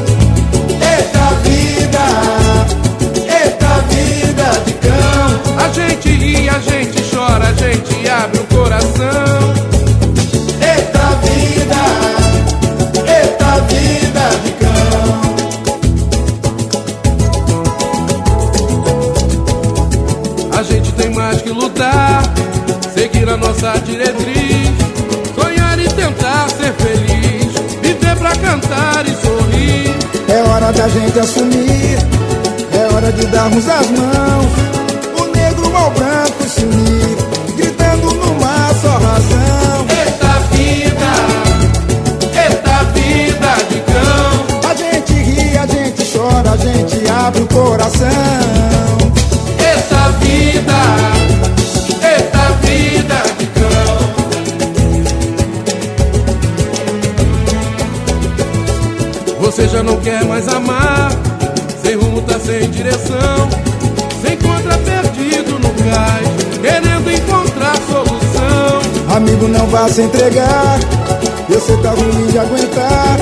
Gente 6.69 7.01
chora, 7.11 7.47
a 7.47 7.53
gente 7.53 8.09
abre 8.09 8.39
o 8.39 8.43
coração. 8.47 9.53
Eita 10.61 11.15
vida, 11.23 11.81
eita 13.07 13.51
vida 13.69 14.25
de 14.43 14.51
cão. 14.61 15.21
A 20.57 20.63
gente 20.63 20.91
tem 20.93 21.09
mais 21.13 21.41
que 21.41 21.49
lutar, 21.49 22.23
seguir 22.93 23.29
a 23.29 23.37
nossa 23.37 23.77
diretriz, 23.85 24.69
sonhar 25.39 25.79
e 25.79 25.87
tentar 25.89 26.49
ser 26.49 26.73
feliz, 26.73 27.53
viver 27.81 28.15
pra 28.17 28.35
cantar 28.35 29.05
e 29.07 29.15
sorrir. 29.15 29.95
É 30.27 30.41
hora 30.49 30.71
da 30.73 30.87
gente 30.89 31.19
assumir, 31.19 31.97
é 32.73 32.93
hora 32.93 33.11
de 33.11 33.25
darmos 33.27 33.69
as 33.69 33.89
mãos. 33.91 34.74
Se 36.55 36.63
unir, 36.63 37.17
gritando 37.57 38.13
numa 38.13 38.73
só 38.81 38.97
razão. 38.97 39.85
Eita 39.89 40.33
vida, 40.51 41.11
eita 42.43 42.77
vida 42.93 43.51
de 43.69 43.79
cão. 43.91 44.31
A 44.69 44.73
gente 44.73 45.13
ri, 45.13 45.57
a 45.57 45.65
gente 45.67 46.01
chora, 46.13 46.51
a 46.51 46.57
gente 46.57 47.09
abre 47.09 47.41
o 47.41 47.47
coração. 47.47 48.07
Eita 49.59 50.09
vida, 50.21 50.79
eita 52.01 52.43
vida 52.61 53.17
de 53.37 53.45
cão. 53.47 53.97
Você 59.41 59.67
já 59.67 59.83
não 59.83 59.97
quer 59.97 60.23
mais 60.23 60.47
amar, 60.47 61.11
sem 61.83 61.95
rumo 61.95 62.21
tá 62.21 62.39
sem 62.39 62.69
direção. 62.71 63.34
Amigo, 69.25 69.47
não 69.47 69.65
vá 69.65 69.89
se 69.89 70.03
entregar. 70.03 70.79
Eu 71.49 71.59
sei 71.59 71.75
tá 71.77 71.89
ruim 71.89 72.27
de 72.27 72.37
aguentar. 72.37 73.17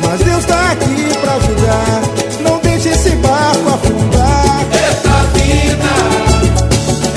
Mas 0.00 0.20
Deus 0.20 0.44
tá 0.44 0.70
aqui 0.70 1.18
pra 1.20 1.34
ajudar. 1.34 2.02
Não 2.40 2.60
deixe 2.60 2.90
esse 2.90 3.10
barco 3.16 3.68
afundar. 3.68 4.64
Eita 4.70 5.16
vida, 5.34 5.92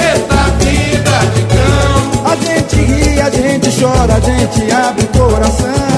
eita 0.02 0.44
vida 0.66 1.18
de 1.36 1.44
cão. 1.54 2.26
A 2.26 2.36
gente 2.38 2.76
ri, 2.76 3.22
a 3.22 3.30
gente 3.30 3.80
chora, 3.80 4.16
a 4.16 4.20
gente 4.20 4.72
abre 4.72 5.04
o 5.04 5.08
coração. 5.10 5.97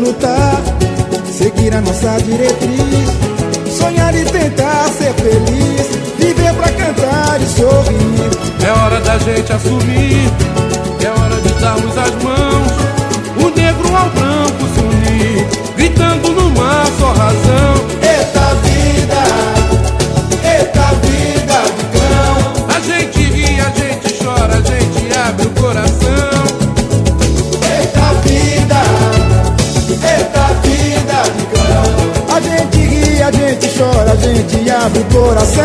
Lutar, 0.00 0.60
seguir 1.30 1.74
a 1.74 1.80
nossa 1.80 2.16
diretriz, 2.22 3.08
sonhar 3.70 4.14
e 4.14 4.24
tentar 4.24 4.88
ser 4.88 5.12
feliz, 5.14 5.86
viver 6.18 6.54
pra 6.54 6.68
cantar 6.70 7.40
e 7.40 7.46
sorrir. 7.46 8.66
É 8.66 8.70
hora 8.72 9.00
da 9.00 9.18
gente 9.18 9.52
assumir, 9.52 10.30
é 11.04 11.10
hora 11.10 11.40
de 11.40 11.52
darmos 11.60 11.96
as 11.96 12.10
mãos, 12.22 12.72
o 13.44 13.50
negro 13.56 13.96
ao 13.96 14.10
branco 14.10 14.64
se 14.74 14.80
unir, 14.80 15.46
gritando 15.76 16.30
numa 16.32 16.86
só 16.98 17.09
gente 33.50 33.68
chora, 33.76 34.12
a 34.12 34.16
gente 34.16 34.70
abre 34.70 35.00
o 35.00 35.04
coração. 35.06 35.64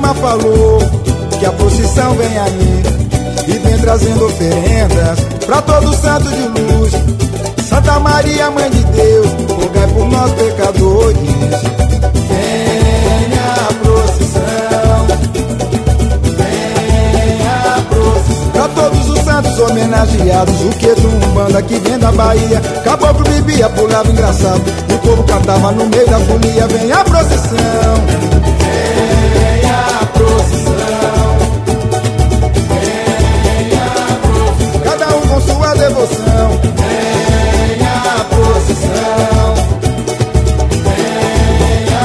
Vem 0.00 0.10
a 0.10 0.14
procissão. 0.14 0.14
Macuna, 0.14 0.14
Macunaíma 0.14 0.14
falou 0.14 0.78
que 1.38 1.46
a 1.46 1.52
procissão 1.52 2.14
vem 2.14 2.38
aí 2.38 2.82
e 3.46 3.52
vem 3.58 3.78
trazendo 3.78 4.26
oferendas 4.26 5.20
pra 5.46 5.62
todo 5.62 5.94
santo 5.94 6.28
de 6.28 6.42
luz. 6.60 6.92
Santa 7.68 7.98
Maria, 8.00 8.50
Mãe 8.50 8.70
de 8.70 8.82
Deus, 8.84 9.28
rogai 9.48 9.86
por 9.88 10.08
nós 10.08 10.32
pecadores. 10.32 11.18
Venha 12.28 13.54
a 13.54 13.72
procissão, 13.82 15.06
venha 16.36 17.76
a 17.76 17.80
procissão. 17.88 18.50
Pra 18.52 18.68
todos 18.68 19.08
os 19.08 19.18
santos 19.20 19.58
homenageados, 19.58 20.60
o 20.62 20.70
que 20.70 20.94
de 20.94 21.06
um 21.06 21.18
banda 21.34 21.62
que 21.62 21.78
vem 21.78 21.98
da 21.98 22.10
Bahia. 22.12 22.60
Caboclo 22.84 23.24
bebia, 23.24 23.68
pulava 23.70 24.10
engraçado, 24.10 24.62
o 24.92 24.98
povo 24.98 25.22
cantava 25.24 25.70
no 25.72 25.86
meio 25.86 26.08
da 26.08 26.18
folia. 26.20 26.66
Vem 26.66 26.92
a 26.92 27.04
procissão, 27.04 27.94
devoção. 35.80 36.60
Venha 36.76 37.90
a. 37.90 38.28
Venha 40.84 42.00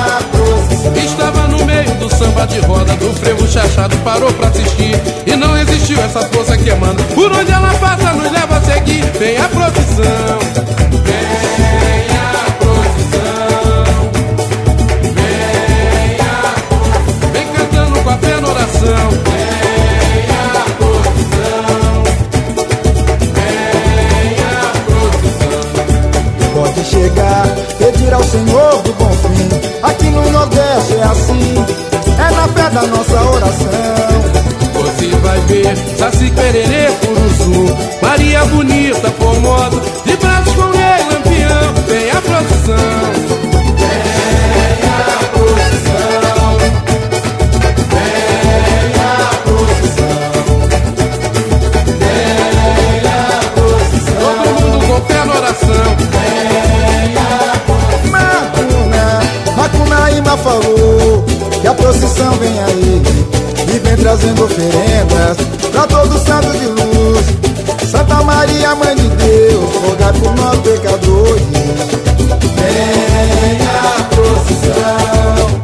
a. 0.93 0.99
Estava 0.99 1.47
no 1.47 1.65
meio 1.65 1.93
do 1.95 2.09
samba 2.15 2.47
de 2.47 2.59
roda, 2.59 2.95
do 2.95 3.13
frevo 3.13 3.45
chachado, 3.47 3.97
parou 3.97 4.31
pra 4.33 4.47
assistir. 4.47 4.95
E 5.25 5.35
não 5.35 5.53
resistiu 5.53 5.99
essa 6.01 6.21
força 6.21 6.57
que 6.57 6.69
emana. 6.69 7.03
Por 7.13 7.31
onde 7.31 7.51
ela 7.51 7.73
passa, 7.75 8.13
nos 8.13 8.31
leva 8.31 8.57
a 8.57 8.61
seguir. 8.61 9.03
Vem 9.19 9.37
a 9.37 9.49
procissão. 9.49 10.39
Vem 11.03 11.24
Pode 26.75 26.89
chegar, 26.89 27.47
pedir 27.77 28.13
ao 28.13 28.21
Senhor 28.21 28.81
do 28.81 28.93
bom 28.95 29.09
fim. 29.09 29.81
Aqui 29.81 30.09
no 30.09 30.29
Nordeste 30.29 30.95
é 30.95 31.03
assim, 31.03 31.55
é 32.17 32.35
na 32.35 32.47
fé 32.49 32.69
da 32.69 32.81
nossa 32.81 33.21
oração. 33.31 34.35
Você 34.73 35.07
vai 35.07 35.39
ver 35.41 35.77
Saci 35.97 36.29
Pererê 36.31 36.91
Curuzu 36.99 37.75
Maria 38.01 38.43
bonita, 38.45 39.09
formosa 39.11 39.81
De 40.05 40.17
braços 40.17 40.53
com 40.53 40.69
rei 40.71 41.03
lampião 41.11 41.73
Vem 41.87 42.11
a 42.11 42.21
procissão 42.21 43.34
vem 62.39 62.59
aí 62.59 63.01
e 63.73 63.79
vem 63.79 63.95
trazendo 63.97 64.43
oferendas 64.43 65.37
pra 65.71 65.87
todo 65.87 66.17
santo 66.19 66.51
de 66.57 66.65
luz. 66.67 67.25
Santa 67.89 68.23
Maria, 68.23 68.75
Mãe 68.75 68.95
de 68.95 69.07
Deus, 69.07 69.75
rogai 69.83 70.13
por 70.13 70.35
nós 70.35 70.59
pecadores. 70.59 71.43
Venha 72.55 73.71
a 73.97 74.03
procissão, 74.13 75.61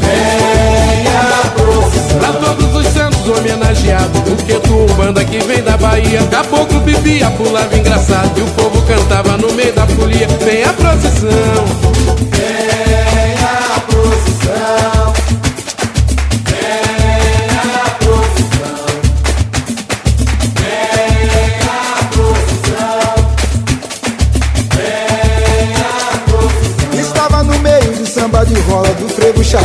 venha 0.00 1.20
a 1.20 1.50
procissão. 1.50 2.18
Pra 2.18 2.32
todos 2.32 2.74
os 2.74 2.86
santos 2.92 3.28
homenageados 3.28 4.20
O 4.32 4.36
que 4.36 4.54
tu 4.60 4.94
banda 4.94 5.24
que 5.24 5.38
vem 5.38 5.62
da 5.62 5.76
Bahia 5.76 6.22
Caboclo 6.30 6.80
bebia, 6.80 7.30
pulava 7.30 7.76
engraçado 7.76 8.36
E 8.36 8.42
o 8.42 8.46
povo 8.46 8.82
cantava 8.82 9.36
no 9.36 9.52
meio 9.52 9.72
da 9.72 9.86
folia 9.86 10.26
Vem 10.44 10.64
a 10.64 10.72
procissão 10.72 11.99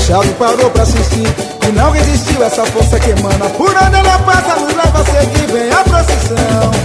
chachado 0.06 0.32
parou 0.36 0.70
pra 0.70 0.84
assistir. 0.84 1.28
E 1.68 1.72
não 1.72 1.90
resistiu 1.90 2.44
essa 2.44 2.64
força 2.66 3.00
que 3.00 3.10
emana. 3.10 3.50
Por 3.58 3.70
onde 3.70 3.96
ela 3.96 4.20
passa 4.20 4.60
nos 4.60 4.74
leva 4.76 5.02
a 5.02 5.06
seguir 5.06 5.48
vem 5.52 5.72
a 5.72 5.84
procissão 5.84 6.85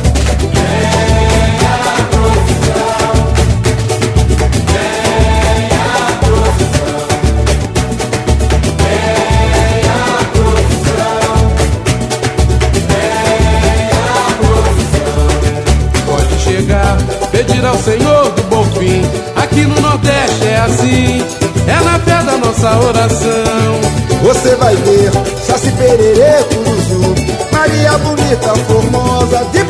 nossa 22.70 22.86
oração. 22.86 23.80
Você 24.22 24.54
vai 24.56 24.76
ver 24.76 25.10
Saci 25.42 25.72
Pererê, 25.72 26.44
Curuzu. 26.44 27.14
Maria 27.52 27.98
bonita, 27.98 28.54
formosa 28.66 29.44
De 29.52 29.64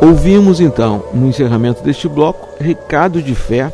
Ouvimos 0.00 0.60
então, 0.60 1.04
no 1.14 1.28
encerramento 1.28 1.82
deste 1.82 2.08
bloco, 2.08 2.48
Recado 2.62 3.22
de 3.22 3.34
Fé, 3.34 3.72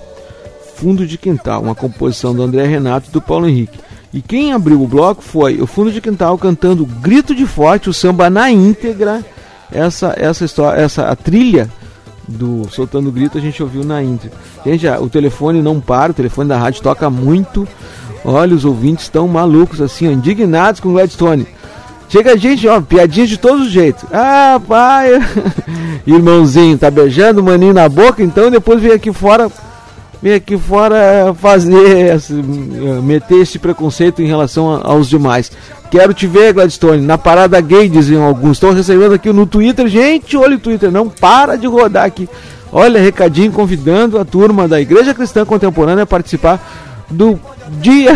Fundo 0.77 1.07
de 1.07 1.19
Quintal, 1.19 1.63
uma 1.63 1.75
composição 1.75 2.35
do 2.35 2.43
André 2.43 2.67
Renato 2.67 3.09
e 3.09 3.13
do 3.13 3.21
Paulo 3.21 3.49
Henrique. 3.49 3.79
E 4.13 4.21
quem 4.21 4.53
abriu 4.53 4.83
o 4.83 4.87
bloco 4.87 5.23
foi 5.23 5.61
o 5.61 5.67
Fundo 5.67 5.91
de 5.91 6.01
Quintal 6.01 6.37
cantando 6.37 6.85
Grito 6.85 7.35
de 7.35 7.47
Forte, 7.47 7.89
o 7.89 7.95
samba 7.95 8.29
na 8.29 8.51
íntegra. 8.51 9.25
Essa 9.71 10.15
essa 10.19 10.45
história, 10.45 10.81
essa 10.81 11.09
a 11.09 11.17
trilha 11.17 11.71
do 12.29 12.69
Soltando 12.71 13.11
Grito 13.11 13.39
a 13.39 13.41
gente 13.41 13.63
ouviu 13.63 13.85
na 13.85 14.03
íntegra. 14.03 14.37
Gente, 14.65 14.87
o 14.87 15.09
telefone 15.09 15.63
não 15.63 15.81
para, 15.81 16.13
o 16.13 16.15
telefone 16.15 16.49
da 16.49 16.59
rádio 16.59 16.83
toca 16.83 17.09
muito. 17.09 17.67
Olha, 18.25 18.55
os 18.55 18.65
ouvintes 18.65 19.05
estão 19.05 19.27
malucos 19.27 19.81
assim, 19.81 20.07
indignados 20.11 20.81
com 20.81 20.91
o 20.91 20.93
Gladstone. 20.93 21.47
Chega 22.13 22.35
a 22.35 22.37
gente, 22.37 22.69
ó, 22.69 22.79
piadinha 22.79 23.27
de 23.27 23.39
todos 23.39 23.69
os 23.69 23.73
jeitos. 23.73 24.05
Ah, 24.13 24.61
pai, 24.69 25.13
irmãozinho, 26.07 26.77
tá 26.77 26.91
beijando 26.91 27.41
o 27.41 27.43
maninho 27.43 27.73
na 27.73 27.89
boca, 27.89 28.23
então 28.23 28.51
depois 28.51 28.83
vem 28.83 28.93
aqui 28.93 29.11
fora, 29.11 29.51
vem 30.21 30.35
aqui 30.35 30.59
fora 30.59 31.35
fazer, 31.41 32.15
esse, 32.15 32.35
meter 32.35 33.39
esse 33.39 33.59
preconceito 33.59 34.21
em 34.21 34.27
relação 34.27 34.79
aos 34.85 35.09
demais. 35.09 35.51
Quero 35.91 36.13
te 36.13 36.27
ver, 36.27 36.53
Gladstone, 36.53 37.01
na 37.01 37.17
parada 37.17 37.59
gay, 37.63 37.89
diziam 37.89 38.25
alguns. 38.25 38.59
Estão 38.59 38.75
recebendo 38.75 39.15
aqui 39.15 39.33
no 39.33 39.47
Twitter, 39.47 39.89
gente, 39.89 40.37
olha 40.37 40.57
o 40.57 40.61
Twitter, 40.61 40.93
não 40.93 41.09
para 41.09 41.57
de 41.57 41.67
rodar 41.67 42.05
aqui. 42.05 42.29
Olha, 42.71 43.01
recadinho 43.01 43.51
convidando 43.53 44.19
a 44.19 44.25
turma 44.27 44.69
da 44.69 44.79
Igreja 44.79 45.15
Cristã 45.15 45.47
Contemporânea 45.47 46.05
a 46.05 46.07
participar 46.07 46.61
do 47.09 47.41
dia 47.81 48.15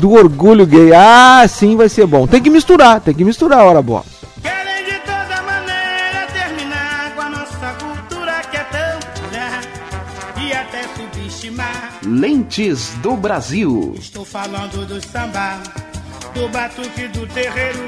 do 0.00 0.12
orgulho 0.12 0.66
gay. 0.66 0.92
Ah, 0.94 1.46
sim, 1.46 1.76
vai 1.76 1.88
ser 1.88 2.06
bom. 2.06 2.26
Tem 2.26 2.42
que 2.42 2.50
misturar, 2.50 3.00
tem 3.00 3.14
que 3.14 3.22
misturar 3.22 3.60
a 3.60 3.64
hora 3.64 3.82
boa. 3.82 4.02
Querem 4.42 4.84
de 4.84 4.98
toda 5.00 5.42
maneira 5.42 6.26
terminar 6.32 7.14
com 7.14 7.20
a 7.20 7.28
nossa 7.28 7.76
cultura 7.78 8.40
que 8.50 8.56
é 8.56 8.64
tão 8.64 9.28
olhar 9.28 9.60
e 10.42 10.52
até 10.52 10.82
subestimar. 10.96 11.98
Lentes 12.04 12.94
do 13.02 13.14
Brasil. 13.14 13.94
Estou 13.98 14.24
falando 14.24 14.86
do 14.86 15.06
samba, 15.06 15.60
do 16.34 16.48
batuque 16.48 17.06
do 17.08 17.26
terreiro, 17.26 17.78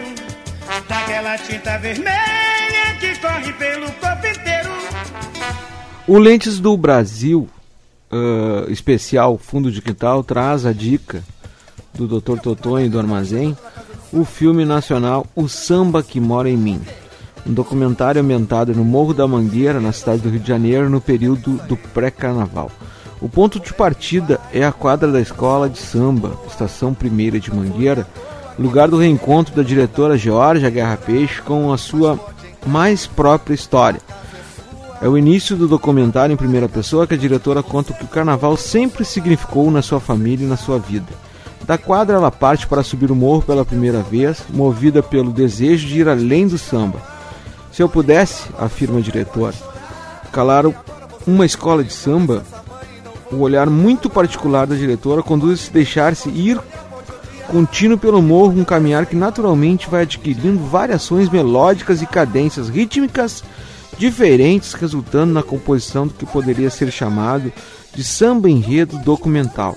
daquela 0.87 1.39
tinta 1.39 1.79
vermelha 1.79 2.13
que 3.01 3.19
corre 3.19 3.53
pelo 3.55 3.91
corpo 3.93 4.27
inteiro. 4.27 4.71
O 6.07 6.19
Lentes 6.19 6.61
do 6.61 6.77
Brasil, 6.77 7.49
uh, 8.13 8.71
especial 8.71 9.39
Fundo 9.39 9.73
de 9.73 9.81
Quintal, 9.81 10.23
traz 10.23 10.67
a 10.67 10.73
dica 10.73 11.25
do 11.95 12.07
Dr. 12.07 12.39
Totonho 12.41 12.91
do 12.91 12.99
Armazém, 12.99 13.57
o 14.13 14.25
filme 14.25 14.65
nacional 14.65 15.27
O 15.35 15.49
Samba 15.49 16.03
que 16.03 16.21
Mora 16.21 16.49
em 16.49 16.57
Mim. 16.57 16.81
Um 17.47 17.53
documentário 17.53 18.21
ambientado 18.21 18.75
no 18.75 18.85
Morro 18.85 19.13
da 19.13 19.27
Mangueira, 19.27 19.81
na 19.81 19.93
cidade 19.93 20.23
do 20.23 20.29
Rio 20.29 20.41
de 20.41 20.49
Janeiro, 20.49 20.89
no 20.89 21.01
período 21.01 21.59
do 21.67 21.77
pré-carnaval. 21.77 22.71
O 23.21 23.29
ponto 23.29 23.59
de 23.59 23.73
partida 23.73 24.41
é 24.53 24.65
a 24.65 24.73
quadra 24.73 25.11
da 25.11 25.21
escola 25.21 25.69
de 25.69 25.79
samba, 25.79 26.33
Estação 26.47 26.93
Primeira 26.93 27.39
de 27.39 27.55
Mangueira, 27.55 28.07
lugar 28.59 28.89
do 28.89 28.99
reencontro 28.99 29.55
da 29.55 29.63
diretora 29.63 30.19
Georgia 30.19 30.71
Guerra 30.71 30.97
Peixe 30.97 31.41
com 31.41 31.73
a 31.73 31.79
sua 31.79 32.19
mais 32.67 33.07
própria 33.07 33.55
história. 33.55 34.01
É 35.01 35.09
o 35.09 35.19
início 35.19 35.57
do 35.57 35.67
documentário 35.67 36.33
em 36.33 36.37
primeira 36.37 36.69
pessoa 36.69 37.07
que 37.07 37.15
a 37.15 37.19
diretora 37.19 37.63
conta 37.63 37.93
o 37.93 37.97
que 37.97 38.05
o 38.05 38.09
carnaval 38.09 38.57
sempre 38.57 39.05
significou 39.05 39.69
na 39.71 39.83
sua 39.83 39.99
família 39.99 40.45
e 40.47 40.49
na 40.49 40.57
sua 40.57 40.79
vida. 40.79 41.13
Da 41.65 41.79
quadra 41.79 42.17
ela 42.17 42.31
parte 42.31 42.67
para 42.67 42.83
subir 42.83 43.11
o 43.11 43.15
morro 43.15 43.43
pela 43.43 43.65
primeira 43.65 44.03
vez, 44.03 44.43
movida 44.49 45.03
pelo 45.03 45.31
desejo 45.31 45.87
de 45.87 46.01
ir 46.01 46.09
além 46.09 46.47
do 46.47 46.59
samba. 46.59 47.01
Se 47.71 47.83
eu 47.83 47.89
pudesse, 47.89 48.45
afirma 48.59 48.99
a 48.99 49.03
diretora, 49.03 49.55
calar 50.33 50.65
uma 51.27 51.47
escola 51.47 51.85
de 51.85 51.93
samba, 51.93 52.43
o 53.31 53.37
olhar 53.39 53.71
muito 53.71 54.11
particular 54.11 54.67
da 54.67 54.75
diretora 54.75 55.23
conduz 55.23 55.69
a 55.71 55.73
deixar-se 55.73 56.29
ir 56.29 56.61
contínuo 57.49 57.99
pelo 57.99 58.21
morro, 58.21 58.59
um 58.59 58.65
caminhar 58.65 59.07
que 59.07 59.17
naturalmente 59.17 59.89
vai 59.89 60.03
adquirindo 60.03 60.65
variações 60.65 61.29
melódicas 61.29 62.03
e 62.03 62.07
cadências 62.07 62.69
rítmicas 62.69 63.43
diferentes, 63.99 64.73
resultando 64.73 65.33
na 65.33 65.43
composição 65.43 66.07
do 66.07 66.15
que 66.15 66.27
poderia 66.27 66.71
ser 66.71 66.91
chamado 66.91 67.53
de 67.95 68.03
samba 68.03 68.49
enredo 68.49 68.99
documental, 68.99 69.77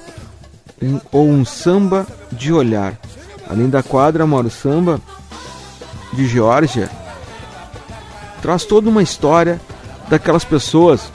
um, 0.82 1.00
ou 1.12 1.28
um 1.28 1.46
samba 1.46 2.06
de 2.32 2.52
olhar. 2.52 2.94
Além 3.50 3.70
da 3.70 3.84
quadra 3.84 4.26
Moro 4.26 4.50
Samba 4.50 5.00
de 6.14 6.28
Geórgia, 6.28 6.90
traz 8.42 8.66
toda 8.66 8.90
uma 8.90 9.04
história 9.04 9.60
daquelas 10.10 10.44
pessoas 10.44 11.12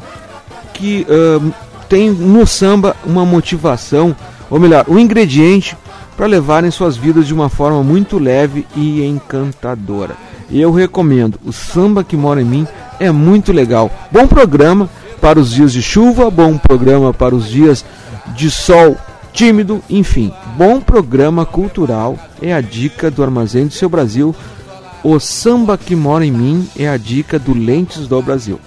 que 0.74 1.06
uh, 1.08 1.52
têm 1.88 2.10
no 2.10 2.46
samba 2.46 2.96
uma 3.04 3.24
motivação, 3.24 4.14
ou 4.48 4.58
melhor, 4.60 4.84
um 4.88 4.98
ingrediente 4.98 5.76
para 6.16 6.26
levarem 6.26 6.70
suas 6.70 6.96
vidas 6.96 7.26
de 7.26 7.34
uma 7.34 7.48
forma 7.48 7.82
muito 7.82 8.18
leve 8.18 8.66
e 8.76 9.02
encantadora. 9.04 10.16
Eu 10.50 10.72
recomendo, 10.72 11.38
o 11.44 11.52
Samba 11.52 12.02
que 12.02 12.16
Mora 12.16 12.42
em 12.42 12.44
Mim 12.44 12.66
é 12.98 13.10
muito 13.10 13.52
legal. 13.52 13.90
Bom 14.10 14.26
programa 14.26 14.90
para 15.20 15.38
os 15.38 15.52
dias 15.52 15.72
de 15.72 15.80
chuva, 15.80 16.30
bom 16.30 16.58
programa 16.58 17.14
para 17.14 17.34
os 17.34 17.48
dias 17.48 17.84
de 18.34 18.50
sol 18.50 18.96
tímido, 19.32 19.82
enfim, 19.88 20.32
bom 20.56 20.80
programa 20.80 21.46
cultural 21.46 22.18
é 22.40 22.52
a 22.52 22.60
dica 22.60 23.10
do 23.10 23.22
Armazém 23.22 23.66
do 23.66 23.72
Seu 23.72 23.88
Brasil. 23.88 24.34
O 25.02 25.18
Samba 25.18 25.78
que 25.78 25.96
Mora 25.96 26.24
em 26.24 26.30
Mim 26.30 26.68
é 26.76 26.88
a 26.88 26.96
dica 26.96 27.38
do 27.38 27.54
Lentes 27.54 28.06
do 28.06 28.20
Brasil. 28.20 28.60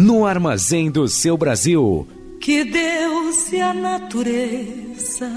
no 0.00 0.24
armazém 0.26 0.90
do 0.90 1.06
seu 1.06 1.36
Brasil. 1.36 2.08
Que 2.40 2.64
Deus 2.64 3.52
e 3.52 3.60
a 3.60 3.74
natureza. 3.74 5.30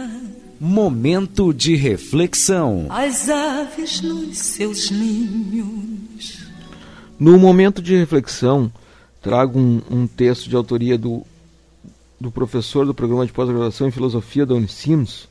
Momento 0.66 1.54
de 1.54 1.76
reflexão. 1.76 2.88
As 2.90 3.28
aves 3.28 4.00
nos 4.00 4.38
seus 4.38 4.90
ninhos. 4.90 6.48
No 7.20 7.38
momento 7.38 7.82
de 7.82 7.98
reflexão, 7.98 8.72
trago 9.22 9.60
um, 9.60 9.82
um 9.92 10.08
texto 10.08 10.50
de 10.50 10.56
autoria 10.56 10.98
do, 10.98 11.26
do 12.18 12.32
professor 12.32 12.86
do 12.86 12.94
programa 12.94 13.26
de 13.26 13.34
pós-graduação 13.34 13.90
em 13.90 13.92
filosofia 13.92 14.46
da 14.46 14.56
Unicinos, 14.56 15.28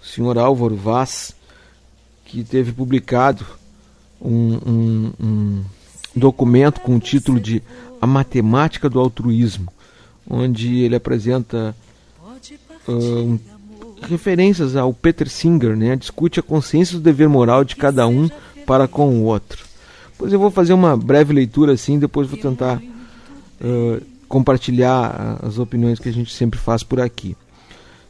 o 0.00 0.06
senhor 0.06 0.38
Álvaro 0.38 0.76
Vaz, 0.76 1.34
que 2.24 2.44
teve 2.44 2.70
publicado 2.70 3.44
um, 4.22 4.54
um, 4.54 5.12
um 5.20 5.64
documento 6.14 6.80
com 6.80 6.94
o 6.94 7.00
título 7.00 7.40
de 7.40 7.60
A 8.00 8.06
Matemática 8.06 8.88
do 8.88 9.00
Altruísmo, 9.00 9.72
onde 10.28 10.78
ele 10.78 10.94
apresenta 10.94 11.74
uh, 12.86 13.40
referências 14.02 14.76
ao 14.76 14.92
Peter 14.92 15.28
Singer, 15.28 15.76
né? 15.76 15.96
discute 15.96 16.40
a 16.40 16.42
consciência 16.42 16.96
do 16.96 17.02
dever 17.02 17.28
moral 17.28 17.64
de 17.64 17.76
cada 17.76 18.06
um 18.06 18.28
para 18.66 18.88
com 18.88 19.08
o 19.08 19.24
outro. 19.24 19.64
Pois 20.18 20.32
eu 20.32 20.38
vou 20.38 20.50
fazer 20.50 20.72
uma 20.72 20.96
breve 20.96 21.32
leitura 21.32 21.72
assim, 21.72 21.98
depois 21.98 22.28
vou 22.28 22.38
tentar 22.38 22.80
uh, 22.80 24.02
compartilhar 24.28 25.38
as 25.42 25.58
opiniões 25.58 25.98
que 25.98 26.08
a 26.08 26.12
gente 26.12 26.32
sempre 26.32 26.58
faz 26.58 26.82
por 26.82 27.00
aqui. 27.00 27.36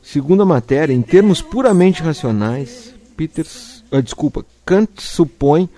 Segundo 0.02 0.42
a 0.42 0.46
matéria, 0.46 0.92
em 0.92 1.02
termos 1.02 1.40
puramente 1.40 2.02
racionais, 2.02 2.94
Peter, 3.16 3.46
uh, 3.92 4.02
desculpa, 4.02 4.44
Kant 4.64 4.90
supõe 4.98 5.68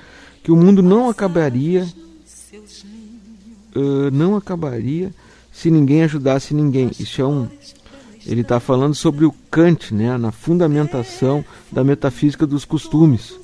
que 0.43 0.51
o 0.51 0.57
mundo 0.57 0.83
não 0.83 1.09
acabaria 1.09 1.87
uh, 3.75 4.11
não 4.13 4.37
acabaria 4.37 5.13
se 5.53 5.71
ninguém 5.71 6.03
ajudasse 6.03 6.55
ninguém. 6.55 6.91
Isso 6.99 7.21
é 7.21 7.27
um. 7.27 7.49
Ele 8.27 8.43
está 8.43 8.61
falando 8.61 8.95
sobre 8.95 9.25
o 9.25 9.35
Kant, 9.51 9.93
né, 9.93 10.17
na 10.17 10.31
fundamentação 10.31 11.45
da 11.71 11.83
metafísica 11.83 12.47
dos 12.47 12.65
costumes, 12.65 13.35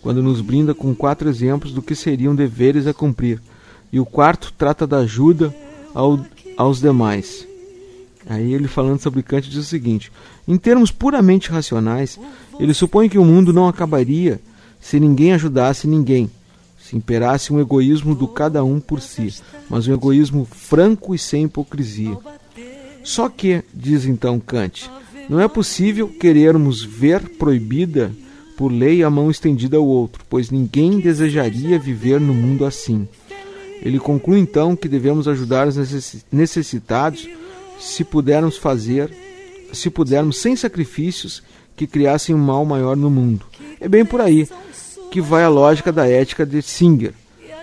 quando 0.00 0.22
nos 0.22 0.40
brinda 0.40 0.74
com 0.74 0.94
quatro 0.94 1.28
exemplos 1.28 1.72
do 1.72 1.82
que 1.82 1.94
seriam 1.94 2.34
deveres 2.34 2.86
a 2.86 2.94
cumprir. 2.94 3.40
E 3.92 4.00
o 4.00 4.06
quarto 4.06 4.52
trata 4.56 4.86
da 4.86 4.98
ajuda 4.98 5.54
ao, 5.94 6.18
aos 6.56 6.80
demais. 6.80 7.46
Aí 8.26 8.54
ele 8.54 8.68
falando 8.68 9.00
sobre 9.00 9.22
Kant 9.22 9.48
diz 9.48 9.58
o 9.58 9.68
seguinte: 9.68 10.10
em 10.48 10.56
termos 10.56 10.90
puramente 10.90 11.50
racionais, 11.50 12.18
ele 12.58 12.72
supõe 12.72 13.08
que 13.08 13.18
o 13.18 13.24
mundo 13.24 13.52
não 13.52 13.68
acabaria 13.68 14.40
se 14.80 14.98
ninguém 14.98 15.32
ajudasse 15.32 15.86
ninguém 15.86 16.30
se 16.92 16.96
imperasse 16.96 17.52
um 17.52 17.60
egoísmo 17.60 18.14
do 18.14 18.28
cada 18.28 18.62
um 18.64 18.78
por 18.78 19.00
si, 19.00 19.34
mas 19.70 19.88
um 19.88 19.94
egoísmo 19.94 20.44
franco 20.44 21.14
e 21.14 21.18
sem 21.18 21.44
hipocrisia. 21.44 22.18
Só 23.02 23.28
que, 23.28 23.62
diz 23.72 24.04
então 24.04 24.38
Kant, 24.38 24.90
não 25.28 25.40
é 25.40 25.48
possível 25.48 26.08
querermos 26.08 26.84
ver 26.84 27.20
proibida 27.36 28.12
por 28.56 28.70
lei 28.70 29.02
a 29.02 29.10
mão 29.10 29.30
estendida 29.30 29.76
ao 29.76 29.86
outro, 29.86 30.24
pois 30.28 30.50
ninguém 30.50 31.00
desejaria 31.00 31.78
viver 31.78 32.20
no 32.20 32.34
mundo 32.34 32.64
assim. 32.64 33.08
Ele 33.82 33.98
conclui 33.98 34.38
então 34.38 34.76
que 34.76 34.88
devemos 34.88 35.26
ajudar 35.26 35.66
os 35.66 35.76
necessitados 36.30 37.28
se 37.80 38.04
pudermos 38.04 38.56
fazer, 38.56 39.12
se 39.72 39.90
pudermos 39.90 40.38
sem 40.38 40.54
sacrifícios 40.54 41.42
que 41.74 41.86
criassem 41.86 42.34
um 42.34 42.38
mal 42.38 42.64
maior 42.64 42.96
no 42.96 43.10
mundo. 43.10 43.44
É 43.80 43.88
bem 43.88 44.04
por 44.04 44.20
aí 44.20 44.48
que 45.10 45.20
vai 45.20 45.42
a 45.42 45.48
lógica 45.48 45.90
da 45.90 46.08
ética 46.08 46.46
de 46.46 46.62
Singer. 46.62 47.12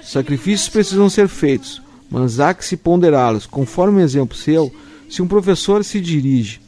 Sacrifícios 0.03 0.69
precisam 0.69 1.09
ser 1.09 1.27
feitos, 1.27 1.81
mas 2.09 2.39
há 2.39 2.53
que 2.53 2.65
se 2.65 2.75
ponderá-los. 2.75 3.45
Conforme 3.45 4.01
o 4.01 4.03
exemplo 4.03 4.35
seu, 4.35 4.73
se 5.09 5.21
um 5.21 5.27
professor 5.27 5.83
se 5.83 5.99
dirige 5.99 6.61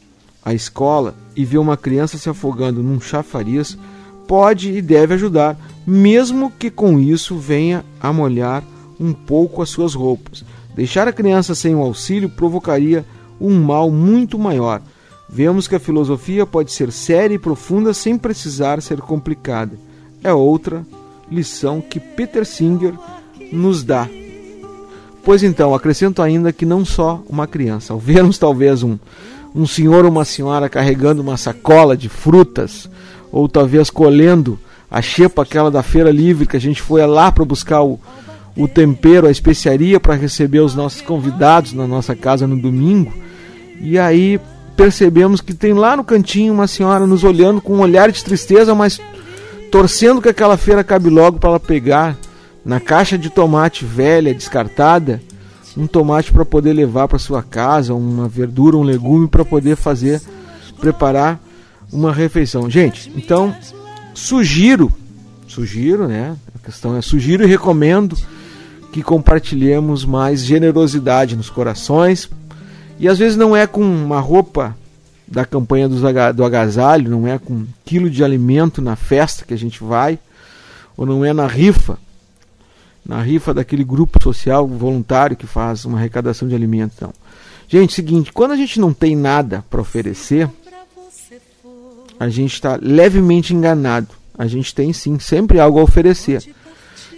à 0.44 0.52
escola 0.52 1.14
e 1.36 1.44
vê 1.44 1.58
uma 1.58 1.76
criança 1.76 2.18
se 2.18 2.28
afogando 2.28 2.82
num 2.82 3.00
chafariz, 3.00 3.78
pode 4.26 4.70
e 4.72 4.82
deve 4.82 5.14
ajudar, 5.14 5.56
mesmo 5.86 6.50
que 6.50 6.70
com 6.70 6.98
isso 6.98 7.36
venha 7.36 7.84
a 8.00 8.12
molhar 8.12 8.62
um 8.98 9.12
pouco 9.12 9.62
as 9.62 9.70
suas 9.70 9.94
roupas. 9.94 10.44
Deixar 10.74 11.06
a 11.06 11.12
criança 11.12 11.54
sem 11.54 11.74
o 11.74 11.80
auxílio 11.80 12.28
provocaria 12.28 13.04
um 13.40 13.62
mal 13.62 13.90
muito 13.90 14.38
maior. 14.38 14.82
Vemos 15.28 15.66
que 15.66 15.74
a 15.74 15.80
filosofia 15.80 16.44
pode 16.44 16.72
ser 16.72 16.92
séria 16.92 17.34
e 17.34 17.38
profunda 17.38 17.94
sem 17.94 18.18
precisar 18.18 18.82
ser 18.82 19.00
complicada 19.00 19.78
é 20.22 20.32
outra 20.32 20.86
lição 21.30 21.80
que 21.80 21.98
Peter 21.98 22.46
Singer 22.46 22.94
nos 23.50 23.82
dá. 23.82 24.08
Pois 25.24 25.42
então, 25.42 25.74
acrescento 25.74 26.20
ainda 26.20 26.52
que 26.52 26.66
não 26.66 26.84
só 26.84 27.22
uma 27.28 27.46
criança, 27.46 27.92
ao 27.92 27.98
vermos 27.98 28.38
talvez 28.38 28.82
um, 28.82 28.98
um 29.54 29.66
senhor 29.66 30.04
ou 30.04 30.10
uma 30.10 30.24
senhora 30.24 30.68
carregando 30.68 31.22
uma 31.22 31.36
sacola 31.36 31.96
de 31.96 32.08
frutas, 32.08 32.90
ou 33.30 33.48
talvez 33.48 33.88
colhendo 33.88 34.58
a 34.90 35.00
xepa 35.00 35.42
aquela 35.42 35.70
da 35.70 35.82
feira 35.82 36.10
livre 36.10 36.46
que 36.46 36.56
a 36.56 36.60
gente 36.60 36.82
foi 36.82 37.06
lá 37.06 37.30
para 37.30 37.44
buscar 37.44 37.82
o, 37.82 38.00
o 38.56 38.66
tempero, 38.66 39.26
a 39.26 39.30
especiaria 39.30 40.00
para 40.00 40.14
receber 40.14 40.60
os 40.60 40.74
nossos 40.74 41.00
convidados 41.00 41.72
na 41.72 41.86
nossa 41.86 42.14
casa 42.14 42.46
no 42.46 42.56
domingo. 42.56 43.12
E 43.80 43.98
aí 43.98 44.40
percebemos 44.76 45.40
que 45.40 45.54
tem 45.54 45.72
lá 45.72 45.96
no 45.96 46.04
cantinho 46.04 46.52
uma 46.52 46.66
senhora 46.66 47.06
nos 47.06 47.24
olhando 47.24 47.60
com 47.60 47.76
um 47.76 47.80
olhar 47.80 48.10
de 48.10 48.22
tristeza, 48.24 48.74
mas 48.74 49.00
torcendo 49.70 50.20
que 50.20 50.28
aquela 50.28 50.56
feira 50.56 50.80
acabe 50.80 51.08
logo 51.08 51.38
para 51.38 51.50
ela 51.50 51.60
pegar 51.60 52.16
na 52.64 52.80
caixa 52.80 53.18
de 53.18 53.28
tomate 53.28 53.84
velha, 53.84 54.34
descartada, 54.34 55.20
um 55.76 55.86
tomate 55.86 56.32
para 56.32 56.44
poder 56.44 56.72
levar 56.72 57.08
para 57.08 57.18
sua 57.18 57.42
casa, 57.42 57.94
uma 57.94 58.28
verdura, 58.28 58.76
um 58.76 58.82
legume 58.82 59.26
para 59.26 59.44
poder 59.44 59.76
fazer, 59.76 60.20
preparar 60.78 61.40
uma 61.92 62.12
refeição. 62.12 62.70
Gente, 62.70 63.12
então 63.16 63.54
sugiro, 64.14 64.92
sugiro, 65.48 66.06
né? 66.06 66.36
A 66.54 66.64
questão 66.64 66.96
é 66.96 67.02
sugiro 67.02 67.42
e 67.44 67.46
recomendo 67.46 68.16
que 68.92 69.02
compartilhemos 69.02 70.04
mais 70.04 70.44
generosidade 70.44 71.34
nos 71.34 71.48
corações. 71.48 72.28
E 72.98 73.08
às 73.08 73.18
vezes 73.18 73.36
não 73.36 73.56
é 73.56 73.66
com 73.66 73.82
uma 73.82 74.20
roupa 74.20 74.76
da 75.26 75.46
campanha 75.46 75.88
do 75.88 76.44
agasalho, 76.44 77.10
não 77.10 77.26
é 77.26 77.38
com 77.38 77.54
um 77.54 77.66
quilo 77.84 78.10
de 78.10 78.22
alimento 78.22 78.82
na 78.82 78.94
festa 78.94 79.46
que 79.46 79.54
a 79.54 79.58
gente 79.58 79.82
vai, 79.82 80.18
ou 80.94 81.06
não 81.06 81.24
é 81.24 81.32
na 81.32 81.46
rifa, 81.46 81.98
na 83.04 83.20
rifa 83.20 83.52
daquele 83.52 83.84
grupo 83.84 84.22
social 84.22 84.66
voluntário 84.66 85.36
que 85.36 85.46
faz 85.46 85.84
uma 85.84 85.98
arrecadação 85.98 86.48
de 86.48 86.54
alimentos. 86.54 86.96
Então. 86.96 87.12
Gente, 87.68 87.92
seguinte, 87.92 88.32
quando 88.32 88.52
a 88.52 88.56
gente 88.56 88.78
não 88.78 88.92
tem 88.92 89.16
nada 89.16 89.64
para 89.68 89.80
oferecer, 89.80 90.48
a 92.18 92.28
gente 92.28 92.54
está 92.54 92.78
levemente 92.80 93.54
enganado. 93.54 94.08
A 94.38 94.46
gente 94.46 94.74
tem 94.74 94.92
sim 94.92 95.18
sempre 95.18 95.58
algo 95.58 95.78
a 95.78 95.82
oferecer. 95.82 96.42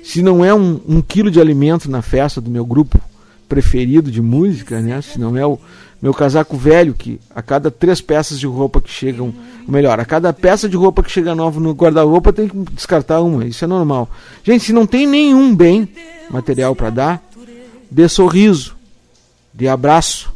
Se 0.02 0.23
não 0.23 0.44
é 0.44 0.55
um, 0.55 0.81
um 0.86 1.02
quilo 1.02 1.31
de 1.31 1.40
alimento 1.40 1.90
na 1.90 2.02
festa 2.02 2.40
do 2.40 2.51
meu 2.51 2.65
grupo 2.65 3.01
preferido 3.48 4.11
de 4.11 4.20
música, 4.20 4.81
né? 4.81 5.01
Se 5.02 5.19
não 5.19 5.36
é 5.36 5.47
o 5.47 5.59
meu 6.05 6.12
casaco 6.12 6.55
velho 6.55 6.93
que 6.93 7.18
a 7.35 7.40
cada 7.40 7.70
três 7.70 7.98
peças 7.98 8.39
de 8.39 8.47
roupa 8.47 8.78
que 8.78 8.90
chegam, 8.90 9.35
melhor, 9.66 9.98
a 9.98 10.05
cada 10.05 10.35
peça 10.35 10.68
de 10.68 10.76
roupa 10.76 11.02
que 11.02 11.10
chega 11.10 11.35
nova 11.35 11.59
no 11.59 11.72
guarda-roupa 11.72 12.31
tem 12.31 12.47
que 12.47 12.59
descartar 12.74 13.22
uma. 13.22 13.47
Isso 13.47 13.64
é 13.64 13.66
normal. 13.66 14.10
Gente, 14.43 14.64
se 14.64 14.72
não 14.74 14.86
tem 14.86 15.06
nenhum 15.06 15.56
bem 15.56 15.89
material 16.28 16.76
para 16.76 16.90
dar, 16.90 17.24
dê 17.90 18.06
sorriso, 18.06 18.76
dê 19.51 19.66
abraço, 19.66 20.31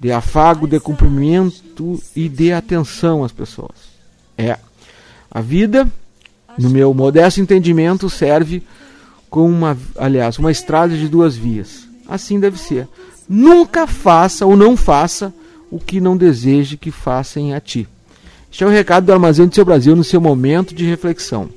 dê 0.00 0.10
afago, 0.10 0.66
dê 0.66 0.80
cumprimento 0.80 2.02
e 2.16 2.28
dê 2.28 2.52
atenção 2.52 3.22
às 3.22 3.30
pessoas. 3.30 3.76
É 4.36 4.58
a 5.30 5.40
vida, 5.40 5.88
no 6.58 6.68
meu 6.68 6.92
modesto 6.92 7.40
entendimento, 7.40 8.10
serve 8.10 8.60
como 9.30 9.46
uma, 9.46 9.78
aliás, 9.96 10.36
uma 10.36 10.50
estrada 10.50 10.96
de 10.96 11.08
duas 11.08 11.36
vias. 11.36 11.86
Assim 12.08 12.40
deve 12.40 12.58
ser. 12.58 12.88
Nunca 13.28 13.86
faça 13.86 14.46
ou 14.46 14.56
não 14.56 14.76
faça 14.76 15.32
o 15.70 15.80
que 15.80 16.00
não 16.00 16.16
deseje 16.16 16.76
que 16.76 16.92
façam 16.92 17.52
a 17.52 17.60
ti. 17.60 17.88
Este 18.50 18.62
é 18.62 18.66
o 18.66 18.70
recado 18.70 19.06
do 19.06 19.12
Armazém 19.12 19.46
do 19.48 19.54
Seu 19.54 19.64
Brasil 19.64 19.96
no 19.96 20.04
seu 20.04 20.20
momento 20.20 20.74
de 20.74 20.86
reflexão. 20.86 21.48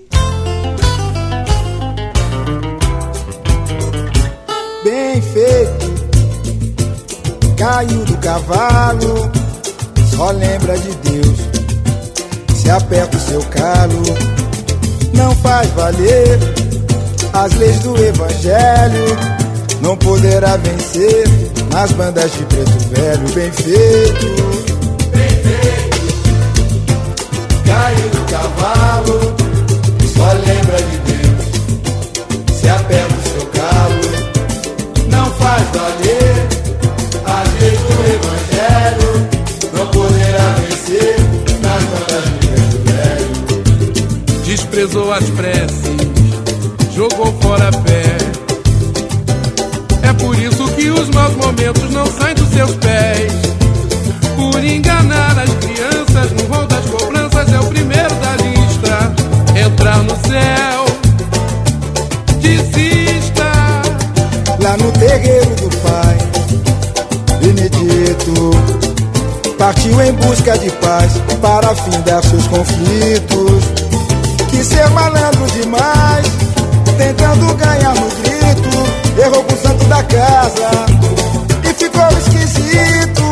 Bem 4.84 5.22
feito, 5.22 5.86
caiu 7.56 8.04
do 8.04 8.18
cavalo, 8.18 9.32
só 10.16 10.32
lembra 10.32 10.78
de 10.78 10.92
Deus. 11.10 11.38
Se 12.56 12.70
aperta 12.70 13.16
o 13.16 13.20
seu 13.20 13.42
calo, 13.44 14.04
não 15.14 15.36
faz 15.36 15.70
valer 15.72 16.40
as 17.32 17.54
leis 17.56 17.80
do 17.80 17.96
Evangelho, 17.96 19.18
não 19.82 19.96
poderá 19.96 20.58
vencer 20.58 21.49
nas 21.72 21.92
bandas 21.94 22.32
de 22.34 22.44
preto 22.46 22.78
velho, 22.90 23.30
bem 23.34 23.52
feito. 23.52 24.26
Bem 25.12 25.30
feito. 25.30 26.00
Caiu 27.66 28.10
do 28.10 28.22
cavalo, 28.32 29.36
só 30.16 30.32
lembra 30.34 30.78
de 30.78 30.98
Deus. 31.10 31.46
Se 32.60 32.70
aperta 32.70 33.14
o 33.14 33.22
seu 33.30 33.46
calo, 33.48 34.02
não 35.08 35.32
faz 35.34 35.64
valer 35.74 36.48
a 37.26 37.44
lei 37.60 37.78
do 37.78 37.94
Evangelho, 38.16 39.12
não 39.74 39.88
poderá 39.88 40.56
vencer 40.60 41.16
nas 41.62 41.84
bandas 41.84 42.24
de 42.26 42.48
preto 42.48 42.78
velho. 42.86 44.44
Desprezou 44.44 45.14
as 45.14 45.30
preces, 45.30 45.98
jogou 46.96 47.32
fora 47.42 47.70
a 47.70 47.72
fé 47.72 48.40
por 50.20 50.36
isso 50.36 50.39
os 50.92 51.10
maus 51.10 51.36
momentos 51.36 51.90
não 51.92 52.06
saem 52.06 52.36
dos 52.36 52.50
seus 52.50 52.76
pés. 52.76 53.32
Por 54.36 54.64
enganar 54.64 55.38
as 55.38 55.50
crianças 55.56 56.32
no 56.32 56.54
rol 56.54 56.66
das 56.68 56.86
cobranças 56.86 57.54
é 57.54 57.60
o 57.60 57.66
primeiro 57.66 58.16
da 58.16 58.36
lista. 58.38 59.14
Entrar 59.66 59.98
no 60.04 60.16
céu, 60.28 60.86
desista. 62.40 63.52
Lá 64.62 64.78
no 64.78 64.92
terreiro 64.94 65.56
do 65.56 65.70
pai, 65.78 66.18
Benedito 67.40 68.80
partiu 69.58 70.02
em 70.02 70.14
busca 70.14 70.58
de 70.58 70.70
paz 70.72 71.14
para 71.42 71.76
findar 71.76 72.24
seus 72.24 72.48
conflitos. 72.48 73.64
Que 74.50 74.64
ser 74.64 74.90
malandro 74.90 75.46
demais, 75.48 76.26
tentando 76.98 77.54
ganhar 77.56 77.94
no 77.96 78.10
grito, 78.22 79.22
errou 79.22 79.44
com 79.44 79.56
da 79.90 80.04
casa 80.04 80.70
e 81.64 81.74
ficou 81.74 82.08
esquisito. 82.20 83.29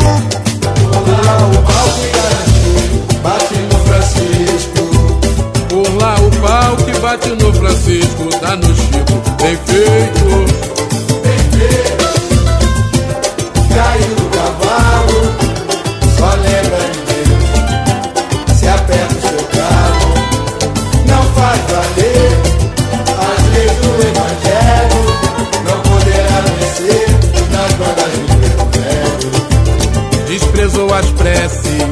Preces, 31.28 31.84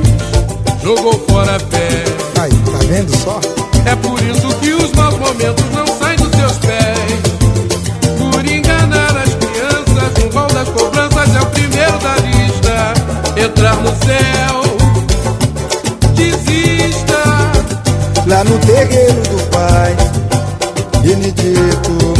jogou 0.81 1.13
fora 1.27 1.57
a 1.57 1.59
fé. 1.59 2.03
Aí, 2.39 2.51
tá 2.51 2.77
vendo 2.87 3.15
só? 3.17 3.39
É 3.85 3.95
por 3.97 4.21
isso 4.21 4.47
que 4.59 4.71
os 4.71 4.91
maus 4.93 5.17
momentos 5.17 5.65
não 5.73 5.85
saem 5.87 6.17
dos 6.17 6.31
seus 6.31 6.57
pés. 6.59 7.21
Por 8.17 8.45
enganar 8.45 9.17
as 9.17 9.33
crianças, 9.35 10.23
no 10.23 10.39
rol 10.39 10.47
das 10.47 10.69
cobranças 10.69 11.35
é 11.35 11.41
o 11.41 11.45
primeiro 11.47 11.97
da 11.99 12.15
lista. 12.17 12.93
Entrar 13.45 13.75
no 13.77 13.89
céu, 14.05 14.61
desista. 16.15 17.23
Lá 18.27 18.43
no 18.45 18.57
terreiro 18.59 19.21
do 19.21 19.49
pai, 19.51 19.95
Benedito 21.01 22.15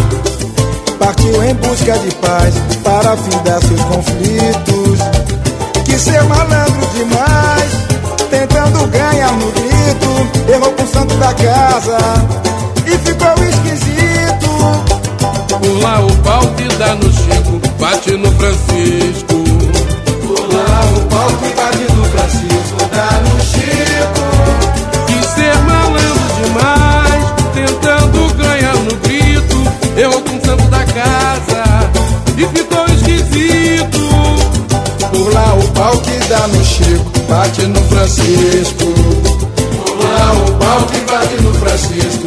partiu 1.00 1.44
em 1.44 1.56
busca 1.56 1.98
de 1.98 2.14
paz 2.16 2.54
para 2.84 3.16
findar 3.18 3.62
seus 3.62 3.82
conflitos. 3.82 4.75
Que 5.96 6.02
ser 6.02 6.22
malandro 6.26 6.88
demais, 6.94 7.72
tentando 8.30 8.86
ganhar 8.88 9.32
no 9.32 9.50
grito, 9.50 10.52
errou 10.52 10.74
com 10.74 10.84
o 10.84 10.88
santo 10.88 11.16
da 11.16 11.34
casa 11.34 11.98
e 12.86 12.98
ficou 12.98 13.34
esquisito. 13.46 14.50
Lá 15.82 16.02
o 16.02 16.14
pau 16.18 16.42
que 16.58 16.68
dá 16.76 16.96
no 16.96 17.10
Chico, 17.14 17.62
bate 17.80 18.12
no 18.12 18.30
Francisco. 18.34 19.36
Lá 20.52 20.82
o 20.98 21.00
pau 21.08 21.30
que 21.38 21.55
bate 37.36 37.68
no 37.68 37.82
Francisco. 37.90 38.86
Por 38.86 40.06
lá 40.06 40.78
o 40.78 40.86
que 40.86 41.00
bate 41.12 41.42
no 41.42 41.54
Francisco, 41.56 42.25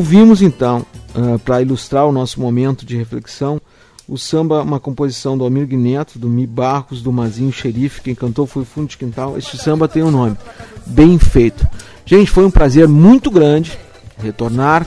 Ouvimos 0.00 0.40
então, 0.40 0.86
uh, 1.14 1.38
para 1.40 1.60
ilustrar 1.60 2.06
o 2.06 2.10
nosso 2.10 2.40
momento 2.40 2.86
de 2.86 2.96
reflexão, 2.96 3.60
o 4.08 4.16
samba, 4.16 4.62
uma 4.62 4.80
composição 4.80 5.36
do 5.36 5.44
Almir 5.44 5.68
Neto, 5.76 6.18
do 6.18 6.26
Mi 6.26 6.46
Barros, 6.46 7.02
do 7.02 7.12
Mazinho 7.12 7.52
Xerife, 7.52 8.00
quem 8.00 8.14
cantou 8.14 8.46
foi 8.46 8.64
Fundo 8.64 8.88
de 8.88 8.96
Quintal. 8.96 9.36
Este 9.36 9.58
samba 9.58 9.86
tem 9.86 10.02
um 10.02 10.10
nome, 10.10 10.38
Bem 10.86 11.18
Feito. 11.18 11.68
Gente, 12.06 12.30
foi 12.30 12.46
um 12.46 12.50
prazer 12.50 12.88
muito 12.88 13.30
grande 13.30 13.78
retornar 14.16 14.86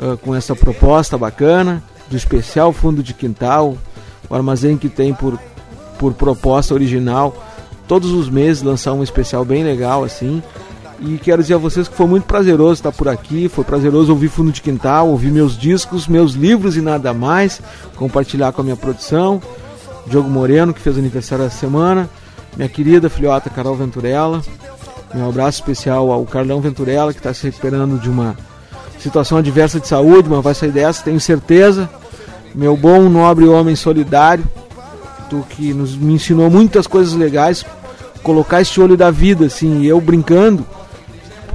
uh, 0.00 0.16
com 0.16 0.34
essa 0.34 0.56
proposta 0.56 1.18
bacana 1.18 1.84
do 2.08 2.16
especial 2.16 2.72
Fundo 2.72 3.02
de 3.02 3.12
Quintal, 3.12 3.76
o 4.30 4.34
armazém 4.34 4.78
que 4.78 4.88
tem 4.88 5.12
por, 5.12 5.38
por 5.98 6.14
proposta 6.14 6.72
original 6.72 7.44
todos 7.86 8.10
os 8.10 8.30
meses 8.30 8.62
lançar 8.62 8.94
um 8.94 9.02
especial 9.02 9.44
bem 9.44 9.62
legal 9.62 10.02
assim. 10.02 10.42
E 11.00 11.16
quero 11.18 11.40
dizer 11.40 11.54
a 11.54 11.58
vocês 11.58 11.86
que 11.86 11.94
foi 11.94 12.06
muito 12.06 12.24
prazeroso 12.24 12.74
estar 12.74 12.90
por 12.90 13.08
aqui, 13.08 13.48
foi 13.48 13.62
prazeroso 13.62 14.10
ouvir 14.10 14.28
Fundo 14.28 14.50
de 14.50 14.60
Quintal, 14.60 15.08
ouvir 15.08 15.30
meus 15.30 15.56
discos, 15.56 16.08
meus 16.08 16.32
livros 16.32 16.76
e 16.76 16.80
nada 16.80 17.14
mais, 17.14 17.60
compartilhar 17.94 18.50
com 18.52 18.62
a 18.62 18.64
minha 18.64 18.76
produção. 18.76 19.40
Diogo 20.06 20.28
Moreno, 20.28 20.74
que 20.74 20.80
fez 20.80 20.98
aniversário 20.98 21.44
essa 21.44 21.56
semana, 21.56 22.10
minha 22.56 22.68
querida 22.68 23.08
filhota 23.08 23.48
Carol 23.48 23.76
Venturella, 23.76 24.42
meu 25.14 25.28
abraço 25.28 25.60
especial 25.60 26.10
ao 26.10 26.24
Carlão 26.26 26.60
Venturella, 26.60 27.12
que 27.12 27.20
está 27.20 27.32
se 27.32 27.44
recuperando 27.44 28.00
de 28.00 28.10
uma 28.10 28.36
situação 28.98 29.38
adversa 29.38 29.78
de 29.78 29.86
saúde, 29.86 30.28
mas 30.28 30.42
vai 30.42 30.54
sair 30.54 30.72
dessa, 30.72 31.04
tenho 31.04 31.20
certeza. 31.20 31.88
Meu 32.54 32.76
bom, 32.76 33.08
nobre 33.08 33.46
homem 33.46 33.76
solidário, 33.76 34.44
tu 35.30 35.44
que 35.50 35.72
nos, 35.72 35.94
me 35.94 36.14
ensinou 36.14 36.50
muitas 36.50 36.86
coisas 36.86 37.14
legais, 37.14 37.64
colocar 38.22 38.60
este 38.60 38.80
olho 38.80 38.96
da 38.96 39.10
vida, 39.10 39.46
assim, 39.46 39.84
eu 39.84 40.00
brincando, 40.00 40.66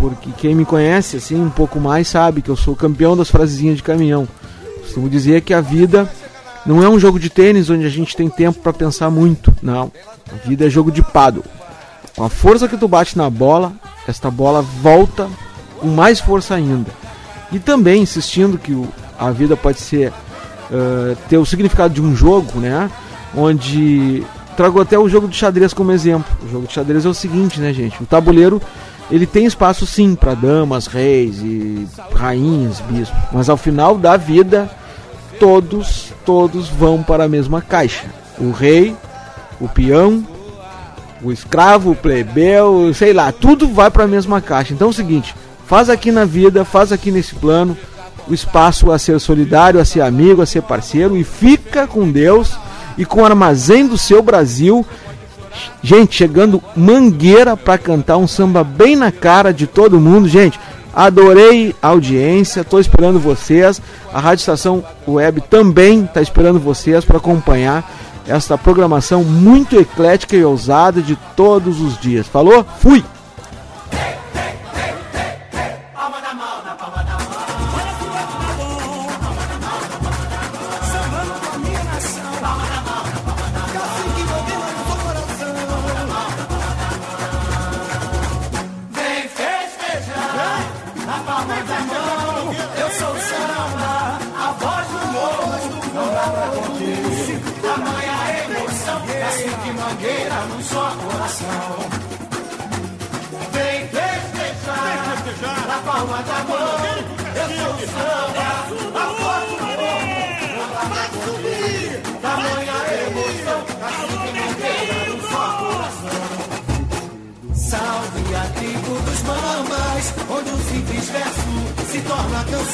porque 0.04 0.32
quem 0.38 0.54
me 0.54 0.66
conhece 0.66 1.16
assim 1.16 1.42
um 1.42 1.50
pouco 1.50 1.80
mais 1.80 2.10
sabe 2.10 2.42
que 2.42 2.50
eu 2.50 2.58
sou 2.58 2.76
campeão 2.76 3.16
das 3.16 3.30
frasezinhas 3.30 3.78
de 3.78 3.84
caminhão. 3.84 4.28
Costumo 4.82 5.10
dizer 5.10 5.40
que 5.42 5.54
a 5.54 5.62
vida 5.62 6.12
não 6.66 6.84
é 6.84 6.90
um 6.90 7.00
jogo 7.00 7.18
de 7.18 7.30
tênis 7.30 7.70
onde 7.70 7.86
a 7.86 7.90
gente 7.90 8.14
tem 8.14 8.30
tempo 8.30 8.60
para 8.60 8.74
pensar 8.74 9.10
muito, 9.10 9.56
não. 9.62 9.90
A 10.30 10.46
vida 10.46 10.66
é 10.66 10.70
jogo 10.70 10.92
de 10.92 11.02
paddle. 11.02 11.46
Com 12.18 12.26
a 12.26 12.30
força 12.30 12.68
que 12.68 12.76
tu 12.76 12.86
bate 12.86 13.18
na 13.18 13.30
bola, 13.30 13.72
esta 14.06 14.30
bola 14.30 14.62
volta 14.62 15.30
com 15.80 15.88
mais 15.88 16.20
força 16.20 16.54
ainda. 16.54 16.92
E 17.50 17.58
também 17.58 18.02
insistindo 18.02 18.58
que 18.58 18.78
a 19.18 19.32
vida 19.32 19.56
pode 19.56 19.80
ser 19.80 20.10
uh, 20.10 21.16
ter 21.30 21.38
o 21.38 21.46
significado 21.46 21.94
de 21.94 22.02
um 22.02 22.14
jogo, 22.14 22.60
né? 22.60 22.92
Onde 23.34 24.22
trago 24.58 24.82
até 24.82 25.00
o 25.00 25.08
jogo 25.08 25.30
de 25.30 25.38
xadrez 25.38 25.74
como 25.74 25.94
exemplo. 25.94 26.30
O 26.44 26.50
jogo 26.50 26.68
de 26.68 26.74
xadrez 26.74 27.06
é 27.06 27.10
o 27.10 27.14
seguinte, 27.14 27.62
né, 27.62 27.72
gente? 27.72 28.04
O 28.04 28.06
tabuleiro 28.06 28.62
ele 29.12 29.26
tem 29.26 29.46
espaço 29.46 29.86
sim 29.86 30.16
para 30.16 30.34
damas, 30.34 30.88
reis 30.88 31.38
e 31.40 31.88
rainhas, 32.14 32.80
bispos, 32.82 33.18
mas 33.32 33.50
ao 33.50 33.58
final 33.58 33.98
da 33.98 34.18
vida 34.18 34.70
todos 35.40 36.14
todos 36.26 36.70
vão 36.70 37.04
para 37.04 37.26
a 37.26 37.30
mesma 37.30 37.62
caixa. 37.62 38.06
O 38.40 38.52
rei, 38.52 38.96
o 39.60 39.68
peão, 39.68 40.26
o 41.22 41.32
escravo, 41.32 41.92
o 41.92 41.96
plebeu, 41.96 42.94
sei 42.94 43.14
lá, 43.14 43.32
tudo 43.32 43.68
vai 43.68 43.92
para 43.92 44.06
a 44.06 44.08
mesma 44.08 44.42
caixa. 44.42 44.74
Então 44.74 44.88
é 44.88 44.92
o 44.92 44.94
seguinte, 44.94 45.36
faz 45.66 45.90
aqui 45.90 46.12
na 46.12 46.26
vida, 46.26 46.66
faz 46.66 46.92
aqui 46.92 47.12
nesse 47.12 47.36
plano 47.36 47.78
o 48.28 48.34
espaço 48.34 48.92
a 48.92 48.98
ser 48.98 49.20
solidário, 49.20 49.80
a 49.80 49.86
ser 49.86 50.02
amigo, 50.02 50.42
a 50.42 50.46
ser 50.46 50.62
parceiro 50.62 51.18
e 51.18 51.24
fica 51.24 51.86
com 51.88 52.10
Deus 52.10 52.58
e 52.98 53.06
com 53.06 53.22
o 53.22 53.26
armazém 53.26 53.88
do 53.88 53.98
seu 53.98 54.22
Brasil. 54.22 54.86
Gente, 55.82 56.16
chegando 56.16 56.64
Mangueira 56.76 57.56
para 57.58 57.78
cantar 57.78 58.18
um 58.18 58.28
samba 58.28 58.64
bem 58.64 58.96
na 58.96 59.12
cara 59.12 59.54
de 59.54 59.68
todo 59.68 60.00
mundo. 60.00 60.28
Gente, 60.28 60.60
adorei 60.94 61.76
a 61.82 61.90
audiência, 61.90 62.62
estou 62.62 62.80
esperando 62.80 63.20
vocês. 63.20 63.82
A 64.14 64.20
Rádio 64.20 64.42
Estação 64.42 64.84
Web 65.08 65.42
também 65.50 66.04
está 66.04 66.22
esperando 66.22 66.60
vocês 66.60 67.04
para 67.04 67.18
acompanhar 67.18 67.90
esta 68.28 68.58
programação 68.58 69.24
muito 69.24 69.80
eclética 69.80 70.36
e 70.36 70.44
ousada 70.44 71.02
de 71.02 71.18
todos 71.36 71.82
os 71.82 72.00
dias. 72.00 72.28
Falou? 72.28 72.66
Fui! 72.80 73.04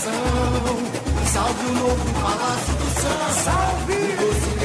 Torna 0.03 0.59
canção. 0.59 0.79
Salve 1.25 1.65
o 1.65 1.73
novo 1.73 2.13
palácio 2.21 2.73
do 2.73 2.85
samba, 3.01 3.29
salve 3.43 4.58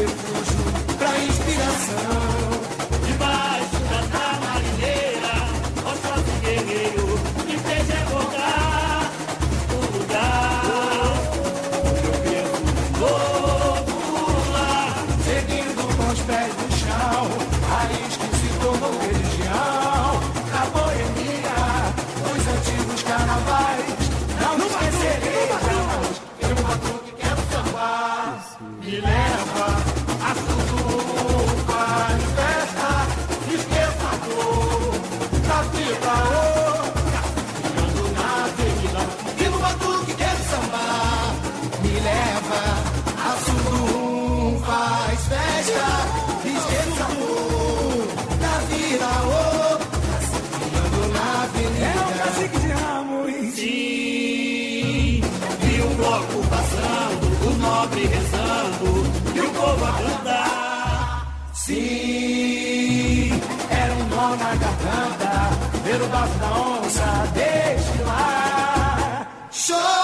Sim, 61.66 63.30
era 63.70 63.94
um 63.94 64.06
nó 64.10 64.36
na 64.36 64.54
garganta, 64.54 65.48
ver 65.82 66.02
o 66.02 66.06
bafo 66.08 66.38
da 66.38 66.58
onça 66.58 67.26
destilar. 67.32 69.26
Chora, 69.50 70.03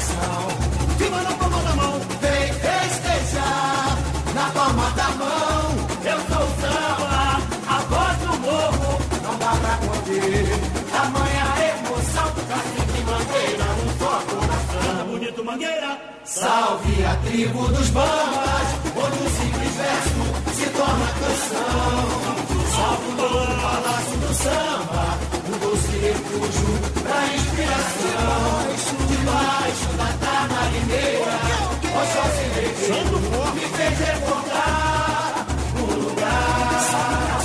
coração. 0.00 0.48
Viva 0.96 1.22
na 1.22 1.32
palma 1.32 1.62
da 1.62 1.74
mão, 1.74 2.00
vem 2.20 2.52
festejar. 2.54 3.98
Na 4.34 4.50
palma 4.50 4.90
da 4.90 5.08
mão, 5.10 5.70
eu 6.04 6.18
sou 6.28 6.44
o 6.46 6.60
samba, 6.60 7.40
a 7.68 7.78
voz 7.90 8.16
do 8.18 8.38
morro. 8.40 9.00
Não 9.22 9.38
dá 9.38 9.52
pra 9.60 9.76
conter 9.86 10.46
tamanha 10.90 11.46
emoção. 11.74 12.30
Tá 12.30 12.42
pra 12.48 12.84
de 12.92 13.04
mangueira, 13.04 13.64
um 13.64 13.98
só 13.98 14.22
coração. 14.30 15.04
samba, 15.04 15.04
bonito, 15.04 15.44
mangueira. 15.44 15.98
Salve 16.24 17.04
a 17.04 17.16
tribo 17.16 17.68
dos 17.68 17.90
bambas, 17.90 18.68
onde 18.96 19.18
o 19.18 19.30
simples 19.30 19.74
verso 19.76 20.22
se 20.54 20.66
torna 20.70 21.06
canção. 21.20 22.40
Salve 22.70 23.06
o 23.08 23.16
o 23.16 23.60
palácio 23.60 24.16
do 24.18 24.34
samba, 24.34 25.18
um 25.48 25.58
doce 25.58 25.96
refúgio 25.98 27.02
pra 27.02 27.26
inspiração. 27.34 29.09
Debaixo 29.30 29.90
da 29.96 30.10
tamarineira, 30.26 31.38
Oxóssi 31.94 32.46
Negreiro 32.56 33.18
me 33.54 33.60
fez 33.60 33.94
recordar 34.00 35.46
um 35.76 35.86
lugar. 36.02 37.38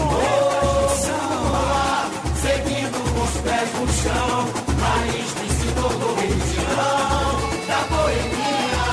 Oh, 0.00 0.88
samba, 0.94 2.10
seguindo 2.40 2.98
com 3.12 3.20
os 3.24 3.34
pés 3.40 3.68
no 3.74 3.86
chão, 4.00 4.36
raiz 4.80 5.28
se 5.58 5.68
tornou 5.74 6.14
religião 6.14 7.30
da 7.66 7.80
boemia, 7.90 8.88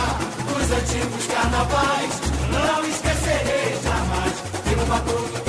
dos 0.48 0.68
antigos 0.72 1.26
carnavais. 1.28 2.14
Não 2.52 2.80
esquecerei 2.90 3.70
jamais 3.84 4.36
de 4.66 4.74
um 4.82 4.86
batuque 4.86 5.45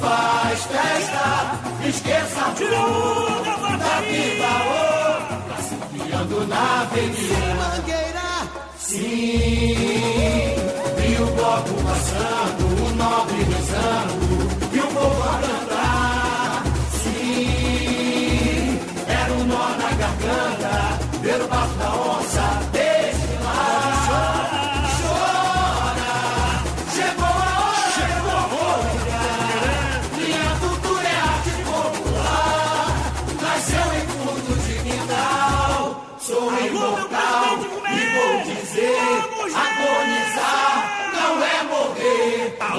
faz 0.00 0.60
festa, 0.64 1.26
esqueça 1.86 2.54
dor 2.58 3.76
da 3.78 4.00
vida. 4.00 4.50
Oh, 4.64 5.18
tá 6.10 6.46
na 6.46 6.82
avenida. 6.82 7.48
Mangueira, 7.58 8.28
Sim, 8.78 9.74
e 10.98 11.16
o 11.20 11.26
bloco 11.26 11.74
passando, 11.84 12.64
o 12.84 12.90
nobre 12.96 13.42
rezando, 13.42 14.16
e 14.72 14.78
o 14.78 14.86
povo 14.86 15.22
a 15.22 15.38
cantar. 15.38 16.62
Sim, 17.02 18.80
era 19.08 19.32
um 19.32 19.44
nó 19.44 19.68
na 19.76 19.90
garganta, 19.90 20.74
ver 21.20 21.40
o 21.42 21.48
bafo 21.48 21.74
da 21.78 21.90
onça 21.94 22.87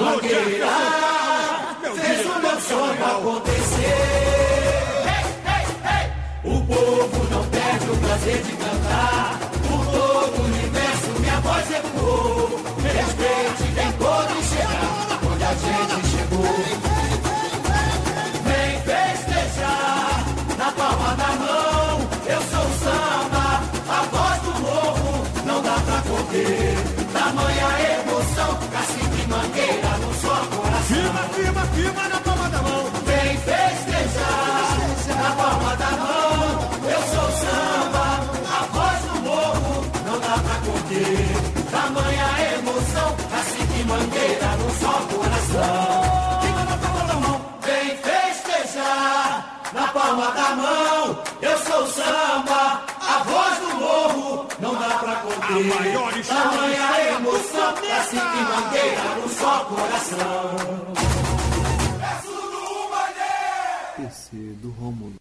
Mangueira 0.00 0.66
fez 1.94 2.26
o 2.26 2.38
meu 2.40 2.60
sonho 2.60 3.04
acontecer. 3.04 3.84
Ei, 5.04 5.24
ei, 5.46 5.64
ei. 5.94 6.50
O 6.50 6.64
povo 6.64 7.24
não 7.30 7.44
perde 7.46 7.90
o 7.90 7.96
prazer 7.98 8.42
de 8.42 8.52
cantar. 8.52 9.38
Por 9.68 9.86
todo 9.86 10.40
o 10.40 10.44
universo 10.44 11.10
minha 11.20 11.40
voz 11.40 11.70
ecoou. 11.70 12.59
Pra 55.50 55.84
conter. 55.92 56.26
Tamanha 56.26 57.16
emoção, 57.16 57.74
cacique 57.74 58.40
mangueira 58.48 59.02
no 59.20 59.28
só 59.28 59.64
coração. 59.64 60.90
PC 63.96 64.36
do 64.62 64.70
Rômulo. 64.70 65.14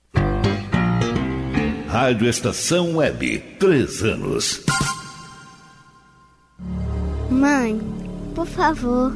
Rádio 1.88 2.30
Estação 2.30 2.98
Web, 2.98 3.40
três 3.60 4.04
anos. 4.04 4.64
Mãe, 7.30 7.80
por 8.36 8.46
favor, 8.46 9.14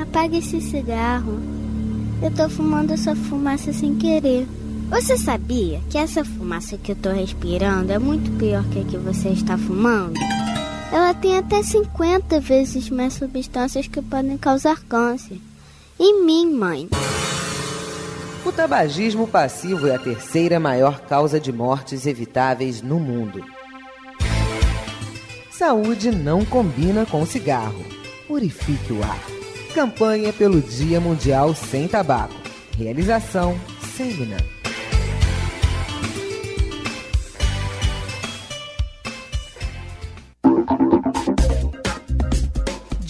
apague 0.00 0.38
esse 0.38 0.60
cigarro. 0.60 1.38
Eu 2.22 2.30
tô 2.30 2.48
fumando 2.48 2.92
essa 2.92 3.14
fumaça 3.14 3.72
sem 3.72 3.94
querer. 3.96 4.46
Você 4.88 5.16
sabia 5.16 5.80
que 5.90 5.98
essa 5.98 6.24
fumaça 6.24 6.78
que 6.78 6.92
eu 6.92 6.96
tô 6.96 7.10
respirando 7.10 7.92
é 7.92 7.98
muito 7.98 8.30
pior 8.38 8.64
que 8.70 8.80
a 8.80 8.84
que 8.84 8.96
você 8.96 9.30
está 9.30 9.56
fumando? 9.58 10.18
Ela 10.94 11.12
tem 11.12 11.36
até 11.36 11.60
50 11.60 12.38
vezes 12.38 12.88
mais 12.88 13.14
substâncias 13.14 13.88
que 13.88 14.00
podem 14.00 14.38
causar 14.38 14.80
câncer. 14.84 15.40
Em 15.98 16.24
mim, 16.24 16.54
mãe. 16.54 16.88
O 18.46 18.52
tabagismo 18.52 19.26
passivo 19.26 19.88
é 19.88 19.96
a 19.96 19.98
terceira 19.98 20.60
maior 20.60 21.00
causa 21.00 21.40
de 21.40 21.52
mortes 21.52 22.06
evitáveis 22.06 22.80
no 22.80 23.00
mundo. 23.00 23.44
Saúde 25.50 26.12
não 26.12 26.44
combina 26.44 27.04
com 27.04 27.26
cigarro. 27.26 27.84
Purifique 28.28 28.92
o 28.92 29.02
ar. 29.02 29.18
Campanha 29.74 30.32
pelo 30.32 30.60
Dia 30.60 31.00
Mundial 31.00 31.56
Sem 31.56 31.88
Tabaco. 31.88 32.34
Realização 32.78 33.58
Semina. 33.96 34.53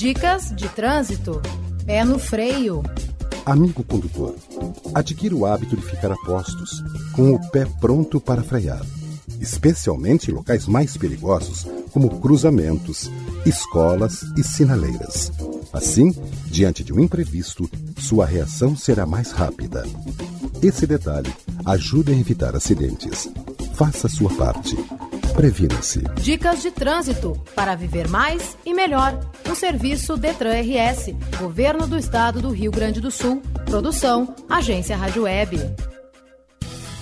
Dicas 0.04 0.54
de 0.54 0.68
trânsito. 0.68 1.40
Pé 1.86 2.04
no 2.04 2.18
freio. 2.18 2.82
Amigo 3.46 3.82
condutor, 3.82 4.36
adquira 4.94 5.34
o 5.34 5.46
hábito 5.46 5.74
de 5.74 5.82
ficar 5.82 6.12
a 6.12 6.16
postos, 6.16 6.84
com 7.14 7.32
o 7.32 7.50
pé 7.50 7.64
pronto 7.80 8.20
para 8.20 8.42
frear, 8.42 8.84
especialmente 9.40 10.30
em 10.30 10.34
locais 10.34 10.66
mais 10.66 10.94
perigosos, 10.98 11.66
como 11.90 12.20
cruzamentos, 12.20 13.10
escolas 13.46 14.26
e 14.36 14.44
sinaleiras. 14.44 15.32
Assim, 15.72 16.14
diante 16.48 16.84
de 16.84 16.92
um 16.92 17.00
imprevisto, 17.00 17.66
sua 17.96 18.26
reação 18.26 18.76
será 18.76 19.06
mais 19.06 19.32
rápida. 19.32 19.86
Esse 20.62 20.86
detalhe 20.86 21.32
ajuda 21.64 22.12
a 22.12 22.14
evitar 22.14 22.54
acidentes. 22.54 23.30
Faça 23.72 24.06
a 24.06 24.10
sua 24.10 24.28
parte. 24.34 24.76
Previna-se. 25.32 26.00
Dicas 26.20 26.62
de 26.62 26.70
trânsito 26.70 27.40
para 27.54 27.74
viver 27.74 28.08
mais 28.08 28.56
e 28.64 28.74
melhor. 28.74 29.18
Um 29.48 29.54
serviço 29.54 30.16
Detran 30.16 30.60
RS, 30.60 31.14
Governo 31.38 31.86
do 31.86 31.98
Estado 31.98 32.40
do 32.40 32.50
Rio 32.50 32.70
Grande 32.70 33.00
do 33.00 33.10
Sul. 33.10 33.42
Produção 33.64 34.34
Agência 34.48 34.96
Rádio 34.96 35.22
Web. 35.22 35.58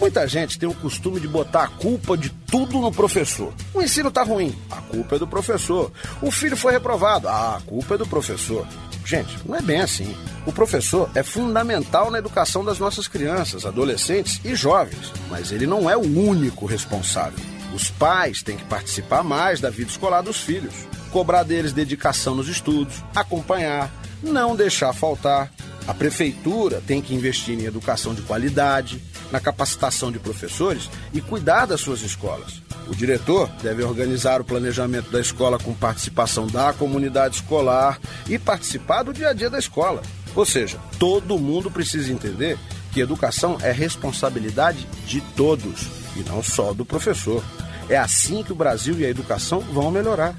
Muita 0.01 0.27
gente 0.27 0.59
tem 0.59 0.69
o 0.69 0.75
costume 0.75 1.21
de 1.21 1.29
botar 1.29 1.63
a 1.63 1.69
culpa 1.69 2.17
de 2.17 2.31
tudo 2.31 2.81
no 2.81 2.91
professor. 2.91 3.53
O 3.73 3.81
ensino 3.81 4.11
tá 4.11 4.25
ruim, 4.25 4.53
a 4.69 4.81
culpa 4.81 5.15
é 5.15 5.19
do 5.19 5.29
professor. 5.29 5.93
O 6.21 6.31
filho 6.31 6.57
foi 6.57 6.73
reprovado, 6.73 7.29
ah, 7.29 7.57
a 7.57 7.61
culpa 7.61 7.95
é 7.95 7.99
do 7.99 8.07
professor. 8.07 8.67
Gente, 9.05 9.39
não 9.47 9.55
é 9.55 9.63
bem 9.63 9.81
assim. 9.81 10.13
O 10.45 10.53
professor 10.53 11.09
é 11.15 11.23
fundamental 11.23 12.11
na 12.11 12.19
educação 12.19 12.65
das 12.65 12.81
nossas 12.81 13.07
crianças, 13.07 13.65
adolescentes 13.65 14.41
e 14.45 14.57
jovens, 14.57 15.13
mas 15.31 15.53
ele 15.53 15.67
não 15.67 15.89
é 15.89 15.97
o 15.97 16.01
único 16.01 16.67
responsável. 16.67 17.52
Os 17.75 17.91
pais 17.91 18.43
têm 18.43 18.57
que 18.57 18.65
participar 18.65 19.23
mais 19.23 19.61
da 19.61 19.71
vida 19.71 19.91
escolar 19.91 20.23
dos 20.23 20.39
filhos, 20.39 20.75
cobrar 21.11 21.43
deles 21.43 21.73
dedicação 21.73 22.35
nos 22.35 22.49
estudos, 22.49 23.03
acompanhar, 23.15 23.91
não 24.23 24.55
deixar 24.55 24.93
faltar. 24.93 25.51
A 25.87 25.95
prefeitura 25.95 26.83
tem 26.87 27.01
que 27.01 27.15
investir 27.15 27.59
em 27.59 27.65
educação 27.65 28.15
de 28.15 28.23
qualidade, 28.23 29.03
na 29.33 29.41
capacitação 29.41 30.13
de 30.13 30.19
professores 30.19 30.91
e 31.13 31.21
cuidar 31.21 31.67
das 31.67 31.81
suas 31.81 32.03
escolas. 32.03 32.63
O 32.87 32.95
diretor 32.95 33.49
deve 33.63 33.83
organizar 33.83 34.41
o 34.41 34.45
planejamento 34.45 35.11
da 35.11 35.21
escola 35.21 35.59
com 35.59 35.73
participação 35.73 36.47
da 36.47 36.73
comunidade 36.73 37.37
escolar 37.37 37.99
e 38.29 38.39
participar 38.39 39.03
do 39.03 39.13
dia 39.13 39.31
a 39.31 39.33
dia 39.33 39.49
da 39.49 39.59
escola. 39.59 40.03
Ou 40.35 40.45
seja, 40.45 40.79
todo 40.99 41.39
mundo 41.39 41.71
precisa 41.71 42.13
entender 42.13 42.59
que 42.93 43.01
educação 43.01 43.57
é 43.63 43.73
responsabilidade 43.73 44.87
de 45.07 45.21
todos. 45.35 46.02
E 46.17 46.21
não 46.21 46.43
só 46.43 46.73
do 46.73 46.85
professor. 46.85 47.43
É 47.89 47.97
assim 47.97 48.43
que 48.43 48.53
o 48.53 48.57
Brasil 48.57 48.99
e 48.99 49.05
a 49.05 49.11
educação 49.11 49.61
vão 49.61 49.91
melhorar. 49.91 50.35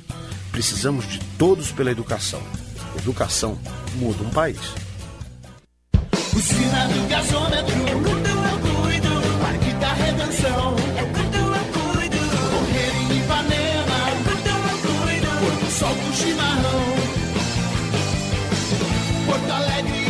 Precisamos 0.51 1.07
de 1.07 1.19
todos 1.37 1.71
pela 1.71 1.91
educação. 1.91 2.41
Educação 2.97 3.57
muda 3.95 4.23
um 4.23 4.29
país. 4.29 4.59
Usina 6.35 6.87
do 6.87 7.07
gasômetro, 7.07 7.75
é 7.87 7.91
eu 7.91 7.99
cuido. 8.59 9.09
Parque 9.41 9.73
da 9.73 9.93
Redenção, 9.93 10.75
é 10.97 11.03
quando 11.13 11.35
eu 11.35 11.65
cuido. 11.73 12.17
Correr 12.51 12.91
em 12.99 13.19
Ipanema, 13.19 13.97
é 14.07 14.13
eu 14.13 14.65
cuido. 14.81 15.71
Sol 15.71 15.95
com 15.95 16.13
chimarrão. 16.13 16.83
Porto 19.25 19.51
Alegre 19.51 20.02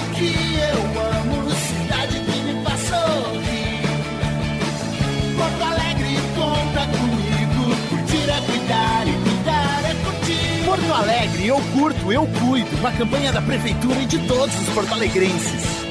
Alegre, 11.03 11.47
eu 11.47 11.57
curto, 11.73 12.13
eu 12.13 12.25
cuido. 12.39 12.69
Uma 12.77 12.91
campanha 12.93 13.33
da 13.33 13.41
prefeitura 13.41 13.99
e 13.99 14.05
de 14.05 14.25
todos 14.25 14.55
os 14.61 14.69
porto-alegrenses. 14.69 15.83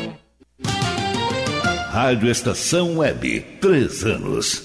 Rádio 1.91 2.31
Estação 2.31 2.97
Web, 2.97 3.41
três 3.61 4.05
anos. 4.05 4.65